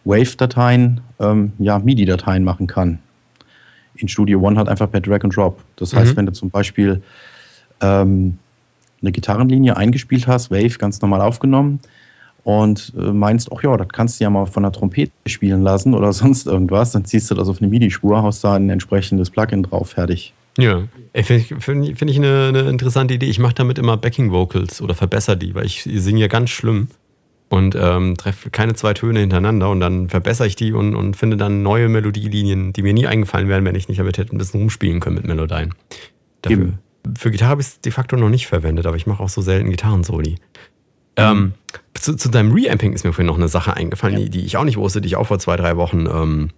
Wave-Dateien 0.05 1.01
ähm, 1.19 1.53
ja, 1.57 1.79
MIDI-Dateien 1.79 2.43
machen 2.43 2.67
kann. 2.67 2.99
In 3.95 4.07
Studio 4.07 4.39
One 4.39 4.57
halt 4.57 4.69
einfach 4.69 4.91
per 4.91 5.01
Drag 5.01 5.23
and 5.23 5.35
Drop. 5.35 5.63
Das 5.77 5.95
heißt, 5.95 6.13
mhm. 6.13 6.17
wenn 6.17 6.25
du 6.27 6.33
zum 6.33 6.51
Beispiel 6.51 7.01
ähm, 7.81 8.37
eine 9.01 9.11
Gitarrenlinie 9.11 9.77
eingespielt 9.77 10.27
hast, 10.27 10.51
Wave 10.51 10.77
ganz 10.77 11.01
normal 11.01 11.21
aufgenommen, 11.21 11.79
und 12.45 12.93
äh, 12.95 13.11
meinst, 13.11 13.51
ach 13.51 13.63
ja, 13.63 13.75
das 13.75 13.87
kannst 13.89 14.19
du 14.19 14.23
ja 14.23 14.29
mal 14.29 14.45
von 14.45 14.61
der 14.61 14.71
Trompete 14.71 15.11
spielen 15.25 15.63
lassen 15.63 15.95
oder 15.95 16.13
sonst 16.13 16.45
irgendwas, 16.45 16.91
dann 16.91 17.03
ziehst 17.03 17.29
du 17.31 17.35
das 17.35 17.49
auf 17.49 17.59
eine 17.59 17.67
MIDI-Spur, 17.67 18.21
haust 18.21 18.43
da 18.43 18.53
ein 18.53 18.69
entsprechendes 18.69 19.31
Plugin 19.31 19.63
drauf, 19.63 19.89
fertig. 19.89 20.33
Ja, 20.57 20.83
finde 21.15 21.41
ich, 21.41 21.53
find, 21.59 21.97
find 21.97 22.11
ich 22.11 22.17
eine, 22.17 22.47
eine, 22.49 22.69
interessante 22.69 23.15
Idee. 23.15 23.25
Ich 23.25 23.39
mache 23.39 23.55
damit 23.55 23.77
immer 23.77 23.97
Backing 23.97 24.31
Vocals 24.31 24.81
oder 24.81 24.93
verbessere 24.93 25.35
die, 25.35 25.53
weil 25.53 25.65
ich 25.65 25.81
singe 25.83 26.21
ja 26.21 26.27
ganz 26.27 26.51
schlimm 26.51 26.87
und 27.49 27.75
ähm, 27.75 28.15
treffe 28.15 28.51
keine 28.51 28.75
zwei 28.75 28.93
Töne 28.93 29.19
hintereinander 29.19 29.69
und 29.69 29.79
dann 29.79 30.07
verbessere 30.07 30.47
ich 30.47 30.55
die 30.55 30.71
und, 30.71 30.95
und 30.95 31.17
finde 31.17 31.37
dann 31.37 31.63
neue 31.63 31.89
Melodielinien, 31.89 32.73
die 32.73 32.83
mir 32.83 32.93
nie 32.93 33.07
eingefallen 33.07 33.49
wären, 33.49 33.65
wenn 33.65 33.75
ich 33.75 33.89
nicht 33.89 33.99
damit 33.99 34.19
hätte 34.19 34.35
ein 34.35 34.37
bisschen 34.37 34.61
rumspielen 34.61 34.99
können 34.99 35.15
mit 35.15 35.25
Melodien. 35.25 35.73
Dafür, 36.43 36.73
für 37.17 37.31
Gitarre 37.31 37.49
habe 37.49 37.61
ich 37.61 37.67
es 37.67 37.81
de 37.81 37.91
facto 37.91 38.15
noch 38.15 38.29
nicht 38.29 38.45
verwendet, 38.45 38.85
aber 38.85 38.97
ich 38.97 39.07
mache 39.07 39.23
auch 39.23 39.29
so 39.29 39.41
selten 39.41 39.71
Gitarrensoli. 39.71 40.35
Ähm, 41.17 41.53
zu, 41.93 42.15
zu, 42.15 42.29
deinem 42.29 42.51
Reamping 42.51 42.93
ist 42.93 43.03
mir 43.05 43.13
vorhin 43.13 43.27
noch 43.27 43.37
eine 43.37 43.47
Sache 43.47 43.75
eingefallen, 43.75 44.17
ja. 44.17 44.23
die, 44.25 44.29
die, 44.29 44.45
ich 44.45 44.57
auch 44.57 44.63
nicht 44.63 44.77
wusste, 44.77 45.01
die 45.01 45.07
ich 45.07 45.15
auch 45.15 45.27
vor 45.27 45.39
zwei, 45.39 45.55
drei 45.55 45.77
Wochen 45.77 46.07
ähm, 46.07 46.49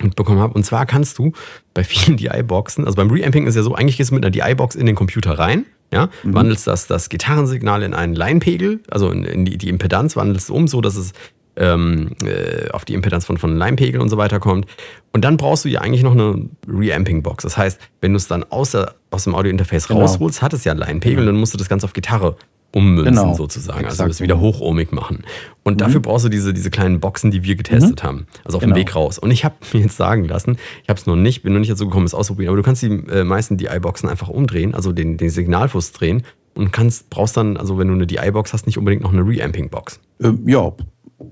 mitbekommen 0.00 0.40
habe. 0.40 0.54
Und 0.54 0.64
zwar 0.64 0.86
kannst 0.86 1.18
du 1.18 1.32
bei 1.74 1.84
vielen 1.84 2.16
DI-Boxen, 2.18 2.84
also 2.84 2.96
beim 2.96 3.10
Reamping 3.10 3.46
ist 3.46 3.56
ja 3.56 3.62
so, 3.62 3.74
eigentlich 3.74 3.96
gehst 3.96 4.10
du 4.10 4.14
mit 4.14 4.24
einer 4.24 4.30
DI-Box 4.30 4.74
in 4.76 4.86
den 4.86 4.94
Computer 4.94 5.38
rein, 5.38 5.66
ja, 5.92 6.08
mhm. 6.22 6.34
wandelst 6.34 6.66
das, 6.66 6.86
das 6.86 7.08
Gitarrensignal 7.08 7.82
in 7.82 7.94
einen 7.94 8.14
Line-Pegel, 8.14 8.80
also 8.90 9.10
in, 9.10 9.24
in 9.24 9.44
die, 9.44 9.58
die, 9.58 9.68
Impedanz 9.68 10.16
wandelst 10.16 10.48
du 10.48 10.54
um, 10.54 10.68
so 10.68 10.80
dass 10.80 10.96
es 10.96 11.12
ähm, 11.56 12.10
äh, 12.24 12.70
auf 12.70 12.84
die 12.84 12.94
Impedanz 12.94 13.24
von, 13.24 13.38
von 13.38 13.56
Line-Pegel 13.56 14.00
und 14.00 14.08
so 14.08 14.16
weiter 14.16 14.40
kommt. 14.40 14.66
Und 15.12 15.24
dann 15.24 15.38
brauchst 15.38 15.64
du 15.64 15.68
ja 15.68 15.80
eigentlich 15.80 16.02
noch 16.02 16.12
eine 16.12 16.48
Reamping-Box. 16.68 17.44
Das 17.44 17.56
heißt, 17.56 17.80
wenn 18.02 18.12
du 18.12 18.18
es 18.18 18.28
dann 18.28 18.44
aus, 18.44 18.72
der, 18.72 18.94
aus 19.10 19.24
dem 19.24 19.34
Audio-Interface 19.34 19.88
genau. 19.88 20.00
rausholst, 20.00 20.42
hat 20.42 20.52
es 20.52 20.64
ja 20.64 20.74
Line-Pegel, 20.74 21.16
genau. 21.16 21.26
dann 21.28 21.36
musst 21.36 21.54
du 21.54 21.58
das 21.58 21.70
Ganze 21.70 21.86
auf 21.86 21.94
Gitarre 21.94 22.36
ummünzen 22.76 23.14
genau. 23.14 23.34
sozusagen, 23.34 23.78
also 23.78 23.86
Exakt. 23.86 24.00
also 24.02 24.10
das 24.10 24.20
wieder 24.20 24.38
hochohmig 24.38 24.92
machen. 24.92 25.24
Und 25.64 25.74
mhm. 25.74 25.78
dafür 25.78 26.00
brauchst 26.00 26.26
du 26.26 26.28
diese, 26.28 26.52
diese 26.52 26.70
kleinen 26.70 27.00
Boxen, 27.00 27.30
die 27.30 27.42
wir 27.42 27.56
getestet 27.56 28.02
mhm. 28.02 28.06
haben, 28.06 28.26
also 28.44 28.58
auf 28.58 28.62
genau. 28.62 28.74
dem 28.74 28.80
Weg 28.80 28.94
raus. 28.94 29.18
Und 29.18 29.30
ich 29.30 29.44
habe 29.44 29.54
mir 29.72 29.80
jetzt 29.80 29.96
sagen 29.96 30.26
lassen, 30.26 30.58
ich 30.82 30.88
habe 30.88 31.00
es 31.00 31.06
noch 31.06 31.16
nicht, 31.16 31.42
bin 31.42 31.54
noch 31.54 31.60
nicht 31.60 31.72
dazu 31.72 31.86
gekommen, 31.86 32.04
es 32.04 32.14
auszuprobieren, 32.14 32.50
aber 32.50 32.58
du 32.58 32.62
kannst 32.62 32.82
die 32.82 32.88
äh, 32.88 33.24
meisten 33.24 33.56
DI-Boxen 33.56 34.08
einfach 34.08 34.28
umdrehen, 34.28 34.74
also 34.74 34.92
den, 34.92 35.16
den 35.16 35.30
Signalfuß 35.30 35.92
drehen 35.92 36.22
und 36.54 36.72
kannst, 36.72 37.08
brauchst 37.08 37.36
dann, 37.36 37.56
also 37.56 37.78
wenn 37.78 37.88
du 37.88 37.94
eine 37.94 38.06
DI-Box 38.06 38.52
hast, 38.52 38.66
nicht 38.66 38.76
unbedingt 38.76 39.02
noch 39.02 39.12
eine 39.12 39.26
Reamping-Box. 39.26 40.00
Ähm, 40.22 40.46
ja, 40.46 40.72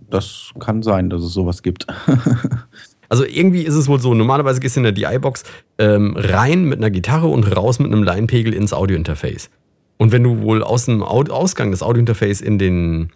das 0.08 0.50
kann 0.60 0.82
sein, 0.82 1.10
dass 1.10 1.22
es 1.22 1.32
sowas 1.32 1.62
gibt. 1.62 1.86
Also 3.10 3.24
irgendwie 3.24 3.62
ist 3.62 3.74
es 3.74 3.86
wohl 3.86 4.00
so, 4.00 4.12
normalerweise 4.14 4.58
gehst 4.58 4.74
du 4.74 4.80
in 4.80 4.84
der 4.84 4.92
DI-Box 4.92 5.44
ähm, 5.78 6.16
rein 6.16 6.64
mit 6.64 6.78
einer 6.78 6.90
Gitarre 6.90 7.28
und 7.28 7.44
raus 7.44 7.78
mit 7.78 7.92
einem 7.92 8.02
Line-Pegel 8.02 8.52
ins 8.52 8.72
Audio-Interface. 8.72 9.50
Und 9.96 10.12
wenn 10.12 10.22
du 10.22 10.42
wohl 10.42 10.62
aus 10.62 10.86
dem 10.86 11.02
Ausgang 11.02 11.70
des 11.70 11.82
Audiointerface 11.82 12.40
in 12.40 12.58
den, 12.58 13.10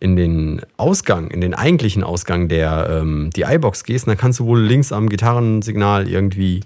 in 0.00 0.16
den 0.16 0.60
Ausgang, 0.76 1.30
in 1.30 1.40
den 1.40 1.54
eigentlichen 1.54 2.02
Ausgang 2.02 2.48
der 2.48 3.00
ähm, 3.00 3.30
DI-Box 3.30 3.84
gehst, 3.84 4.08
dann 4.08 4.16
kannst 4.16 4.40
du 4.40 4.46
wohl 4.46 4.60
links 4.60 4.92
am 4.92 5.08
Gitarrensignal 5.08 6.08
irgendwie 6.08 6.62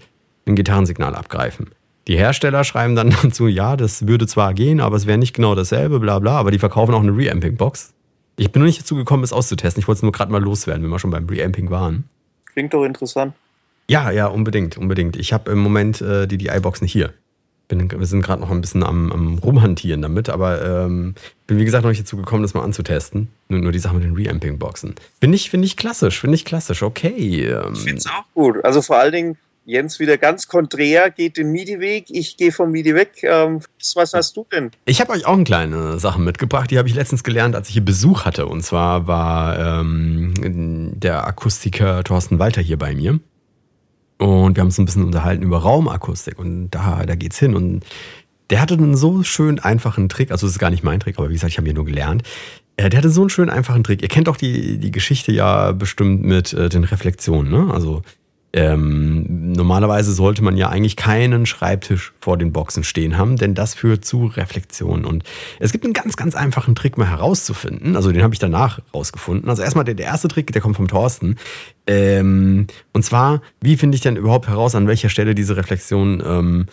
ein 0.47 0.57
Gitarrensignal 0.57 1.15
abgreifen. 1.15 1.71
Die 2.09 2.17
Hersteller 2.17 2.65
schreiben 2.65 2.97
dann 2.97 3.15
dazu, 3.23 3.47
ja, 3.47 3.77
das 3.77 4.07
würde 4.07 4.27
zwar 4.27 4.55
gehen, 4.55 4.81
aber 4.81 4.97
es 4.97 5.07
wäre 5.07 5.19
nicht 5.19 5.35
genau 5.35 5.55
dasselbe, 5.55 6.01
bla 6.01 6.19
bla, 6.19 6.39
aber 6.39 6.51
die 6.51 6.59
verkaufen 6.59 6.95
auch 6.95 7.03
eine 7.03 7.17
Reamping-Box. 7.17 7.93
Ich 8.37 8.51
bin 8.53 8.63
noch 8.63 8.67
nicht 8.67 8.81
dazu 8.81 8.97
gekommen, 8.97 9.23
es 9.23 9.35
auszutesten. 9.35 9.83
Ich 9.83 9.89
wollte 9.89 9.99
es 9.99 10.03
nur 10.03 10.13
gerade 10.13 10.33
mal 10.33 10.43
loswerden, 10.43 10.83
wenn 10.83 10.91
wir 10.91 10.99
schon 10.99 11.11
beim 11.11 11.27
Reamping 11.27 11.71
waren. 11.71 12.05
Klingt 12.47 12.73
doch 12.73 12.85
interessant. 12.85 13.35
Ja, 13.89 14.11
ja, 14.11 14.29
unbedingt, 14.29 14.79
unbedingt. 14.79 15.17
Ich 15.17 15.33
habe 15.33 15.51
im 15.51 15.59
Moment 15.59 16.01
äh, 16.01 16.27
die 16.27 16.39
DI-Box 16.39 16.81
nicht 16.81 16.93
hier 16.93 17.13
bin, 17.71 17.91
wir 17.91 18.07
sind 18.07 18.21
gerade 18.21 18.43
noch 18.43 18.51
ein 18.51 18.61
bisschen 18.61 18.83
am, 18.83 19.11
am 19.11 19.39
Rumhantieren 19.39 20.03
damit, 20.03 20.29
aber 20.29 20.85
ähm, 20.85 21.15
bin 21.47 21.59
wie 21.59 21.65
gesagt 21.65 21.85
noch 21.85 21.91
nicht 21.91 22.03
dazu 22.03 22.17
gekommen, 22.19 22.43
das 22.43 22.53
mal 22.53 22.63
anzutesten. 22.63 23.29
Nur, 23.49 23.61
nur 23.61 23.73
die 23.73 23.79
Sache 23.79 23.95
mit 23.95 24.05
den 24.05 24.15
Reamping-Boxen. 24.15 24.97
Finde 25.21 25.37
ich, 25.37 25.49
find 25.49 25.65
ich 25.65 25.77
klassisch, 25.77 26.21
finde 26.21 26.35
ich 26.35 26.45
klassisch, 26.45 26.83
okay. 26.83 27.45
Ähm. 27.47 27.73
Ich 27.73 27.81
finde 27.81 27.99
es 27.99 28.07
auch 28.07 28.25
gut. 28.35 28.63
Also 28.65 28.83
vor 28.83 28.99
allen 28.99 29.13
Dingen, 29.13 29.39
Jens 29.65 30.01
wieder 30.01 30.19
ganz 30.19 30.49
konträr, 30.49 31.11
geht 31.11 31.37
den 31.37 31.53
MIDI-Weg, 31.53 32.07
ich 32.09 32.37
gehe 32.37 32.51
vom 32.51 32.73
MIDI 32.73 32.95
weg. 32.95 33.23
Ähm, 33.23 33.61
was 33.95 34.13
hast 34.13 34.37
du 34.37 34.47
denn? 34.51 34.73
Ich 34.85 35.01
habe 35.01 35.13
euch 35.13 35.27
auch 35.27 35.35
eine 35.35 35.45
kleine 35.45 35.99
Sache 35.99 36.21
mitgebracht, 36.21 36.71
die 36.71 36.79
habe 36.79 36.89
ich 36.89 36.95
letztens 36.95 37.23
gelernt, 37.23 37.55
als 37.55 37.69
ich 37.69 37.75
hier 37.75 37.85
Besuch 37.85 38.25
hatte. 38.25 38.47
Und 38.47 38.63
zwar 38.63 39.07
war 39.07 39.81
ähm, 39.81 40.35
der 40.97 41.27
Akustiker 41.27 42.03
Thorsten 42.03 42.39
Walter 42.39 42.61
hier 42.61 42.79
bei 42.79 42.95
mir. 42.95 43.21
Und 44.21 44.55
wir 44.55 44.61
haben 44.61 44.69
uns 44.69 44.79
ein 44.79 44.85
bisschen 44.85 45.05
unterhalten 45.05 45.43
über 45.43 45.59
Raumakustik 45.59 46.39
und 46.39 46.71
da, 46.71 47.07
da 47.07 47.15
geht's 47.15 47.39
hin. 47.39 47.55
Und 47.57 47.85
der 48.51 48.61
hatte 48.61 48.75
einen 48.75 48.95
so 48.95 49.23
schön 49.23 49.59
einfachen 49.59 50.11
Trick, 50.11 50.31
also 50.31 50.47
das 50.47 50.57
ist 50.57 50.59
gar 50.59 50.69
nicht 50.69 50.85
mein 50.85 51.01
Trick, 51.01 51.19
aber 51.19 51.31
wie 51.31 51.33
gesagt, 51.33 51.53
ich 51.53 51.59
habe 51.59 51.69
ihn 51.71 51.75
nur 51.75 51.87
gelernt. 51.87 52.23
Äh, 52.77 52.91
der 52.91 52.99
hatte 52.99 53.09
so 53.09 53.23
einen 53.23 53.31
schönen 53.31 53.49
einfachen 53.49 53.83
Trick. 53.83 54.03
Ihr 54.03 54.09
kennt 54.09 54.29
doch 54.29 54.37
die, 54.37 54.77
die 54.77 54.91
Geschichte 54.91 55.33
ja 55.33 55.73
bestimmt 55.73 56.23
mit 56.23 56.53
äh, 56.53 56.69
den 56.69 56.85
Reflexionen, 56.85 57.51
ne? 57.51 57.73
Also 57.73 58.03
Ähm, 58.53 59.53
normalerweise 59.53 60.13
sollte 60.13 60.43
man 60.43 60.57
ja 60.57 60.69
eigentlich 60.69 60.97
keinen 60.97 61.47
Schreibtisch 61.47 62.13
vor 62.21 62.37
den 62.37 62.53
Boxen 62.53 62.83
stehen 62.83 63.17
haben, 63.17 63.37
denn 63.37 63.55
das 63.55 63.75
führt 63.75 64.05
zu 64.05 64.27
Reflexion. 64.27 65.05
Und 65.05 65.23
es 65.61 65.71
gibt 65.71 65.85
einen 65.85 65.93
ganz, 65.93 66.17
ganz 66.17 66.35
einfachen 66.35 66.75
Trick 66.75 66.99
mal 66.99 67.09
herauszufinden. 67.09 67.95
Also 67.95 68.11
den 68.11 68.23
habe 68.23 68.35
ich 68.35 68.41
danach 68.41 68.81
rausgefunden. 68.93 69.49
Also 69.49 69.63
erstmal 69.63 69.85
der, 69.85 69.95
der 69.95 70.07
erste 70.07 70.27
Trick, 70.27 70.53
der 70.53 70.63
kommt 70.63 70.77
vom 70.77 70.89
Thorsten. 70.89 71.37
Ähm, 71.87 72.67
und 72.93 73.05
zwar, 73.05 73.41
wie 73.61 73.77
finde 73.77 73.95
ich 73.95 74.01
denn 74.01 74.17
überhaupt 74.17 74.49
heraus, 74.49 74.75
an 74.75 74.89
welcher 74.89 75.11
Stelle 75.11 75.37
diese 75.37 75.57
Reflexionen 75.57 76.21
ähm, 76.27 76.67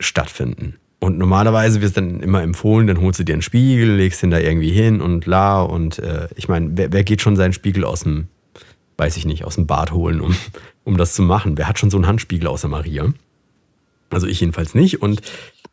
stattfinden? 0.00 0.76
Und 1.00 1.18
normalerweise 1.18 1.82
wird 1.82 1.90
es 1.90 1.94
dann 1.94 2.20
immer 2.20 2.42
empfohlen, 2.42 2.86
dann 2.86 2.98
holst 3.02 3.20
du 3.20 3.24
dir 3.24 3.34
einen 3.34 3.42
Spiegel, 3.42 3.96
legst 3.96 4.22
ihn 4.22 4.30
da 4.30 4.38
irgendwie 4.38 4.70
hin 4.70 5.02
und 5.02 5.26
la. 5.26 5.60
Und 5.60 5.98
äh, 5.98 6.28
ich 6.34 6.48
meine, 6.48 6.70
wer, 6.72 6.94
wer 6.94 7.04
geht 7.04 7.20
schon 7.20 7.36
seinen 7.36 7.52
Spiegel 7.52 7.84
aus 7.84 8.04
dem, 8.04 8.28
weiß 8.96 9.18
ich 9.18 9.26
nicht, 9.26 9.44
aus 9.44 9.56
dem 9.56 9.66
Bad 9.66 9.92
holen, 9.92 10.22
um 10.22 10.34
um 10.84 10.96
das 10.96 11.14
zu 11.14 11.22
machen. 11.22 11.58
Wer 11.58 11.68
hat 11.68 11.78
schon 11.78 11.90
so 11.90 11.96
einen 11.96 12.06
Handspiegel 12.06 12.46
außer 12.46 12.68
Maria? 12.68 13.12
Also 14.10 14.26
ich 14.26 14.40
jedenfalls 14.40 14.74
nicht. 14.74 15.02
Und 15.02 15.22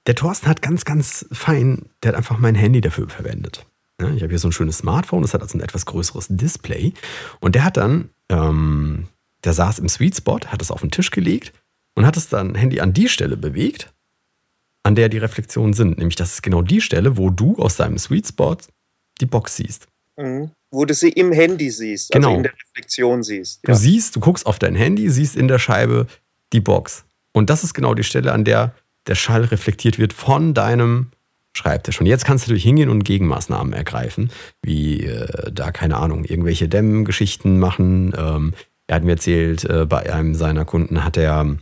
der 0.08 0.16
Thorsten 0.16 0.48
hat 0.48 0.62
ganz, 0.62 0.86
ganz 0.86 1.26
fein, 1.32 1.90
der 2.02 2.10
hat 2.10 2.16
einfach 2.16 2.40
mein 2.40 2.56
Handy 2.56 2.82
dafür 2.82 3.08
verwendet. 3.08 3.66
Ich 4.00 4.24
habe 4.24 4.30
hier 4.30 4.40
so 4.40 4.48
ein 4.48 4.52
schönes 4.52 4.80
Smartphone, 4.80 5.22
das 5.22 5.36
hat 5.36 5.44
also 5.44 5.56
ein 5.56 5.62
etwas 5.62 5.86
größeres 5.86 6.26
Display. 6.30 6.94
Und 7.40 7.54
der 7.54 7.64
hat 7.64 7.78
dann, 7.78 8.10
ähm, 8.30 9.08
der 9.44 9.54
saß 9.54 9.78
im 9.78 9.88
Sweet 9.90 10.18
Spot, 10.18 10.40
hat 10.48 10.60
es 10.60 10.72
auf 10.72 10.82
den 10.82 10.90
Tisch 10.90 11.12
gelegt 11.12 11.54
und 11.94 12.08
hat 12.08 12.18
es 12.18 12.28
dann 12.28 12.56
Handy 12.56 12.80
an 12.80 12.94
die 12.94 13.08
Stelle 13.08 13.38
bewegt, 13.38 13.94
an 14.82 14.96
der 14.96 15.08
die 15.08 15.20
Reflexionen 15.20 15.74
sind. 15.74 16.00
Nämlich 16.00 16.16
das 16.16 16.34
ist 16.34 16.42
genau 16.42 16.64
die 16.64 16.82
Stelle, 16.82 17.16
wo 17.16 17.30
du 17.30 17.58
aus 17.58 17.76
deinem 17.76 18.00
Sweet 18.00 18.30
Spot 18.30 18.58
die 19.20 19.28
Box 19.28 19.58
siehst. 19.58 19.88
Mhm 20.18 20.50
wo 20.72 20.86
du 20.86 20.94
sie 20.94 21.10
im 21.10 21.32
Handy 21.32 21.70
siehst, 21.70 22.12
genau. 22.12 22.30
also 22.30 22.38
in 22.38 22.44
der 22.44 22.54
Reflexion 22.54 23.24
siehst. 23.24 23.60
Ja. 23.68 23.74
Du 23.74 23.80
siehst, 23.80 24.16
du 24.16 24.20
guckst 24.20 24.46
auf 24.46 24.58
dein 24.58 24.76
Handy, 24.76 25.10
siehst 25.10 25.36
in 25.36 25.48
der 25.48 25.60
Scheibe 25.60 26.08
die 26.54 26.62
Box. 26.62 27.04
Und 27.34 27.50
das 27.50 27.64
ist 27.64 27.74
genau 27.74 27.94
die 27.94 28.04
Stelle, 28.04 28.32
an 28.32 28.46
der 28.46 28.74
der 29.08 29.16
Schall 29.16 29.44
reflektiert 29.46 30.00
wird 30.00 30.14
von 30.14 30.54
deinem 30.54 31.08
Schreibtisch. 31.54 32.00
Und 32.00 32.06
jetzt 32.06 32.24
kannst 32.24 32.46
du 32.46 32.50
natürlich 32.50 32.64
hingehen 32.64 32.90
und 32.90 33.04
Gegenmaßnahmen 33.04 33.74
ergreifen, 33.74 34.32
wie 34.62 35.06
äh, 35.06 35.52
da, 35.52 35.72
keine 35.72 35.98
Ahnung, 35.98 36.24
irgendwelche 36.24 36.70
Dämmgeschichten 36.70 37.60
machen. 37.60 38.14
Ähm, 38.18 38.54
er 38.88 38.96
hat 38.96 39.04
mir 39.04 39.12
erzählt, 39.12 39.66
äh, 39.66 39.86
bei 39.86 40.12
einem 40.14 40.36
seiner 40.36 40.66
Kunden 40.66 41.04
hat 41.04 41.18
er 41.18 41.58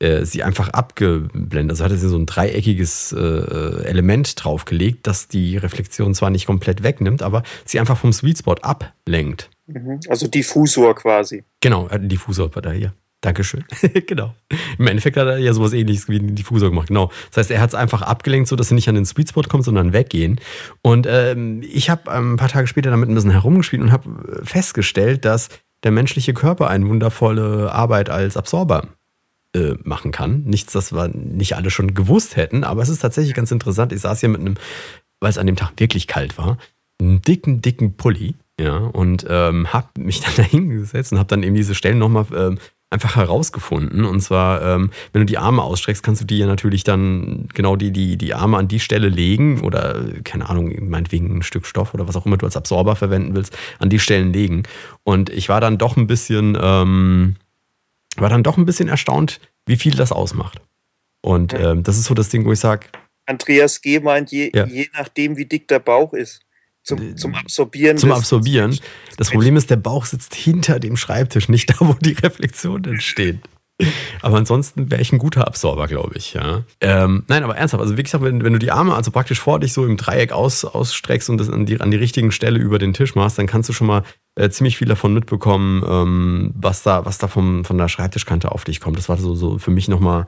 äh, 0.00 0.24
sie 0.24 0.42
einfach 0.42 0.70
abgeblendet. 0.70 1.70
Also 1.70 1.84
hatte 1.84 1.96
sie 1.96 2.08
so 2.08 2.16
ein 2.16 2.26
dreieckiges 2.26 3.12
äh, 3.12 3.84
Element 3.84 4.42
draufgelegt, 4.42 5.06
das 5.06 5.28
die 5.28 5.56
Reflexion 5.58 6.14
zwar 6.14 6.30
nicht 6.30 6.46
komplett 6.46 6.82
wegnimmt, 6.82 7.22
aber 7.22 7.42
sie 7.64 7.78
einfach 7.78 7.98
vom 7.98 8.12
Sweet 8.12 8.38
Spot 8.38 8.54
ablenkt. 8.62 9.50
Mhm. 9.66 10.00
Also 10.08 10.26
Diffusor 10.26 10.94
quasi. 10.94 11.44
Genau, 11.60 11.86
äh, 11.88 12.00
Diffusor 12.00 12.54
war 12.54 12.62
da 12.62 12.72
hier. 12.72 12.94
Dankeschön. 13.20 13.64
genau. 14.06 14.34
Im 14.78 14.86
Endeffekt 14.86 15.18
hat 15.18 15.26
er 15.26 15.36
ja 15.36 15.52
sowas 15.52 15.74
ähnliches 15.74 16.08
wie 16.08 16.18
einen 16.18 16.34
Diffusor 16.34 16.70
gemacht. 16.70 16.88
Genau. 16.88 17.10
Das 17.28 17.36
heißt, 17.36 17.50
er 17.50 17.60
hat 17.60 17.68
es 17.68 17.74
einfach 17.74 18.00
abgelenkt, 18.00 18.48
sodass 18.48 18.68
sie 18.68 18.74
nicht 18.74 18.88
an 18.88 18.94
den 18.94 19.04
Sweet 19.04 19.28
Spot 19.28 19.42
kommt, 19.42 19.64
sondern 19.64 19.92
weggehen. 19.92 20.40
Und 20.80 21.06
ähm, 21.06 21.62
ich 21.62 21.90
habe 21.90 22.10
ähm, 22.10 22.34
ein 22.34 22.36
paar 22.38 22.48
Tage 22.48 22.66
später 22.66 22.90
damit 22.90 23.10
ein 23.10 23.14
bisschen 23.14 23.30
herumgespielt 23.30 23.82
und 23.82 23.92
habe 23.92 24.40
festgestellt, 24.44 25.26
dass 25.26 25.50
der 25.84 25.90
menschliche 25.90 26.32
Körper 26.32 26.68
eine 26.68 26.88
wundervolle 26.88 27.70
Arbeit 27.70 28.08
als 28.08 28.38
Absorber 28.38 28.88
äh, 29.54 29.74
machen 29.82 30.12
kann. 30.12 30.42
Nichts, 30.44 30.72
das 30.72 30.92
wir 30.92 31.08
nicht 31.08 31.56
alle 31.56 31.70
schon 31.70 31.94
gewusst 31.94 32.36
hätten, 32.36 32.64
aber 32.64 32.82
es 32.82 32.88
ist 32.88 33.00
tatsächlich 33.00 33.34
ganz 33.34 33.50
interessant. 33.50 33.92
Ich 33.92 34.00
saß 34.00 34.20
hier 34.20 34.28
mit 34.28 34.40
einem, 34.40 34.54
weil 35.20 35.30
es 35.30 35.38
an 35.38 35.46
dem 35.46 35.56
Tag 35.56 35.72
wirklich 35.76 36.06
kalt 36.06 36.38
war, 36.38 36.58
einen 37.00 37.22
dicken, 37.22 37.62
dicken 37.62 37.96
Pulli, 37.96 38.34
ja, 38.60 38.76
und 38.76 39.26
ähm, 39.28 39.72
habe 39.72 39.88
mich 39.98 40.20
dann 40.24 40.32
da 40.36 40.42
hingesetzt 40.42 41.12
und 41.12 41.18
habe 41.18 41.28
dann 41.28 41.42
eben 41.42 41.54
diese 41.54 41.74
Stellen 41.74 41.98
nochmal 41.98 42.26
ähm, 42.34 42.58
einfach 42.90 43.16
herausgefunden. 43.16 44.04
Und 44.04 44.20
zwar, 44.20 44.62
ähm, 44.62 44.90
wenn 45.12 45.22
du 45.22 45.26
die 45.26 45.38
Arme 45.38 45.62
ausstreckst, 45.62 46.02
kannst 46.02 46.20
du 46.20 46.26
dir 46.26 46.46
natürlich 46.46 46.84
dann 46.84 47.48
genau 47.54 47.76
die, 47.76 47.92
die, 47.92 48.18
die 48.18 48.34
Arme 48.34 48.58
an 48.58 48.68
die 48.68 48.80
Stelle 48.80 49.08
legen 49.08 49.60
oder, 49.60 50.02
keine 50.24 50.50
Ahnung, 50.50 50.74
meinetwegen 50.90 51.38
ein 51.38 51.42
Stück 51.42 51.66
Stoff 51.66 51.94
oder 51.94 52.08
was 52.08 52.16
auch 52.16 52.26
immer 52.26 52.36
du 52.36 52.46
als 52.46 52.56
Absorber 52.56 52.96
verwenden 52.96 53.34
willst, 53.34 53.56
an 53.78 53.88
die 53.88 54.00
Stellen 54.00 54.32
legen. 54.32 54.64
Und 55.04 55.30
ich 55.30 55.48
war 55.48 55.60
dann 55.60 55.78
doch 55.78 55.96
ein 55.96 56.08
bisschen, 56.08 56.58
ähm, 56.60 57.36
war 58.16 58.28
dann 58.28 58.42
doch 58.42 58.56
ein 58.56 58.66
bisschen 58.66 58.88
erstaunt, 58.88 59.40
wie 59.66 59.76
viel 59.76 59.94
das 59.94 60.12
ausmacht. 60.12 60.60
Und 61.22 61.52
ähm, 61.54 61.82
das 61.82 61.98
ist 61.98 62.04
so 62.04 62.14
das 62.14 62.28
Ding, 62.28 62.44
wo 62.44 62.52
ich 62.52 62.60
sage. 62.60 62.86
Andreas 63.26 63.80
G. 63.80 64.00
meint, 64.00 64.32
je, 64.32 64.50
ja. 64.54 64.66
je 64.66 64.88
nachdem, 64.92 65.36
wie 65.36 65.44
dick 65.44 65.68
der 65.68 65.78
Bauch 65.78 66.12
ist. 66.12 66.40
Zum, 66.82 67.16
zum 67.16 67.34
Absorbieren. 67.34 67.98
Zum 67.98 68.10
Absorbieren. 68.10 68.78
Das 69.18 69.30
Problem 69.30 69.56
ist, 69.56 69.68
der 69.68 69.76
Bauch 69.76 70.06
sitzt 70.06 70.34
hinter 70.34 70.80
dem 70.80 70.96
Schreibtisch, 70.96 71.48
nicht 71.48 71.70
da, 71.70 71.74
wo 71.80 71.92
die 71.92 72.12
Reflexion 72.12 72.82
entsteht. 72.84 73.38
Aber 74.22 74.36
ansonsten 74.36 74.90
wäre 74.90 75.00
ich 75.00 75.12
ein 75.12 75.18
guter 75.18 75.46
Absorber, 75.46 75.86
glaube 75.86 76.16
ich. 76.16 76.34
Ja. 76.34 76.64
Ähm, 76.80 77.24
nein, 77.28 77.44
aber 77.44 77.56
ernsthaft, 77.56 77.80
also 77.80 77.96
wirklich, 77.96 78.20
wenn, 78.20 78.44
wenn, 78.44 78.52
du 78.52 78.58
die 78.58 78.70
Arme 78.70 78.94
also 78.94 79.10
praktisch 79.10 79.40
vor 79.40 79.60
dich 79.60 79.72
so 79.72 79.86
im 79.86 79.96
Dreieck 79.96 80.32
aus, 80.32 80.64
ausstreckst 80.64 81.30
und 81.30 81.38
das 81.38 81.48
an 81.48 81.66
die, 81.66 81.80
an 81.80 81.90
die 81.90 81.96
richtigen 81.96 82.32
Stelle 82.32 82.58
über 82.58 82.78
den 82.78 82.92
Tisch 82.92 83.14
machst, 83.14 83.38
dann 83.38 83.46
kannst 83.46 83.68
du 83.68 83.72
schon 83.72 83.86
mal 83.86 84.02
äh, 84.34 84.50
ziemlich 84.50 84.76
viel 84.76 84.88
davon 84.88 85.14
mitbekommen, 85.14 85.84
ähm, 85.86 86.52
was 86.54 86.82
da, 86.82 87.04
was 87.04 87.18
da 87.18 87.28
vom, 87.28 87.64
von 87.64 87.78
der 87.78 87.88
Schreibtischkante 87.88 88.52
auf 88.52 88.64
dich 88.64 88.80
kommt. 88.80 88.98
Das 88.98 89.08
war 89.08 89.16
so, 89.16 89.34
so 89.34 89.58
für 89.58 89.70
mich 89.70 89.88
nochmal 89.88 90.26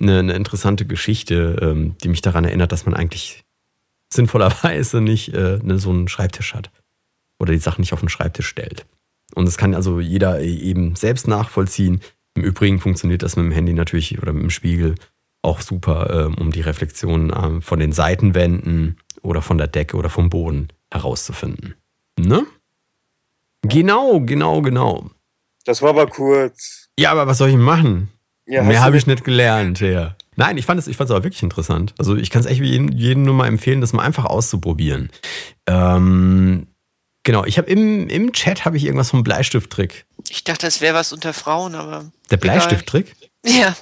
eine, 0.00 0.18
eine 0.18 0.32
interessante 0.34 0.86
Geschichte, 0.86 1.56
ähm, 1.60 1.96
die 2.02 2.08
mich 2.08 2.22
daran 2.22 2.44
erinnert, 2.44 2.72
dass 2.72 2.86
man 2.86 2.94
eigentlich 2.94 3.44
sinnvollerweise 4.12 5.00
nicht 5.00 5.34
äh, 5.34 5.58
ne, 5.62 5.78
so 5.78 5.90
einen 5.90 6.08
Schreibtisch 6.08 6.54
hat 6.54 6.70
oder 7.38 7.52
die 7.52 7.58
Sachen 7.58 7.80
nicht 7.80 7.92
auf 7.92 8.00
den 8.00 8.08
Schreibtisch 8.08 8.46
stellt. 8.46 8.86
Und 9.34 9.46
das 9.46 9.56
kann 9.56 9.74
also 9.74 10.00
jeder 10.00 10.40
eben 10.40 10.94
selbst 10.94 11.26
nachvollziehen. 11.26 12.00
Im 12.34 12.44
Übrigen 12.44 12.80
funktioniert 12.80 13.22
das 13.22 13.36
mit 13.36 13.44
dem 13.44 13.52
Handy 13.52 13.72
natürlich 13.74 14.20
oder 14.20 14.32
mit 14.32 14.42
dem 14.42 14.50
Spiegel 14.50 14.94
auch 15.42 15.60
super, 15.60 16.26
ähm, 16.26 16.34
um 16.38 16.52
die 16.52 16.60
Reflexion 16.60 17.32
ähm, 17.36 17.62
von 17.62 17.78
den 17.78 17.92
Seitenwänden 17.92 18.98
oder 19.22 19.42
von 19.42 19.58
der 19.58 19.66
Decke 19.66 19.96
oder 19.96 20.08
vom 20.08 20.30
Boden 20.30 20.68
herauszufinden. 20.90 21.74
Ne? 22.18 22.44
Genau, 23.62 24.20
genau, 24.20 24.62
genau. 24.62 25.10
Das 25.64 25.82
war 25.82 25.90
aber 25.90 26.06
kurz. 26.06 26.88
Ja, 26.98 27.12
aber 27.12 27.26
was 27.26 27.38
soll 27.38 27.50
ich 27.50 27.56
machen? 27.56 28.08
Ja, 28.46 28.62
Mehr 28.62 28.82
habe 28.82 28.96
ich 28.96 29.06
nicht 29.06 29.24
gelernt, 29.24 29.80
ja. 29.80 30.16
Nein, 30.36 30.56
ich 30.56 30.66
fand 30.66 30.80
es 30.80 30.88
ich 30.88 31.00
aber 31.00 31.24
wirklich 31.24 31.42
interessant. 31.42 31.94
Also 31.98 32.16
ich 32.16 32.30
kann 32.30 32.40
es 32.40 32.46
echt 32.46 32.60
jedem, 32.60 32.88
jedem 32.88 33.22
nur 33.22 33.34
mal 33.34 33.46
empfehlen, 33.46 33.80
das 33.80 33.92
mal 33.92 34.02
einfach 34.02 34.24
auszuprobieren. 34.24 35.10
Ähm, 35.66 36.66
genau, 37.22 37.44
ich 37.44 37.58
habe 37.58 37.70
im, 37.70 38.08
im 38.08 38.32
Chat 38.32 38.64
habe 38.64 38.76
ich 38.76 38.84
irgendwas 38.84 39.10
vom 39.10 39.22
Bleistifttrick 39.22 40.06
ich 40.28 40.44
dachte, 40.44 40.66
das 40.66 40.80
wäre 40.80 40.94
was 40.94 41.12
unter 41.12 41.32
Frauen, 41.32 41.74
aber. 41.74 42.10
Der 42.30 42.36
Bleistifttrick? 42.36 43.14
Ja. 43.44 43.76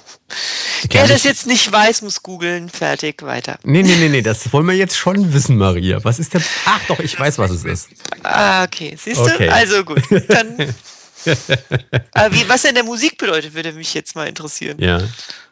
Wer 0.89 1.07
das 1.07 1.23
jetzt 1.23 1.45
nicht 1.45 1.71
weiß, 1.71 2.01
muss 2.01 2.23
googeln. 2.23 2.69
Fertig, 2.69 3.21
weiter. 3.21 3.59
Nee, 3.63 3.83
nee, 3.83 3.95
nee, 3.95 4.09
nee, 4.09 4.21
das 4.21 4.51
wollen 4.51 4.65
wir 4.65 4.73
jetzt 4.73 4.97
schon 4.97 5.33
wissen, 5.33 5.57
Maria. 5.57 6.03
Was 6.03 6.19
ist 6.19 6.33
der. 6.33 6.41
Ach 6.65 6.81
doch, 6.87 6.99
ich 6.99 7.19
weiß, 7.19 7.37
was 7.37 7.51
es 7.51 7.63
ist. 7.63 7.89
Ah, 8.23 8.63
okay. 8.63 8.97
Siehst 8.97 9.19
du? 9.19 9.25
Okay. 9.25 9.49
Also 9.49 9.85
gut. 9.85 10.01
Dann. 10.27 10.57
Aber 12.13 12.33
wie, 12.33 12.49
was 12.49 12.63
denn 12.63 12.73
der 12.73 12.83
Musik 12.83 13.19
bedeutet, 13.19 13.53
würde 13.53 13.73
mich 13.73 13.93
jetzt 13.93 14.15
mal 14.15 14.27
interessieren. 14.27 14.77
Ja. 14.79 14.99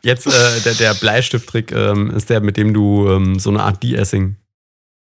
Jetzt, 0.02 0.26
äh, 0.26 0.60
der, 0.66 0.74
der 0.74 0.94
Bleistifttrick 0.96 1.72
ähm, 1.72 2.10
ist 2.10 2.32
der, 2.32 2.42
mit 2.42 2.58
dem 2.58 2.74
du 2.74 3.08
ähm, 3.08 3.38
so 3.38 3.52
eine 3.52 3.62
Art 3.62 3.84
De-Essing 3.84 4.38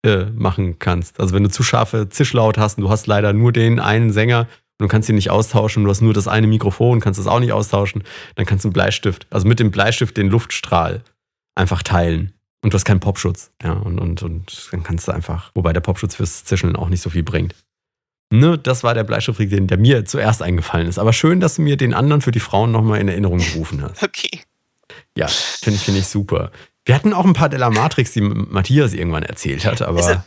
äh, 0.03 0.25
machen 0.25 0.79
kannst. 0.79 1.19
Also 1.19 1.33
wenn 1.33 1.43
du 1.43 1.49
zu 1.49 1.63
scharfe 1.63 2.09
Zischlaut 2.09 2.57
hast 2.57 2.77
und 2.77 2.83
du 2.83 2.89
hast 2.89 3.07
leider 3.07 3.33
nur 3.33 3.51
den 3.51 3.79
einen 3.79 4.11
Sänger, 4.11 4.47
und 4.81 4.85
du 4.85 4.91
kannst 4.91 5.07
ihn 5.09 5.15
nicht 5.15 5.29
austauschen, 5.29 5.83
du 5.83 5.91
hast 5.91 6.01
nur 6.01 6.15
das 6.15 6.27
eine 6.27 6.47
Mikrofon, 6.47 7.01
kannst 7.01 7.19
das 7.19 7.27
auch 7.27 7.39
nicht 7.39 7.51
austauschen, 7.51 8.03
dann 8.33 8.47
kannst 8.47 8.65
du 8.65 8.69
einen 8.69 8.73
Bleistift, 8.73 9.27
also 9.29 9.47
mit 9.47 9.59
dem 9.59 9.69
Bleistift 9.69 10.17
den 10.17 10.27
Luftstrahl 10.27 11.03
einfach 11.53 11.83
teilen. 11.83 12.33
Und 12.63 12.73
du 12.73 12.75
hast 12.75 12.85
keinen 12.85 12.99
Popschutz. 12.99 13.51
Ja, 13.61 13.73
und, 13.73 13.99
und, 13.99 14.23
und 14.23 14.69
dann 14.71 14.81
kannst 14.81 15.07
du 15.07 15.11
einfach, 15.11 15.51
wobei 15.53 15.71
der 15.71 15.81
Popschutz 15.81 16.15
fürs 16.15 16.45
Zischeln 16.45 16.75
auch 16.75 16.89
nicht 16.89 17.01
so 17.01 17.11
viel 17.11 17.21
bringt. 17.21 17.53
Ne, 18.33 18.57
das 18.57 18.83
war 18.83 18.95
der 18.95 19.03
Bleistifttrick, 19.03 19.49
den, 19.49 19.67
der 19.67 19.77
mir 19.77 20.05
zuerst 20.05 20.41
eingefallen 20.41 20.87
ist. 20.87 20.97
Aber 20.97 21.13
schön, 21.13 21.39
dass 21.39 21.55
du 21.55 21.61
mir 21.61 21.77
den 21.77 21.93
anderen 21.93 22.21
für 22.21 22.31
die 22.31 22.39
Frauen 22.39 22.71
nochmal 22.71 23.01
in 23.01 23.07
Erinnerung 23.07 23.37
gerufen 23.37 23.83
hast. 23.83 24.01
Okay. 24.11 24.41
Ja, 25.17 25.27
finde 25.27 25.79
find 25.79 25.97
ich 25.97 26.07
super. 26.07 26.51
Wir 26.85 26.95
hatten 26.95 27.13
auch 27.13 27.25
ein 27.25 27.33
paar 27.33 27.49
Della 27.49 27.69
Matrix, 27.69 28.11
die 28.11 28.21
Matthias 28.21 28.93
irgendwann 28.93 29.23
erzählt 29.23 29.65
hat, 29.65 29.81
aber. 29.81 29.97
Also, 29.97 30.21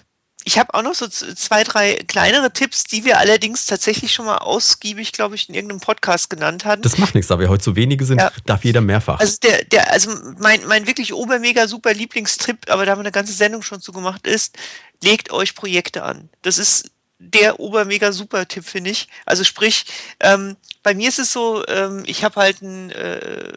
ich 0.46 0.58
habe 0.58 0.74
auch 0.74 0.82
noch 0.82 0.94
so 0.94 1.08
zwei, 1.08 1.64
drei 1.64 1.94
kleinere 2.06 2.52
Tipps, 2.52 2.84
die 2.84 3.04
wir 3.04 3.18
allerdings 3.18 3.64
tatsächlich 3.64 4.12
schon 4.12 4.26
mal 4.26 4.38
ausgiebig, 4.38 5.12
glaube 5.12 5.34
ich, 5.36 5.48
in 5.48 5.54
irgendeinem 5.54 5.80
Podcast 5.80 6.28
genannt 6.28 6.66
hatten. 6.66 6.82
Das 6.82 6.98
macht 6.98 7.14
nichts, 7.14 7.28
da 7.28 7.38
wir 7.38 7.48
heute 7.48 7.64
so 7.64 7.76
wenige 7.76 8.04
sind, 8.04 8.20
ja. 8.20 8.30
darf 8.44 8.62
jeder 8.64 8.82
mehrfach. 8.82 9.20
Also 9.20 9.38
der, 9.42 9.64
der, 9.64 9.90
also 9.90 10.14
mein, 10.38 10.66
mein 10.66 10.86
wirklich 10.86 11.14
obermega 11.14 11.66
super 11.66 11.94
Lieblingstrip, 11.94 12.70
aber 12.70 12.84
da 12.84 12.92
haben 12.92 12.98
wir 12.98 13.04
eine 13.04 13.12
ganze 13.12 13.32
Sendung 13.32 13.62
schon 13.62 13.80
zu 13.80 13.92
gemacht, 13.92 14.26
ist, 14.26 14.58
legt 15.02 15.32
euch 15.32 15.54
Projekte 15.54 16.04
an. 16.04 16.28
Das 16.42 16.58
ist 16.58 16.90
der 17.18 17.58
obermega 17.58 18.12
super 18.12 18.46
Tipp, 18.46 18.66
finde 18.66 18.90
ich. 18.90 19.08
Also 19.24 19.44
sprich, 19.44 19.86
ähm, 20.20 20.56
bei 20.82 20.94
mir 20.94 21.08
ist 21.08 21.18
es 21.18 21.32
so, 21.32 21.66
ähm, 21.68 22.02
ich 22.06 22.22
habe 22.22 22.40
halt 22.40 22.60
ein, 22.60 22.90
äh, 22.90 23.52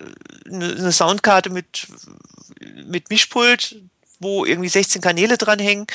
eine 0.46 0.92
Soundkarte 0.94 1.50
mit, 1.50 1.88
mit 2.86 3.10
Mischpult, 3.10 3.76
wo 4.20 4.46
irgendwie 4.46 4.70
16 4.70 5.02
Kanäle 5.02 5.38
dranhängen 5.38 5.86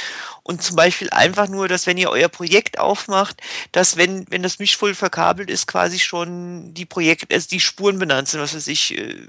und 0.42 0.62
zum 0.62 0.76
Beispiel 0.76 1.10
einfach 1.10 1.48
nur, 1.48 1.68
dass 1.68 1.86
wenn 1.86 1.98
ihr 1.98 2.10
euer 2.10 2.28
Projekt 2.28 2.78
aufmacht, 2.78 3.40
dass 3.72 3.96
wenn, 3.96 4.26
wenn 4.30 4.42
das 4.42 4.58
Mischpult 4.58 4.96
verkabelt 4.96 5.50
ist, 5.50 5.66
quasi 5.66 5.98
schon 5.98 6.72
die 6.74 6.86
Projekt, 6.86 7.32
also 7.32 7.48
die 7.48 7.60
Spuren 7.60 7.98
benannt 7.98 8.28
sind, 8.28 8.40
was 8.40 8.54
weiß 8.54 8.68
ich, 8.68 8.96
äh, 8.96 9.28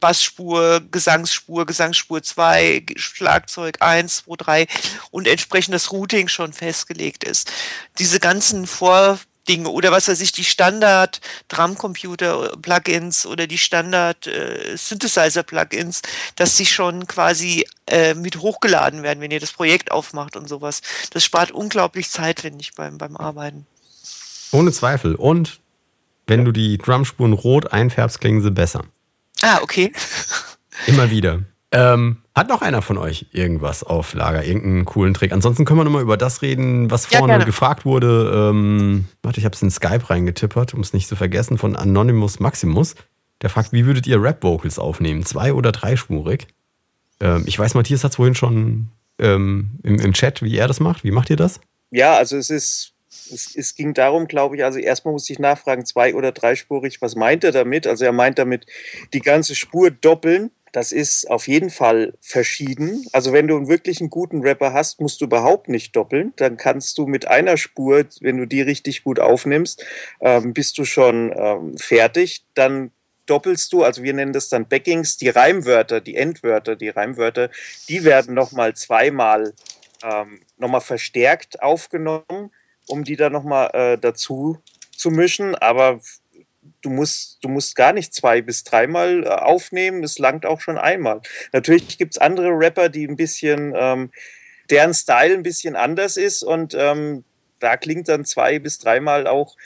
Bassspur, 0.00 0.80
Gesangsspur, 0.90 1.66
Gesangsspur 1.66 2.22
2, 2.22 2.86
Schlagzeug 2.96 3.76
1, 3.80 4.24
2, 4.24 4.36
3 4.36 4.66
und 5.10 5.26
entsprechend 5.26 5.74
das 5.74 5.92
Routing 5.92 6.28
schon 6.28 6.52
festgelegt 6.52 7.24
ist. 7.24 7.52
Diese 7.98 8.20
ganzen 8.20 8.66
Vor 8.66 9.18
Dinge 9.48 9.70
oder 9.70 9.90
was 9.90 10.08
weiß 10.08 10.20
ich, 10.20 10.32
die 10.32 10.44
Standard 10.44 11.20
Drumcomputer 11.48 12.56
Plugins 12.60 13.26
oder 13.26 13.46
die 13.46 13.58
Standard 13.58 14.26
äh, 14.26 14.76
Synthesizer 14.76 15.42
Plugins, 15.42 16.02
dass 16.36 16.56
sie 16.56 16.66
schon 16.66 17.06
quasi 17.06 17.66
äh, 17.86 18.14
mit 18.14 18.36
hochgeladen 18.36 19.02
werden, 19.02 19.20
wenn 19.20 19.30
ihr 19.30 19.40
das 19.40 19.52
Projekt 19.52 19.90
aufmacht 19.90 20.36
und 20.36 20.48
sowas. 20.48 20.82
Das 21.10 21.24
spart 21.24 21.50
unglaublich 21.50 22.10
Zeit, 22.10 22.40
finde 22.40 22.60
ich, 22.60 22.74
beim, 22.74 22.98
beim 22.98 23.16
Arbeiten. 23.16 23.66
Ohne 24.52 24.72
Zweifel. 24.72 25.14
Und 25.14 25.60
wenn 26.26 26.44
du 26.44 26.52
die 26.52 26.78
Drumspuren 26.78 27.32
rot 27.32 27.72
einfärbst, 27.72 28.20
klingen 28.20 28.42
sie 28.42 28.50
besser. 28.50 28.84
Ah, 29.40 29.60
okay. 29.62 29.92
Immer 30.86 31.10
wieder. 31.10 31.40
Ähm, 31.72 32.22
hat 32.38 32.48
noch 32.48 32.62
einer 32.62 32.82
von 32.82 32.98
euch 32.98 33.26
irgendwas 33.32 33.82
auf 33.82 34.14
Lager, 34.14 34.44
irgendeinen 34.44 34.84
coolen 34.84 35.12
Trick? 35.12 35.32
Ansonsten 35.32 35.64
können 35.64 35.80
wir 35.80 35.84
nochmal 35.84 36.02
über 36.02 36.16
das 36.16 36.40
reden, 36.40 36.90
was 36.90 37.06
vorne 37.06 37.34
ja, 37.34 37.44
gefragt 37.44 37.84
wurde. 37.84 38.50
Ähm, 38.50 39.06
warte, 39.22 39.40
ich 39.40 39.44
habe 39.44 39.54
es 39.54 39.62
in 39.62 39.70
Skype 39.70 40.08
reingetippert, 40.08 40.72
um 40.72 40.80
es 40.80 40.92
nicht 40.92 41.08
zu 41.08 41.16
vergessen, 41.16 41.58
von 41.58 41.76
Anonymous 41.76 42.40
Maximus. 42.40 42.94
Der 43.42 43.50
fragt, 43.50 43.72
wie 43.72 43.86
würdet 43.86 44.06
ihr 44.06 44.22
Rap-Vocals 44.22 44.78
aufnehmen? 44.78 45.24
Zwei- 45.24 45.52
oder 45.52 45.72
dreispurig? 45.72 46.46
Ähm, 47.20 47.44
ich 47.46 47.58
weiß, 47.58 47.74
Matthias 47.74 48.04
hat 48.04 48.12
es 48.12 48.16
vorhin 48.16 48.34
schon 48.34 48.88
ähm, 49.18 49.78
im, 49.82 49.98
im 49.98 50.12
Chat, 50.12 50.42
wie 50.42 50.56
er 50.56 50.68
das 50.68 50.80
macht. 50.80 51.04
Wie 51.04 51.10
macht 51.10 51.30
ihr 51.30 51.36
das? 51.36 51.60
Ja, 51.90 52.16
also 52.16 52.36
es 52.36 52.50
ist 52.50 52.94
es, 53.30 53.54
es, 53.54 53.74
ging 53.74 53.94
darum, 53.94 54.26
glaube 54.26 54.56
ich, 54.56 54.64
also 54.64 54.78
erstmal 54.78 55.12
musste 55.12 55.32
ich 55.32 55.38
nachfragen, 55.38 55.84
zwei- 55.84 56.14
oder 56.14 56.32
dreispurig, 56.32 57.00
was 57.00 57.14
meint 57.14 57.44
er 57.44 57.52
damit? 57.52 57.86
Also 57.86 58.04
er 58.04 58.12
meint 58.12 58.38
damit 58.38 58.66
die 59.12 59.20
ganze 59.20 59.54
Spur 59.54 59.90
doppeln 59.90 60.50
das 60.72 60.92
ist 60.92 61.30
auf 61.30 61.48
jeden 61.48 61.70
Fall 61.70 62.14
verschieden. 62.20 63.06
Also 63.12 63.32
wenn 63.32 63.48
du 63.48 63.68
wirklich 63.68 64.00
einen 64.00 64.10
guten 64.10 64.42
Rapper 64.42 64.72
hast, 64.72 65.00
musst 65.00 65.20
du 65.20 65.26
überhaupt 65.26 65.68
nicht 65.68 65.94
doppeln. 65.96 66.32
Dann 66.36 66.56
kannst 66.56 66.98
du 66.98 67.06
mit 67.06 67.26
einer 67.26 67.56
Spur, 67.56 68.04
wenn 68.20 68.38
du 68.38 68.46
die 68.46 68.62
richtig 68.62 69.04
gut 69.04 69.20
aufnimmst, 69.20 69.84
ähm, 70.20 70.52
bist 70.52 70.78
du 70.78 70.84
schon 70.84 71.32
ähm, 71.36 71.76
fertig. 71.78 72.44
Dann 72.54 72.90
doppelst 73.26 73.72
du, 73.72 73.84
also 73.84 74.02
wir 74.02 74.14
nennen 74.14 74.32
das 74.32 74.48
dann 74.48 74.68
Backings, 74.68 75.16
die 75.16 75.28
Reimwörter, 75.28 76.00
die 76.00 76.16
Endwörter, 76.16 76.76
die 76.76 76.88
Reimwörter, 76.88 77.50
die 77.88 78.04
werden 78.04 78.34
nochmal 78.34 78.74
zweimal 78.74 79.52
ähm, 80.02 80.40
nochmal 80.56 80.80
verstärkt 80.80 81.62
aufgenommen, 81.62 82.50
um 82.86 83.04
die 83.04 83.16
dann 83.16 83.32
nochmal 83.32 83.70
äh, 83.72 83.98
dazu 83.98 84.58
zu 84.96 85.10
mischen. 85.10 85.54
Aber 85.54 86.00
du 86.82 86.90
musst, 86.90 87.38
du 87.42 87.48
musst 87.48 87.76
gar 87.76 87.92
nicht 87.92 88.14
zwei 88.14 88.42
bis 88.42 88.64
dreimal 88.64 89.24
äh, 89.24 89.28
aufnehmen, 89.28 90.02
es 90.02 90.18
langt 90.18 90.46
auch 90.46 90.60
schon 90.60 90.78
einmal. 90.78 91.20
Natürlich 91.52 91.98
gibt 91.98 92.14
es 92.14 92.18
andere 92.18 92.48
Rapper, 92.50 92.88
die 92.88 93.06
ein 93.06 93.16
bisschen, 93.16 93.72
ähm, 93.76 94.10
deren 94.70 94.94
Style 94.94 95.34
ein 95.34 95.42
bisschen 95.42 95.76
anders 95.76 96.16
ist 96.16 96.42
und 96.42 96.74
ähm, 96.78 97.24
da 97.58 97.76
klingt 97.76 98.08
dann 98.08 98.24
zwei 98.24 98.58
bis 98.58 98.78
dreimal 98.78 99.26
auch 99.26 99.56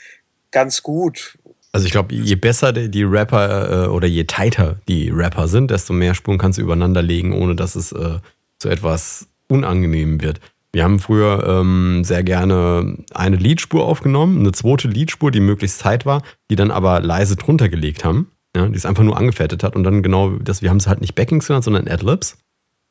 ganz 0.51 0.83
gut. 0.83 1.37
Also 1.71 1.87
ich 1.87 1.91
glaube, 1.91 2.13
je 2.13 2.35
besser 2.35 2.71
die 2.71 3.03
Rapper 3.03 3.85
äh, 3.85 3.87
oder 3.87 4.07
je 4.07 4.25
tighter 4.25 4.79
die 4.87 5.09
Rapper 5.09 5.47
sind, 5.47 5.71
desto 5.71 5.91
mehr 5.91 6.13
Spuren 6.13 6.37
kannst 6.37 6.59
du 6.59 6.61
übereinander 6.61 7.01
legen, 7.01 7.33
ohne 7.33 7.55
dass 7.55 7.75
es 7.75 7.91
äh, 7.91 8.19
zu 8.59 8.69
etwas 8.69 9.27
unangenehm 9.47 10.21
wird. 10.21 10.39
Wir 10.73 10.83
haben 10.83 10.99
früher 10.99 11.45
ähm, 11.47 12.03
sehr 12.03 12.23
gerne 12.23 12.97
eine 13.13 13.35
Leadspur 13.35 13.85
aufgenommen, 13.85 14.39
eine 14.39 14.51
zweite 14.53 14.87
Leadspur, 14.87 15.29
die 15.29 15.39
möglichst 15.39 15.79
zeit 15.79 16.05
war, 16.07 16.23
die 16.49 16.55
dann 16.55 16.71
aber 16.71 16.99
leise 16.99 17.35
drunter 17.35 17.69
gelegt 17.69 18.03
haben, 18.03 18.31
ja, 18.55 18.67
die 18.67 18.75
es 18.75 18.85
einfach 18.85 19.03
nur 19.03 19.15
angefettet 19.15 19.63
hat 19.63 19.75
und 19.75 19.83
dann 19.83 20.01
genau 20.01 20.31
das, 20.31 20.63
wir 20.63 20.71
haben 20.71 20.77
es 20.77 20.87
halt 20.87 20.99
nicht 20.99 21.13
Backings 21.13 21.47
genannt, 21.47 21.63
sondern 21.63 21.87
Adlibs 21.87 22.39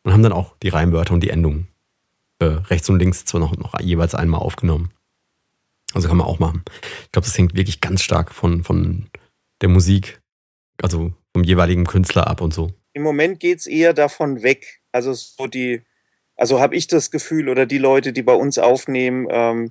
und 0.05 0.13
haben 0.13 0.23
dann 0.23 0.33
auch 0.33 0.55
die 0.63 0.69
Reimwörter 0.69 1.13
und 1.13 1.25
die 1.25 1.31
Endungen 1.31 1.67
äh, 2.39 2.45
rechts 2.45 2.89
und 2.89 3.01
links 3.01 3.25
zwar 3.25 3.41
noch, 3.41 3.57
noch 3.57 3.79
jeweils 3.81 4.15
einmal 4.15 4.41
aufgenommen. 4.41 4.91
Also 5.93 6.07
kann 6.09 6.17
man 6.17 6.27
auch 6.27 6.39
machen. 6.39 6.63
Ich 7.03 7.13
glaube, 7.13 7.27
das 7.27 7.37
hängt 7.37 7.57
wirklich 7.57 7.81
ganz 7.81 8.03
stark 8.03 8.33
von, 8.33 8.63
von 8.63 9.07
der 9.61 9.69
Musik, 9.69 10.21
also 10.81 11.13
vom 11.33 11.43
jeweiligen 11.43 11.85
Künstler 11.85 12.29
ab 12.29 12.41
und 12.41 12.55
so. 12.55 12.73
Im 12.93 13.03
Moment 13.03 13.41
geht 13.41 13.59
es 13.59 13.67
eher 13.67 13.93
davon 13.93 14.43
weg. 14.43 14.83
Also 14.93 15.13
so 15.15 15.47
die, 15.47 15.83
also 16.43 16.61
habe 16.61 16.75
ich 16.75 16.89
das 16.89 17.13
Gefühl, 17.13 17.49
oder 17.49 17.67
die 17.67 17.79
Leute, 17.79 18.13
die 18.13 18.23
bei 18.23 18.35
uns 18.35 18.59
aufnehmen, 18.59 19.29
ähm, 19.31 19.71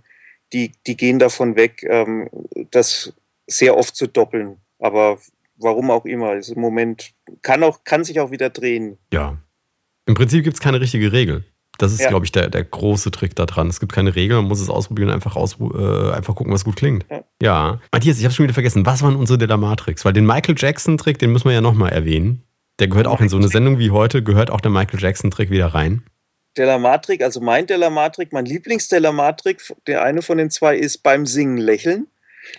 die, 0.53 0.71
die 0.87 0.95
gehen 0.95 1.19
davon 1.19 1.57
weg, 1.57 1.83
ähm, 1.83 2.29
das 2.71 3.11
sehr 3.45 3.75
oft 3.75 3.93
zu 3.93 4.07
doppeln. 4.07 4.55
Aber 4.79 5.17
warum 5.57 5.91
auch 5.91 6.05
immer. 6.05 6.29
Also 6.29 6.55
Im 6.55 6.61
Moment 6.61 7.11
kann, 7.41 7.61
auch, 7.63 7.83
kann 7.83 8.05
sich 8.05 8.21
auch 8.21 8.31
wieder 8.31 8.49
drehen. 8.49 8.97
Ja. 9.11 9.37
Im 10.05 10.13
Prinzip 10.13 10.45
gibt 10.45 10.55
es 10.55 10.61
keine 10.61 10.79
richtige 10.79 11.11
Regel. 11.11 11.43
Das 11.77 11.91
ist, 11.91 11.99
ja. 11.99 12.07
glaube 12.07 12.25
ich, 12.25 12.31
der, 12.31 12.49
der 12.49 12.63
große 12.63 13.11
Trick 13.11 13.35
daran. 13.35 13.67
Es 13.67 13.81
gibt 13.81 13.91
keine 13.91 14.15
Regel, 14.15 14.37
man 14.37 14.45
muss 14.45 14.61
es 14.61 14.69
ausprobieren 14.69 15.09
und 15.09 15.15
einfach, 15.15 15.35
aus, 15.35 15.57
äh, 15.59 16.11
einfach 16.11 16.35
gucken, 16.35 16.53
was 16.53 16.63
gut 16.63 16.77
klingt. 16.77 17.05
Ja. 17.11 17.23
ja. 17.41 17.81
Matthias, 17.91 18.17
ich 18.17 18.23
habe 18.23 18.33
schon 18.33 18.43
wieder 18.45 18.53
vergessen, 18.53 18.85
was 18.85 19.03
waren 19.03 19.17
unsere 19.17 19.37
Delamar-Tricks? 19.37 20.05
Weil 20.05 20.13
den 20.13 20.25
Michael 20.25 20.55
Jackson-Trick, 20.57 21.19
den 21.19 21.33
müssen 21.33 21.49
wir 21.49 21.53
ja 21.53 21.59
nochmal 21.59 21.91
erwähnen. 21.91 22.43
Der 22.79 22.87
gehört 22.87 23.07
auch 23.07 23.19
in 23.19 23.27
so 23.27 23.35
eine 23.35 23.49
Sendung 23.49 23.77
wie 23.77 23.91
heute, 23.91 24.23
gehört 24.23 24.51
auch 24.51 24.61
der 24.61 24.71
Michael 24.71 25.01
Jackson-Trick 25.01 25.49
wieder 25.49 25.67
rein. 25.67 26.03
Delamatrik, 26.57 27.23
also 27.23 27.39
mein 27.39 27.67
Delamatrik, 27.67 28.33
mein 28.33 28.45
Lieblingsdelamatrik, 28.45 29.73
der 29.87 30.03
eine 30.03 30.21
von 30.21 30.37
den 30.37 30.49
zwei 30.49 30.75
ist 30.75 30.99
beim 30.99 31.25
Singen 31.25 31.57
lächeln. 31.57 32.07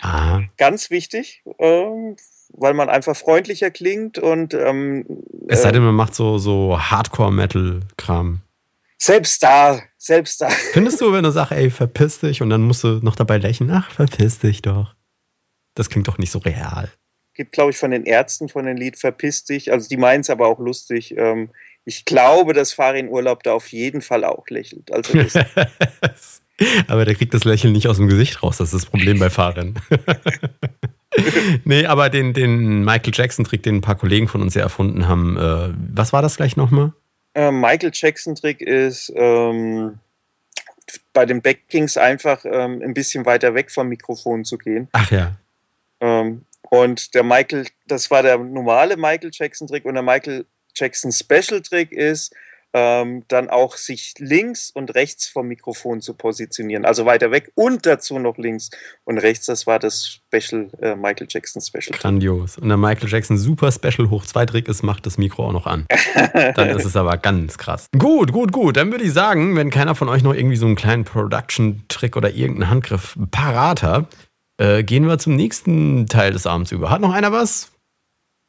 Aha. 0.01 0.43
Ganz 0.57 0.91
wichtig, 0.91 1.43
ähm, 1.59 2.17
weil 2.53 2.75
man 2.75 2.89
einfach 2.89 3.17
freundlicher 3.17 3.71
klingt 3.71 4.19
und. 4.19 4.55
Ähm, 4.55 5.05
es 5.49 5.63
sei 5.63 5.73
denn, 5.73 5.83
man 5.83 5.95
macht 5.95 6.15
so, 6.15 6.39
so 6.39 6.79
Hardcore-Metal-Kram. 6.79 8.41
Selbst 8.99 9.43
da, 9.43 9.81
selbst 9.99 10.41
da. 10.41 10.49
Findest 10.73 11.01
du, 11.01 11.13
wenn 11.13 11.25
du 11.25 11.33
sagst, 11.33 11.53
ey, 11.53 11.71
verpiss 11.71 12.21
dich 12.21 12.41
und 12.41 12.51
dann 12.51 12.63
musst 12.63 12.85
du 12.85 13.01
noch 13.03 13.17
dabei 13.17 13.39
lächeln, 13.39 13.71
ach, 13.71 13.91
verpiss 13.91 14.39
dich 14.39 14.63
doch. 14.63 14.95
Das 15.75 15.91
klingt 15.91 16.07
doch 16.07 16.19
nicht 16.19 16.31
so 16.31 16.39
real. 16.39 16.91
Gibt, 17.35 17.53
glaube 17.53 17.71
ich, 17.71 17.79
von 17.79 17.91
den 17.91 18.05
Ärzten 18.05 18.49
von 18.49 18.67
dem 18.67 18.77
Lied 18.77 18.99
Verpiss 18.99 19.45
dich. 19.45 19.73
Also 19.73 19.89
die 19.89 19.97
meinen 19.97 20.21
es 20.21 20.31
aber 20.31 20.47
auch 20.47 20.59
lustig. 20.59 21.17
Ähm, 21.17 21.49
ich 21.85 22.05
glaube, 22.05 22.53
dass 22.53 22.73
Farin 22.73 23.09
Urlaub 23.09 23.43
da 23.43 23.53
auf 23.55 23.69
jeden 23.69 24.03
Fall 24.03 24.25
auch 24.25 24.49
lächelt. 24.49 24.93
Also 24.93 25.19
aber 26.87 27.05
der 27.05 27.15
kriegt 27.15 27.35
das 27.35 27.45
Lächeln 27.45 27.73
nicht 27.73 27.89
aus 27.89 27.97
dem 27.97 28.09
Gesicht 28.09 28.43
raus. 28.43 28.59
Das 28.59 28.73
ist 28.73 28.85
das 28.85 28.87
Problem 28.87 29.19
bei 29.19 29.31
Farin. 29.31 29.75
nee, 31.65 31.87
aber 31.87 32.09
den, 32.11 32.35
den 32.35 32.85
Michael 32.85 33.13
Jackson-Trick, 33.15 33.63
den 33.63 33.77
ein 33.77 33.81
paar 33.81 33.97
Kollegen 33.97 34.29
von 34.29 34.43
uns 34.43 34.55
ja 34.55 34.63
erfunden 34.63 35.09
haben, 35.09 35.37
äh, 35.37 35.75
was 35.95 36.13
war 36.13 36.23
das 36.23 36.37
gleich 36.37 36.57
nochmal? 36.57 36.93
Äh, 37.35 37.51
Michael 37.51 37.91
Jackson-Trick 37.93 38.61
ist 38.61 39.13
ähm, 39.17 39.99
bei 41.13 41.27
den 41.27 41.43
Backings 41.43 41.97
einfach 41.97 42.45
ähm, 42.45 42.81
ein 42.83 42.95
bisschen 42.95 43.27
weiter 43.27 43.55
weg 43.55 43.71
vom 43.71 43.89
Mikrofon 43.89 44.45
zu 44.45 44.59
gehen. 44.59 44.89
Ach 44.93 45.11
ja. 45.11 45.33
Ähm, 46.01 46.45
und 46.71 47.15
der 47.15 47.23
Michael, 47.23 47.67
das 47.87 48.11
war 48.11 48.23
der 48.23 48.39
normale 48.39 48.97
Michael 48.97 49.31
Jackson-Trick 49.33 49.85
und 49.85 49.95
der 49.95 50.03
Michael 50.03 50.47
Jackson 50.75 51.13
Special 51.13 51.61
Trick 51.61 51.93
ist, 51.93 52.35
ähm, 52.75 53.25
dann 53.29 53.51
auch 53.51 53.77
sich 53.77 54.15
links 54.19 54.71
und 54.71 54.95
rechts 54.95 55.29
vom 55.29 55.49
Mikrofon 55.49 56.01
zu 56.01 56.15
positionieren, 56.15 56.85
also 56.85 57.05
weiter 57.05 57.31
weg 57.31 57.53
und 57.55 57.85
dazu 57.85 58.19
noch 58.19 58.39
links 58.39 58.71
und 59.05 59.19
rechts. 59.19 59.47
Das 59.47 59.67
war 59.67 59.79
das 59.79 60.21
Special 60.27 60.71
äh, 60.81 60.95
Michael 60.95 61.27
Jackson 61.29 61.61
Special. 61.61 61.99
Grandios. 61.99 62.59
Und 62.59 62.69
der 62.69 62.79
Michael 62.79 63.09
Jackson 63.09 63.37
Super 63.37 63.71
Special 63.73 64.09
hoch 64.09 64.25
2 64.25 64.47
Trick 64.47 64.69
ist, 64.69 64.83
macht 64.83 65.05
das 65.05 65.19
Mikro 65.19 65.49
auch 65.49 65.53
noch 65.53 65.67
an. 65.67 65.87
dann 66.55 66.71
ist 66.71 66.87
es 66.87 66.97
aber 66.97 67.19
ganz 67.19 67.59
krass. 67.59 67.87
Gut, 67.99 68.33
gut, 68.33 68.53
gut. 68.53 68.77
Dann 68.77 68.91
würde 68.91 69.05
ich 69.05 69.13
sagen, 69.13 69.57
wenn 69.57 69.71
keiner 69.71 69.95
von 69.95 70.09
euch 70.09 70.23
noch 70.23 70.35
irgendwie 70.35 70.57
so 70.57 70.67
einen 70.67 70.77
kleinen 70.77 71.05
Production 71.05 71.85
Trick 71.89 72.17
oder 72.17 72.31
irgendeinen 72.31 72.71
Handgriff 72.71 73.17
parat 73.31 73.83
hat, 73.83 74.07
äh, 74.59 74.83
gehen 74.83 75.07
wir 75.07 75.19
zum 75.19 75.37
nächsten 75.37 76.07
Teil 76.07 76.33
des 76.33 76.47
Abends 76.47 76.73
über. 76.73 76.89
Hat 76.89 77.03
noch 77.03 77.13
einer 77.13 77.33
was? 77.33 77.73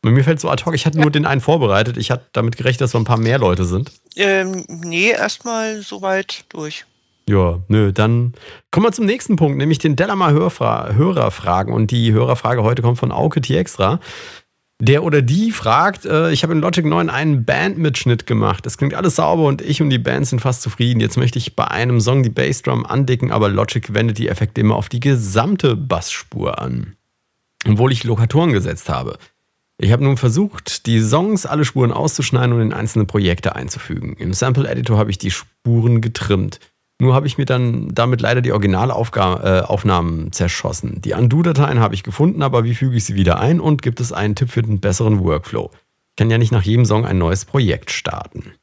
Bei 0.03 0.11
mir 0.11 0.23
fällt 0.25 0.41
so 0.41 0.49
ad 0.49 0.65
hoc, 0.65 0.75
ich 0.75 0.85
hatte 0.85 0.99
nur 0.99 1.09
den 1.09 1.25
einen 1.25 1.39
vorbereitet. 1.39 1.95
Ich 1.95 2.11
hatte 2.11 2.25
damit 2.33 2.57
gerechnet, 2.57 2.81
dass 2.81 2.91
so 2.91 2.97
ein 2.97 3.05
paar 3.05 3.17
mehr 3.17 3.39
Leute 3.39 3.63
sind. 3.63 3.89
Ähm, 4.17 4.65
nee, 4.67 5.11
erstmal 5.11 5.81
soweit 5.81 6.43
durch. 6.49 6.85
Ja, 7.27 7.59
nö, 7.69 7.93
dann 7.93 8.33
kommen 8.69 8.85
wir 8.85 8.91
zum 8.91 9.05
nächsten 9.05 9.37
Punkt, 9.37 9.57
nämlich 9.57 9.79
den 9.79 9.95
Delamar 9.95 10.33
Hörerfragen. 10.33 11.73
Und 11.73 11.89
die 11.91 12.11
Hörerfrage 12.11 12.63
heute 12.63 12.81
kommt 12.81 12.99
von 12.99 13.13
Auke 13.13 13.39
T. 13.39 13.55
Extra. 13.55 14.01
Der 14.81 15.05
oder 15.05 15.21
die 15.21 15.51
fragt, 15.51 16.05
äh, 16.05 16.31
ich 16.31 16.43
habe 16.43 16.51
in 16.51 16.59
Logic 16.59 16.85
9 16.85 17.09
einen 17.09 17.45
Bandmitschnitt 17.45 18.27
gemacht. 18.27 18.65
Es 18.65 18.77
klingt 18.77 18.95
alles 18.95 19.15
sauber 19.15 19.45
und 19.45 19.61
ich 19.61 19.81
und 19.81 19.89
die 19.89 19.99
Band 19.99 20.27
sind 20.27 20.41
fast 20.41 20.61
zufrieden. 20.61 20.99
Jetzt 20.99 21.15
möchte 21.15 21.39
ich 21.39 21.55
bei 21.55 21.69
einem 21.69 22.01
Song 22.01 22.23
die 22.23 22.29
Bassdrum 22.29 22.85
andicken, 22.85 23.31
aber 23.31 23.47
Logic 23.47 23.93
wendet 23.93 24.17
die 24.17 24.27
Effekte 24.27 24.59
immer 24.59 24.75
auf 24.75 24.89
die 24.89 24.99
gesamte 24.99 25.77
Bassspur 25.77 26.59
an. 26.59 26.97
Obwohl 27.65 27.93
ich 27.93 28.03
Lokatoren 28.03 28.51
gesetzt 28.51 28.89
habe. 28.89 29.17
Ich 29.77 29.91
habe 29.91 30.03
nun 30.03 30.17
versucht, 30.17 30.85
die 30.85 30.99
Songs, 31.01 31.45
alle 31.45 31.65
Spuren 31.65 31.91
auszuschneiden 31.91 32.53
und 32.53 32.61
in 32.61 32.73
einzelne 32.73 33.05
Projekte 33.05 33.55
einzufügen. 33.55 34.15
Im 34.17 34.33
Sample 34.33 34.69
Editor 34.69 34.97
habe 34.97 35.09
ich 35.09 35.17
die 35.17 35.31
Spuren 35.31 36.01
getrimmt. 36.01 36.59
Nur 37.01 37.15
habe 37.15 37.27
ich 37.27 37.37
mir 37.37 37.45
dann 37.45 37.89
damit 37.93 38.21
leider 38.21 38.41
die 38.41 38.51
Originalaufnahmen 38.51 40.27
äh, 40.27 40.31
zerschossen. 40.31 41.01
Die 41.01 41.13
Undo-Dateien 41.13 41.79
habe 41.79 41.95
ich 41.95 42.03
gefunden, 42.03 42.43
aber 42.43 42.63
wie 42.63 42.75
füge 42.75 42.95
ich 42.95 43.03
sie 43.03 43.15
wieder 43.15 43.39
ein 43.39 43.59
und 43.59 43.81
gibt 43.81 43.99
es 43.99 44.13
einen 44.13 44.35
Tipp 44.35 44.49
für 44.49 44.61
den 44.61 44.79
besseren 44.79 45.23
Workflow? 45.23 45.71
Ich 45.73 46.15
kann 46.17 46.29
ja 46.29 46.37
nicht 46.37 46.51
nach 46.51 46.61
jedem 46.61 46.85
Song 46.85 47.05
ein 47.05 47.17
neues 47.17 47.45
Projekt 47.45 47.91
starten. 47.91 48.53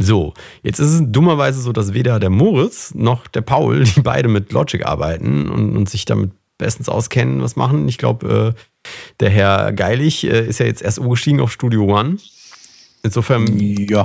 So, 0.00 0.32
jetzt 0.62 0.78
ist 0.78 0.92
es 0.92 1.02
dummerweise 1.04 1.60
so, 1.60 1.72
dass 1.72 1.92
weder 1.92 2.20
der 2.20 2.30
Moritz 2.30 2.94
noch 2.94 3.26
der 3.26 3.42
Paul, 3.42 3.84
die 3.84 4.00
beide 4.00 4.28
mit 4.28 4.52
Logic 4.52 4.86
arbeiten 4.86 5.50
und, 5.50 5.76
und 5.76 5.90
sich 5.90 6.06
damit 6.06 6.30
bestens 6.56 6.88
auskennen, 6.88 7.42
was 7.42 7.56
machen. 7.56 7.88
Ich 7.88 7.98
glaube, 7.98 8.54
äh, 8.56 8.60
der 9.20 9.30
Herr 9.30 9.72
Geilig 9.72 10.24
äh, 10.24 10.46
ist 10.46 10.60
ja 10.60 10.66
jetzt 10.66 10.82
erst 10.82 10.98
umgestiegen 10.98 11.40
auf 11.40 11.52
Studio 11.52 11.84
One. 11.84 12.16
Insofern. 13.02 13.58
Ja, 13.58 14.04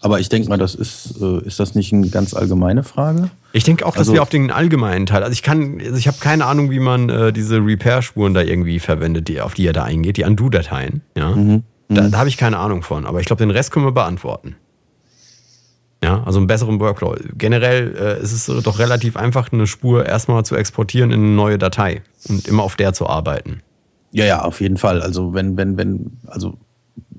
aber 0.00 0.20
ich 0.20 0.28
denke 0.28 0.48
mal, 0.48 0.58
das 0.58 0.74
ist, 0.74 1.14
äh, 1.20 1.44
ist 1.44 1.60
das 1.60 1.74
nicht 1.74 1.92
eine 1.92 2.08
ganz 2.08 2.34
allgemeine 2.34 2.84
Frage? 2.84 3.30
Ich 3.52 3.64
denke 3.64 3.86
auch, 3.86 3.92
dass 3.92 4.00
also, 4.00 4.14
wir 4.14 4.22
auf 4.22 4.28
den 4.28 4.50
allgemeinen 4.50 5.06
Teil, 5.06 5.22
also 5.22 5.32
ich 5.32 5.42
kann, 5.42 5.80
also 5.80 5.96
ich 5.96 6.06
habe 6.06 6.18
keine 6.20 6.46
Ahnung, 6.46 6.70
wie 6.70 6.80
man 6.80 7.08
äh, 7.08 7.32
diese 7.32 7.56
Repair-Spuren 7.58 8.34
da 8.34 8.42
irgendwie 8.42 8.78
verwendet, 8.78 9.28
die, 9.28 9.40
auf 9.40 9.54
die 9.54 9.66
er 9.66 9.72
da 9.72 9.84
eingeht, 9.84 10.16
die 10.16 10.24
Undo-Dateien. 10.24 11.02
Ja? 11.16 11.30
Mhm, 11.30 11.62
da, 11.88 12.02
mhm. 12.02 12.10
da 12.10 12.18
habe 12.18 12.28
ich 12.28 12.36
keine 12.36 12.58
Ahnung 12.58 12.82
von, 12.82 13.06
aber 13.06 13.20
ich 13.20 13.26
glaube, 13.26 13.42
den 13.42 13.50
Rest 13.50 13.70
können 13.70 13.84
wir 13.84 13.92
beantworten. 13.92 14.56
Ja, 16.02 16.22
also 16.24 16.38
einen 16.38 16.46
besseren 16.46 16.80
Workflow. 16.80 17.16
Generell 17.38 17.96
äh, 17.96 18.22
ist 18.22 18.32
es 18.32 18.62
doch 18.62 18.78
relativ 18.78 19.16
einfach, 19.16 19.50
eine 19.50 19.66
Spur 19.66 20.04
erstmal 20.04 20.44
zu 20.44 20.54
exportieren 20.54 21.10
in 21.10 21.20
eine 21.20 21.30
neue 21.30 21.56
Datei 21.56 22.02
und 22.28 22.46
immer 22.46 22.62
auf 22.62 22.76
der 22.76 22.92
zu 22.92 23.08
arbeiten. 23.08 23.62
Ja, 24.14 24.24
ja, 24.24 24.42
auf 24.42 24.60
jeden 24.60 24.76
Fall. 24.76 25.02
Also 25.02 25.34
wenn, 25.34 25.56
wenn, 25.56 25.76
wenn, 25.76 26.18
also 26.28 26.54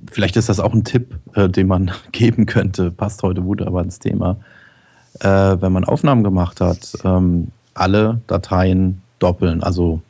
vielleicht 0.09 0.37
ist 0.37 0.47
das 0.47 0.61
auch 0.61 0.73
ein 0.73 0.85
Tipp, 0.85 1.19
äh, 1.33 1.49
den 1.49 1.67
man 1.67 1.91
geben 2.13 2.45
könnte, 2.45 2.89
passt 2.89 3.21
heute 3.21 3.43
wunderbar 3.43 3.83
ins 3.83 3.99
Thema. 3.99 4.37
Äh, 5.19 5.27
wenn 5.27 5.73
man 5.73 5.83
Aufnahmen 5.83 6.23
gemacht 6.23 6.61
hat, 6.61 6.97
ähm, 7.03 7.49
alle 7.73 8.21
Dateien 8.27 9.01
doppeln, 9.19 9.61
also 9.61 10.01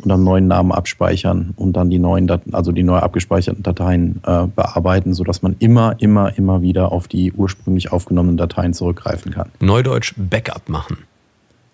unter 0.00 0.14
einem 0.14 0.24
neuen 0.24 0.46
Namen 0.48 0.72
abspeichern 0.72 1.54
und 1.56 1.74
dann 1.74 1.88
die 1.88 2.00
neuen, 2.00 2.26
Dat 2.26 2.42
also 2.50 2.72
die 2.72 2.82
neu 2.82 2.98
abgespeicherten 2.98 3.62
Dateien 3.62 4.20
äh, 4.26 4.46
bearbeiten, 4.46 5.14
sodass 5.14 5.42
man 5.42 5.54
immer, 5.60 5.94
immer, 6.00 6.36
immer 6.36 6.62
wieder 6.62 6.90
auf 6.90 7.06
die 7.06 7.32
ursprünglich 7.32 7.92
aufgenommenen 7.92 8.36
Dateien 8.36 8.74
zurückgreifen 8.74 9.32
kann. 9.32 9.50
Neudeutsch 9.60 10.14
Backup 10.16 10.68
machen. 10.68 10.98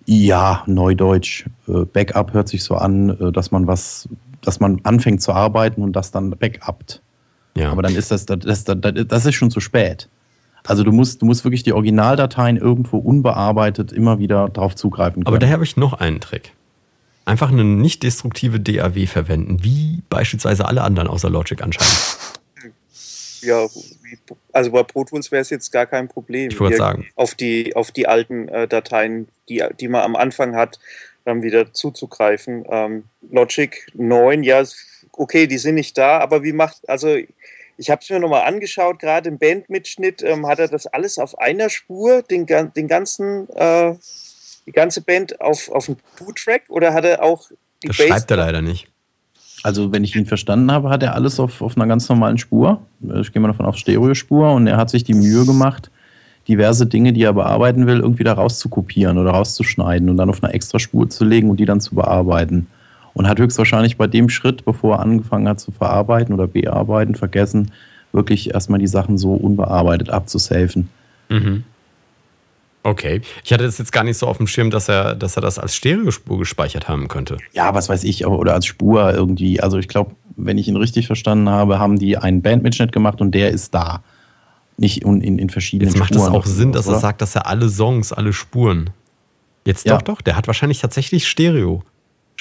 Ja, 0.07 0.63
Neudeutsch. 0.67 1.47
Äh, 1.67 1.85
Backup 1.85 2.35
hört 2.35 2.49
sich 2.49 2.63
so 2.63 2.75
an, 2.75 3.11
äh, 3.11 3.33
dass 3.33 3.51
man 3.51 3.67
was, 3.67 4.09
dass 4.47 4.61
man 4.61 4.81
anfängt 4.85 5.23
zu 5.23 5.33
arbeiten 5.33 5.83
und 5.83 5.95
das 5.95 6.11
dann 6.11 6.31
backupt. 6.31 7.03
Ja. 7.57 7.71
Aber 7.71 7.83
dann 7.83 7.95
ist 7.95 8.11
das, 8.11 8.27
das, 8.27 8.65
das, 8.65 8.65
das 8.65 9.27
ist 9.27 9.35
schon 9.35 9.51
zu 9.51 9.61
spät. 9.61 10.09
Also 10.67 10.83
du 10.83 10.93
musst, 10.93 11.21
du 11.21 11.27
musst 11.27 11.45
wirklich 11.45 11.63
die 11.63 11.73
Originaldateien 11.73 12.57
irgendwo 12.57 12.99
unbearbeitet 12.99 13.93
immer 13.93 14.19
wieder 14.19 14.49
darauf 14.49 14.75
zugreifen 14.75 15.23
können. 15.23 15.27
Aber 15.27 15.39
daher 15.39 15.55
habe 15.55 15.65
ich 15.65 15.77
noch 15.77 15.93
einen 15.93 16.21
Trick. 16.21 16.53
Einfach 17.27 17.51
eine 17.51 17.65
nicht 17.65 18.03
destruktive 18.03 18.61
DAW 18.61 19.07
verwenden, 19.07 19.63
wie 19.63 20.03
beispielsweise 20.11 20.67
alle 20.67 20.83
anderen 20.83 21.09
außer 21.09 21.31
Logic 21.31 21.63
anscheinend. 21.63 21.95
Ja, 23.47 23.67
also 24.53 24.71
bei 24.71 24.83
Pro 24.85 25.05
Tools 25.05 25.31
wäre 25.31 25.43
es 25.43 25.51
jetzt 25.51 25.71
gar 25.71 25.85
kein 25.85 26.09
Problem. 26.09 26.49
Ich 26.51 26.59
wollte 26.59 26.79
sagen. 26.79 27.07
Auf 27.15 27.35
die, 27.35 27.77
auf 27.77 27.93
die 27.93 28.09
alten 28.09 28.49
äh, 28.49 28.67
Dateien, 28.67 29.29
die, 29.51 29.63
die 29.79 29.89
man 29.89 30.01
am 30.01 30.17
Anfang 30.17 30.57
hat, 30.57 30.79
dann 31.25 31.43
wieder 31.43 31.73
zuzugreifen. 31.73 32.65
Ähm, 32.69 33.05
Logic 33.31 33.87
9, 33.95 34.43
ja, 34.43 34.63
okay, 35.13 35.47
die 35.47 35.59
sind 35.59 35.77
nicht 35.77 35.97
da, 35.97 36.19
aber 36.19 36.43
wie 36.43 36.53
macht, 36.53 36.89
also 36.89 37.17
ich 37.77 37.91
habe 37.91 38.01
es 38.03 38.11
mir 38.11 38.21
nochmal 38.21 38.47
angeschaut, 38.47 38.99
gerade 38.99 39.29
im 39.29 39.39
Bandmitschnitt 39.39 40.23
ähm, 40.23 40.47
hat 40.47 40.59
er 40.59 40.69
das 40.69 40.87
alles 40.87 41.19
auf 41.19 41.39
einer 41.39 41.71
Spur, 41.71 42.23
den, 42.23 42.47
den 42.47 42.89
ganzen, 42.89 43.49
äh, 43.51 43.95
die 44.67 44.73
ganze 44.73 45.01
Band 45.01 45.41
auf, 45.41 45.71
auf 45.71 45.89
einem 45.89 45.99
Two-Track 46.17 46.65
oder 46.69 46.95
hat 46.95 47.05
er 47.05 47.23
auch 47.23 47.49
die 47.83 47.89
Das 47.89 47.97
Bass 47.97 48.07
schreibt 48.07 48.31
er 48.31 48.37
leider 48.39 48.63
nicht. 48.63 48.89
Also, 49.63 49.93
wenn 49.93 50.05
ich 50.05 50.15
ihn 50.15 50.27
verstanden 50.27 50.71
habe, 50.71 50.91
hat 50.91 51.03
er 51.03 51.15
alles 51.15 51.41
auf, 51.41 51.63
auf 51.63 51.77
einer 51.77 51.87
ganz 51.87 52.07
normalen 52.11 52.37
Spur. 52.37 52.83
Ich 53.01 53.33
gehe 53.33 53.41
mal 53.41 53.49
davon 53.49 53.65
auf 53.65 53.79
Stereospur 53.79 54.53
und 54.53 54.67
er 54.67 54.77
hat 54.77 54.91
sich 54.91 55.05
die 55.05 55.15
Mühe 55.15 55.47
gemacht, 55.47 55.91
diverse 56.49 56.87
Dinge, 56.87 57.13
die 57.13 57.23
er 57.23 57.33
bearbeiten 57.33 57.87
will, 57.87 58.01
irgendwie 58.01 58.25
da 58.25 58.35
rauszukopieren 58.35 59.19
oder 59.19 59.31
rauszuschneiden 59.31 60.11
und 60.11 60.17
dann 60.17 60.31
auf 60.31 60.43
einer 60.43 60.55
extra 60.55 60.79
Spur 60.79 61.09
zu 61.09 61.25
legen 61.25 61.51
und 61.51 61.59
die 61.59 61.65
dann 61.65 61.81
zu 61.81 61.95
bearbeiten 61.95 62.67
und 63.15 63.29
hat 63.29 63.39
höchstwahrscheinlich 63.39 63.97
bei 63.97 64.07
dem 64.07 64.29
Schritt, 64.29 64.65
bevor 64.65 64.97
er 64.97 65.01
angefangen 65.01 65.49
hat 65.49 65.61
zu 65.61 65.73
verarbeiten 65.73 66.35
oder 66.35 66.47
bearbeiten, 66.47 67.15
vergessen, 67.15 67.73
wirklich 68.13 68.53
erstmal 68.53 68.79
die 68.79 68.87
Sachen 68.87 69.17
so 69.19 69.33
unbearbeitet 69.33 70.11
abzusafen. 70.11 70.91
Mhm. 71.29 71.65
Okay. 72.83 73.23
Ich 73.43 73.53
hatte 73.53 73.65
das 73.65 73.79
jetzt 73.79 73.93
gar 73.93 74.05
nicht 74.05 74.19
so 74.19 74.27
auf 74.27 74.37
dem 74.37 74.47
Schirm, 74.47 74.71
dass 74.71 74.91
er, 74.91 75.15
dass 75.15 75.37
er 75.37 75.43
das 75.43 75.59
als 75.59 75.75
Stereospur 75.75 76.39
gespeichert 76.39 76.87
haben 76.87 77.09
könnte. 77.09 77.39
Ja, 77.53 77.75
was 77.75 77.89
weiß 77.89 78.05
ich, 78.05 78.27
oder 78.27 78.53
als 78.53 78.67
Spur 78.67 79.15
irgendwie. 79.15 79.61
Also 79.61 79.79
ich 79.79 79.89
glaube, 79.89 80.13
wenn 80.37 80.59
ich 80.59 80.69
ihn 80.69 80.77
richtig 80.77 81.07
verstanden 81.07 81.49
habe, 81.49 81.79
haben 81.79 81.99
die 81.99 82.19
einen 82.19 82.43
Bandmitschnitt 82.43 82.93
gemacht 82.93 83.23
und 83.23 83.35
der 83.35 83.51
ist 83.51 83.75
da. 83.75 84.03
Nicht 84.77 85.03
in, 85.03 85.21
in, 85.21 85.39
in 85.39 85.51
verschiedenen 85.51 85.93
Jetzt 85.93 85.99
macht 85.99 86.15
es 86.15 86.23
auch 86.23 86.47
Sinn, 86.47 86.73
dass 86.73 86.87
oder? 86.87 86.97
er 86.97 87.01
sagt, 87.01 87.23
dass 87.23 87.35
er 87.35 87.47
alle 87.47 87.69
Songs, 87.69 88.13
alle 88.13 88.33
Spuren. 88.33 88.91
Jetzt 89.65 89.87
ja. 89.87 89.97
doch, 89.97 90.03
doch. 90.03 90.21
Der 90.21 90.37
hat 90.37 90.47
wahrscheinlich 90.47 90.81
tatsächlich 90.81 91.29
Stereo 91.29 91.83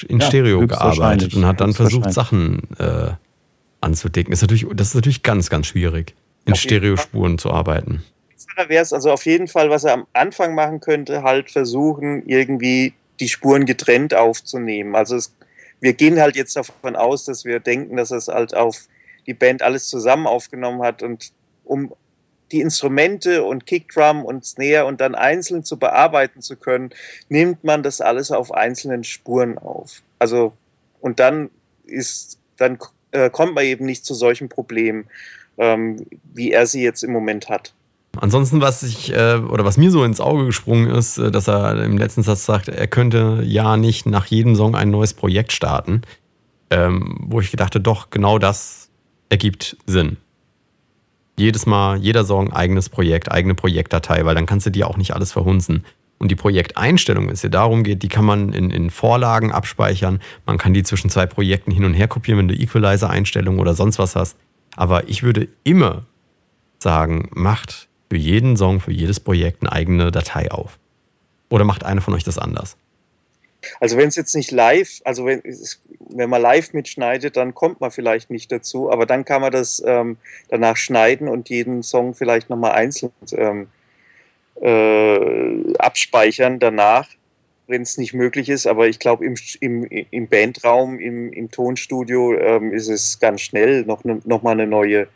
in 0.08 0.20
ja, 0.20 0.26
Stereo 0.26 0.66
gearbeitet 0.66 1.36
und 1.36 1.46
hat 1.46 1.62
dann 1.62 1.74
versucht, 1.74 2.12
Sachen 2.12 2.62
äh, 2.80 3.12
anzudecken. 3.82 4.34
Ist 4.34 4.42
natürlich, 4.42 4.66
das 4.74 4.90
ist 4.90 4.96
natürlich 4.96 5.24
ganz, 5.24 5.50
ganz 5.50 5.68
schwierig, 5.68 6.16
in 6.46 6.56
Stereospuren 6.56 7.38
zu 7.38 7.52
arbeiten. 7.52 8.04
wäre 8.68 8.82
es 8.82 8.94
also 8.94 9.12
auf 9.12 9.26
jeden 9.26 9.48
Fall, 9.48 9.70
was 9.70 9.84
er 9.84 9.94
am 9.94 10.08
Anfang 10.14 10.56
machen 10.56 10.80
könnte, 10.80 11.24
halt 11.24 11.52
versuchen, 11.52 12.26
irgendwie 12.26 12.94
die 13.20 13.30
Spuren 13.30 13.66
getrennt 13.66 14.14
aufzunehmen. 14.14 14.96
Also 14.96 15.16
es, 15.16 15.36
wir 15.80 15.94
gehen 15.94 16.20
halt 16.20 16.36
jetzt 16.36 16.56
davon 16.56 16.96
aus, 16.96 17.26
dass 17.26 17.46
wir 17.46 17.60
denken, 17.60 17.98
dass 17.98 18.12
es 18.12 18.28
halt 18.28 18.56
auf 18.56 18.88
die 19.28 19.34
Band 19.34 19.62
alles 19.62 19.88
zusammen 19.88 20.28
aufgenommen 20.28 20.82
hat 20.82 21.04
und 21.04 21.32
um 21.64 21.94
die 22.54 22.62
Instrumente 22.62 23.44
und 23.44 23.66
Kickdrum 23.66 24.24
und 24.24 24.46
Snare 24.46 24.86
und 24.86 25.02
dann 25.02 25.16
einzeln 25.16 25.64
zu 25.64 25.78
bearbeiten 25.78 26.42
zu 26.42 26.56
können, 26.56 26.92
nimmt 27.28 27.64
man 27.64 27.84
das 27.84 28.00
alles 28.00 28.32
auf 28.32 28.54
einzelnen 28.54 29.04
Spuren 29.04 29.58
auf. 29.58 30.02
Also 30.20 30.54
und 31.02 31.20
dann 31.20 31.50
ist 31.86 32.38
dann 32.58 32.78
äh, 33.12 33.30
kommt 33.30 33.56
man 33.56 33.66
eben 33.66 33.86
nicht 33.86 34.06
zu 34.06 34.14
solchen 34.14 34.48
Problemen, 34.50 35.06
ähm, 35.58 36.06
wie 36.34 36.52
er 36.52 36.68
sie 36.68 36.84
jetzt 36.84 37.04
im 37.04 37.12
Moment 37.12 37.50
hat. 37.50 37.74
Ansonsten, 38.18 38.62
was 38.62 38.84
ich 38.84 39.12
äh, 39.12 39.38
oder 39.38 39.66
was 39.66 39.78
mir 39.78 39.90
so 39.90 40.04
ins 40.04 40.22
Auge 40.22 40.46
gesprungen 40.46 40.90
ist, 40.92 41.18
äh, 41.18 41.32
dass 41.32 41.50
er 41.50 41.84
im 41.84 41.98
letzten 41.98 42.22
Satz 42.22 42.46
sagt, 42.46 42.70
er 42.70 42.88
könnte 42.88 43.42
ja 43.44 43.76
nicht 43.76 44.06
nach 44.06 44.28
jedem 44.28 44.56
Song 44.56 44.76
ein 44.76 44.92
neues 44.92 45.16
Projekt 45.16 45.52
starten, 45.52 46.04
ähm, 46.70 47.18
wo 47.22 47.42
ich 47.42 47.50
gedachte, 47.50 47.82
doch 47.82 48.12
genau 48.12 48.38
das 48.38 48.90
ergibt 49.30 49.78
Sinn 49.88 50.18
jedes 51.38 51.66
Mal, 51.66 51.98
jeder 51.98 52.26
Song 52.26 52.54
eigenes 52.54 52.90
Projekt, 52.90 53.32
eigene 53.32 53.56
Projektdatei, 53.56 54.26
weil 54.26 54.36
dann 54.36 54.46
kannst 54.46 54.66
du 54.66 54.70
dir 54.70 54.88
auch 54.88 54.98
nicht 54.98 55.14
alles 55.14 55.32
verhunzen. 55.32 55.84
Und 56.20 56.30
die 56.30 56.36
Projekteinstellung, 56.36 57.26
wenn 57.26 57.34
es 57.34 57.42
dir 57.42 57.50
darum 57.50 57.84
geht, 57.84 58.04
die 58.04 58.08
kann 58.08 58.24
man 58.24 58.54
in, 58.54 58.70
in 58.70 58.90
Vorlagen 58.90 59.52
abspeichern. 59.52 60.22
Man 60.46 60.58
kann 60.58 60.74
die 60.74 60.84
zwischen 60.84 61.10
zwei 61.10 61.26
Projekten 61.26 61.72
hin 61.72 61.84
und 61.84 61.94
her 61.94 62.08
kopieren, 62.08 62.40
wenn 62.40 62.48
du 62.48 62.56
Equalizer-Einstellungen 62.56 63.60
oder 63.60 63.74
sonst 63.74 64.00
was 64.00 64.16
hast. 64.16 64.38
Aber 64.76 65.10
ich 65.10 65.24
würde 65.24 65.50
immer 65.64 66.06
sagen, 66.80 67.30
macht 67.34 67.90
für 68.10 68.18
jeden 68.18 68.56
Song, 68.56 68.80
für 68.80 68.94
jedes 68.94 69.20
Projekt 69.20 69.64
eine 69.64 69.72
eigene 69.72 70.12
Datei 70.12 70.52
auf. 70.52 70.80
Oder 71.50 71.66
macht 71.66 71.84
einer 71.84 72.02
von 72.02 72.14
euch 72.14 72.24
das 72.24 72.38
anders? 72.38 72.78
Also 73.80 73.98
wenn 73.98 74.08
es 74.08 74.16
jetzt 74.16 74.36
nicht 74.36 74.52
live, 74.52 75.02
also 75.04 75.26
wenn, 75.26 75.42
wenn 76.10 76.30
man 76.30 76.42
live 76.42 76.74
mitschneidet, 76.74 77.38
dann 77.38 77.54
kommt 77.54 77.82
man 77.82 77.92
vielleicht 77.92 78.30
nicht 78.30 78.52
dazu, 78.52 78.92
aber 78.92 79.06
dann 79.06 79.26
kann 79.26 79.42
man 79.42 79.52
das 79.52 79.82
ähm, 79.86 80.18
danach 80.50 80.78
schneiden 80.78 81.28
und 81.28 81.50
jeden 81.50 81.84
Song 81.84 82.14
vielleicht 82.14 82.50
nochmal 82.50 82.74
einzeln 82.74 83.12
ähm, 83.32 83.68
äh, 84.62 85.74
abspeichern 85.78 86.60
danach, 86.60 87.10
wenn 87.68 87.82
es 87.82 87.98
nicht 87.98 88.14
möglich 88.14 88.50
ist. 88.50 88.68
Aber 88.68 88.88
ich 88.88 89.00
glaube, 89.00 89.26
im, 89.26 89.36
im, 89.60 89.84
im 89.84 90.28
Bandraum, 90.28 91.00
im, 91.00 91.32
im 91.34 91.52
Tonstudio 91.52 92.38
ähm, 92.38 92.72
ist 92.74 92.90
es 92.90 93.20
ganz 93.20 93.42
schnell, 93.42 93.84
noch, 93.84 94.04
noch 94.04 94.44
mal 94.44 94.52
eine 94.52 94.68
neue 94.68 95.08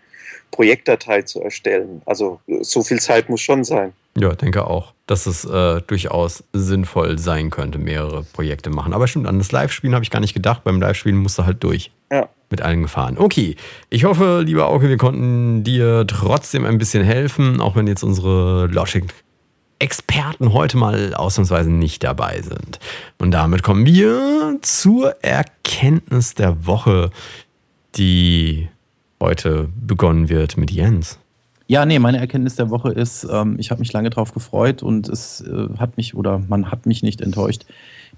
Projektdatei 0.52 1.24
zu 1.24 1.42
erstellen. 1.42 2.02
Also 2.06 2.40
so 2.62 2.84
viel 2.84 3.00
Zeit 3.00 3.30
muss 3.30 3.42
schon 3.42 3.64
sein. 3.64 3.94
Ja, 4.20 4.34
denke 4.34 4.66
auch, 4.66 4.94
dass 5.06 5.28
es 5.28 5.46
äh, 5.46 5.82
durchaus 5.82 6.44
sinnvoll 6.54 7.20
sein 7.20 7.50
könnte, 7.50 7.78
mehrere 7.78 8.24
Projekte 8.24 8.70
machen. 8.70 8.94
Aber 8.94 9.08
stimmt, 9.08 9.28
an 9.28 9.38
das 9.38 9.52
Live-Spielen 9.52 9.94
habe 9.94 10.04
ich 10.04 10.10
gar 10.10 10.20
nicht 10.20 10.34
gedacht. 10.34 10.64
Beim 10.64 10.82
Live-Spielen 10.82 11.18
musst 11.18 11.38
du 11.38 11.46
halt 11.46 11.64
durch. 11.64 11.92
Ja. 12.12 12.30
Mit 12.50 12.62
allen 12.62 12.82
Gefahren. 12.82 13.18
Okay, 13.18 13.58
ich 13.90 14.06
hoffe, 14.06 14.42
lieber 14.46 14.68
Auke, 14.68 14.88
wir 14.90 14.98
konnten 14.98 15.64
dir 15.64 16.06
trotzdem 16.08 16.66
ein 16.66 16.78
bisschen 16.78 17.04
helfen, 17.04 17.60
auch 17.60 17.76
wenn 17.76 17.88
jetzt 17.88 18.04
unsere 18.04 18.68
Logic-Experten 18.68 20.54
heute 20.54 20.78
mal 20.78 21.14
ausnahmsweise 21.14 21.70
nicht 21.70 22.04
dabei 22.04 22.42
sind. 22.42 22.80
Und 23.18 23.32
damit 23.32 23.64
kommen 23.64 23.86
wir 23.86 24.58
zur 24.62 25.24
Erkenntnis 25.24 26.36
der 26.36 26.66
Woche 26.66 27.12
die 27.98 28.70
heute 29.22 29.70
begonnen 29.76 30.30
wird 30.30 30.58
mit 30.58 30.72
Jens. 30.72 31.20
Ja, 31.68 31.86
nee, 31.86 32.00
meine 32.00 32.18
Erkenntnis 32.18 32.56
der 32.56 32.70
Woche 32.70 32.92
ist, 32.92 33.28
ähm, 33.30 33.58
ich 33.60 33.72
habe 33.72 33.80
mich 33.80 33.92
lange 33.92 34.10
drauf 34.10 34.34
gefreut 34.34 34.84
und 34.84 35.10
es 35.10 35.42
äh, 35.42 35.68
hat 35.78 35.98
mich 35.98 36.16
oder 36.16 36.40
man 36.48 36.72
hat 36.72 36.86
mich 36.86 37.04
nicht 37.04 37.20
enttäuscht. 37.20 37.66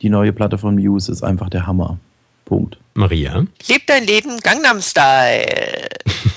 Die 0.01 0.09
neue 0.09 0.33
Platte 0.33 0.59
von 0.59 0.75
Muse 0.75 1.11
ist 1.11 1.23
einfach 1.23 1.49
der 1.49 1.65
Hammer. 1.65 1.99
Punkt. 2.45 2.77
Maria. 2.93 3.45
Leb 3.67 3.87
dein 3.87 4.05
Leben 4.05 4.39
Gangnam 4.41 4.81
Style. 4.81 5.87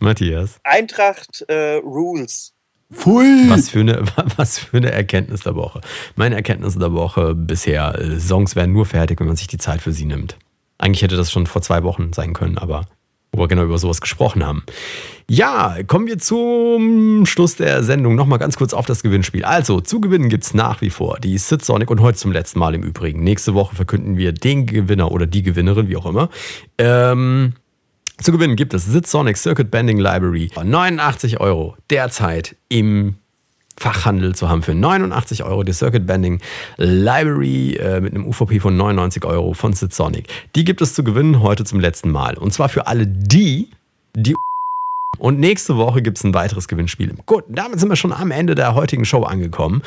Matthias. 0.00 0.58
Eintracht 0.64 1.42
äh, 1.48 1.76
Rules. 1.76 2.52
Pfui! 2.92 3.48
Was 3.48 3.70
für, 3.70 3.80
eine, 3.80 4.04
was 4.36 4.58
für 4.58 4.76
eine 4.76 4.92
Erkenntnis 4.92 5.40
der 5.40 5.56
Woche. 5.56 5.80
Meine 6.14 6.36
Erkenntnis 6.36 6.78
der 6.78 6.92
Woche 6.92 7.34
bisher, 7.34 7.98
äh, 7.98 8.20
Songs 8.20 8.54
werden 8.54 8.72
nur 8.72 8.86
fertig, 8.86 9.18
wenn 9.20 9.26
man 9.26 9.36
sich 9.36 9.46
die 9.46 9.58
Zeit 9.58 9.80
für 9.80 9.92
sie 9.92 10.04
nimmt. 10.04 10.36
Eigentlich 10.78 11.02
hätte 11.02 11.16
das 11.16 11.30
schon 11.30 11.46
vor 11.46 11.62
zwei 11.62 11.82
Wochen 11.82 12.12
sein 12.12 12.32
können, 12.32 12.58
aber 12.58 12.86
wo 13.34 13.42
wir 13.42 13.48
genau 13.48 13.64
über 13.64 13.78
sowas 13.78 14.00
gesprochen 14.00 14.44
haben. 14.44 14.62
Ja, 15.28 15.78
kommen 15.86 16.06
wir 16.06 16.18
zum 16.18 17.24
Schluss 17.24 17.56
der 17.56 17.82
Sendung 17.82 18.14
nochmal 18.14 18.38
ganz 18.38 18.56
kurz 18.56 18.74
auf 18.74 18.84
das 18.84 19.02
Gewinnspiel. 19.02 19.44
Also, 19.44 19.80
zu 19.80 20.00
gewinnen 20.00 20.28
gibt 20.28 20.44
es 20.44 20.52
nach 20.52 20.82
wie 20.82 20.90
vor 20.90 21.18
die 21.18 21.38
Sid 21.38 21.64
Sonic 21.64 21.90
und 21.90 22.00
heute 22.00 22.18
zum 22.18 22.32
letzten 22.32 22.58
Mal 22.58 22.74
im 22.74 22.82
Übrigen. 22.82 23.24
Nächste 23.24 23.54
Woche 23.54 23.74
verkünden 23.74 24.18
wir 24.18 24.32
den 24.32 24.66
Gewinner 24.66 25.10
oder 25.10 25.26
die 25.26 25.42
Gewinnerin, 25.42 25.88
wie 25.88 25.96
auch 25.96 26.06
immer. 26.06 26.28
Ähm, 26.76 27.54
zu 28.18 28.32
gewinnen 28.32 28.56
gibt 28.56 28.74
es 28.74 28.84
Sid 28.84 29.06
Sonic 29.06 29.38
Circuit 29.38 29.70
Bending 29.70 29.98
Library. 29.98 30.50
89 30.54 31.40
Euro 31.40 31.76
derzeit 31.88 32.56
im 32.68 33.16
Fachhandel 33.78 34.34
zu 34.34 34.48
haben 34.48 34.62
für 34.62 34.74
89 34.74 35.44
Euro 35.44 35.62
die 35.62 35.72
Circuit 35.72 36.06
Bending 36.06 36.40
Library 36.76 37.76
äh, 37.76 38.00
mit 38.00 38.14
einem 38.14 38.26
UVP 38.26 38.60
von 38.60 38.76
99 38.76 39.24
Euro 39.24 39.54
von 39.54 39.72
Sonic. 39.72 40.28
Die 40.54 40.64
gibt 40.64 40.80
es 40.80 40.94
zu 40.94 41.04
gewinnen 41.04 41.40
heute 41.40 41.64
zum 41.64 41.80
letzten 41.80 42.10
Mal. 42.10 42.36
Und 42.38 42.52
zwar 42.52 42.68
für 42.68 42.86
alle 42.86 43.06
die, 43.06 43.70
die 44.14 44.34
und 45.18 45.38
nächste 45.38 45.76
Woche 45.76 46.02
gibt 46.02 46.18
es 46.18 46.24
ein 46.24 46.34
weiteres 46.34 46.68
Gewinnspiel. 46.68 47.14
Gut, 47.26 47.44
damit 47.48 47.78
sind 47.78 47.88
wir 47.88 47.96
schon 47.96 48.12
am 48.12 48.30
Ende 48.30 48.54
der 48.54 48.74
heutigen 48.74 49.04
Show 49.04 49.22
angekommen. 49.22 49.82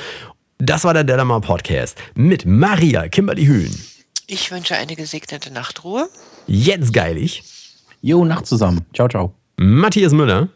Das 0.60 0.86
war 0.86 0.94
der 0.94 1.04
Delamar 1.04 1.42
Podcast 1.42 1.98
mit 2.14 2.46
Maria 2.46 3.10
Kimberly 3.10 3.46
Hühn. 3.46 3.76
Ich 4.28 4.52
wünsche 4.52 4.76
eine 4.76 4.96
gesegnete 4.96 5.52
Nachtruhe. 5.52 6.08
Jetzt 6.48 6.94
geilig. 6.94 7.44
Jo, 8.02 8.24
Nacht 8.24 8.46
zusammen. 8.46 8.86
Ciao, 8.94 9.08
ciao. 9.10 9.34
Matthias 9.58 10.14
Müller. 10.14 10.50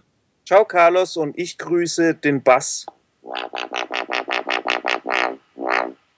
Ciao, 0.46 0.66
Carlos, 0.66 1.18
und 1.18 1.38
ich 1.38 1.58
grüße 1.58 2.16
den 2.16 2.42
Bass. 2.42 2.86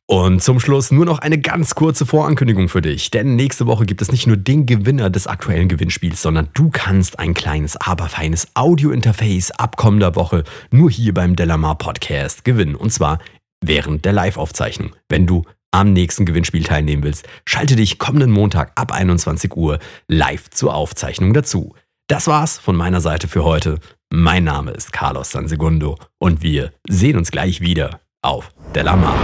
Und 0.08 0.43
zum 0.43 0.60
Schluss 0.60 0.91
nur 0.91 1.06
noch 1.06 1.20
eine 1.20 1.39
ganz 1.39 1.74
kurze 1.74 2.06
Vorankündigung 2.06 2.68
für 2.68 2.82
dich. 2.82 3.12
Denn 3.12 3.38
nächste 3.38 3.66
Woche 3.66 3.86
gibt 3.86 4.02
es 4.02 4.12
nicht 4.12 4.28
nur 4.28 4.36
den 4.36 4.66
Gewinner 4.66 5.10
des 5.10 5.26
aktuellen 5.26 5.70
Gewinnspiels, 5.70 6.22
sondern 6.22 6.49
du 6.54 6.70
kannst 6.70 7.18
ein 7.18 7.34
kleines, 7.34 7.78
aber 7.78 8.10
feines 8.10 8.47
Audio-Interface 8.54 9.52
ab 9.52 9.78
kommender 9.78 10.18
Woche 10.18 10.43
nur 10.70 10.91
hier 10.91 11.14
beim 11.14 11.38
Delamar 11.38 11.78
Podcast 11.78 12.43
gewinnen. 12.43 12.76
Und 12.76 12.91
zwar 12.91 13.20
während 13.62 14.04
der 14.04 14.12
Live-Aufzeichnung. 14.12 14.95
Wenn 15.08 15.28
du 15.28 15.43
am 15.72 15.93
nächsten 15.93 16.26
Gewinnspiel 16.26 16.66
teilnehmen 16.66 17.04
willst, 17.04 17.26
schalte 17.45 17.78
dich 17.78 17.97
kommenden 17.97 18.32
Montag 18.32 18.74
ab 18.76 18.91
21 18.91 19.56
Uhr 19.56 19.80
live 20.10 20.49
zur 20.49 20.76
Aufzeichnung 20.76 21.34
dazu. 21.34 21.74
Das 22.08 22.28
war's 22.28 22.60
von 22.60 22.76
meiner 22.76 22.99
Seite 22.99 23.30
für 23.30 23.45
heute. 23.45 23.80
Mein 24.14 24.43
Name 24.43 24.72
ist 24.72 24.91
Carlos 24.91 25.32
Sansegundo 25.32 25.97
und 26.20 26.43
wir 26.43 26.74
sehen 26.89 27.18
uns 27.18 27.32
gleich 27.32 27.62
wieder 27.62 28.01
auf 28.22 28.51
Delamar. 28.76 29.18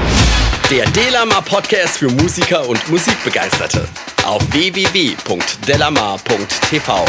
Der 0.72 0.90
Delamar 0.92 1.42
Podcast 1.42 1.98
für 1.98 2.10
Musiker 2.10 2.66
und 2.70 2.90
Musikbegeisterte 2.90 3.86
auf 4.26 4.42
www.delamar.tv. 4.54 7.06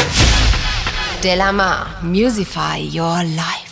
Delamar, 1.23 1.85
Musify 2.03 2.85
Your 2.93 3.23
Life. 3.23 3.68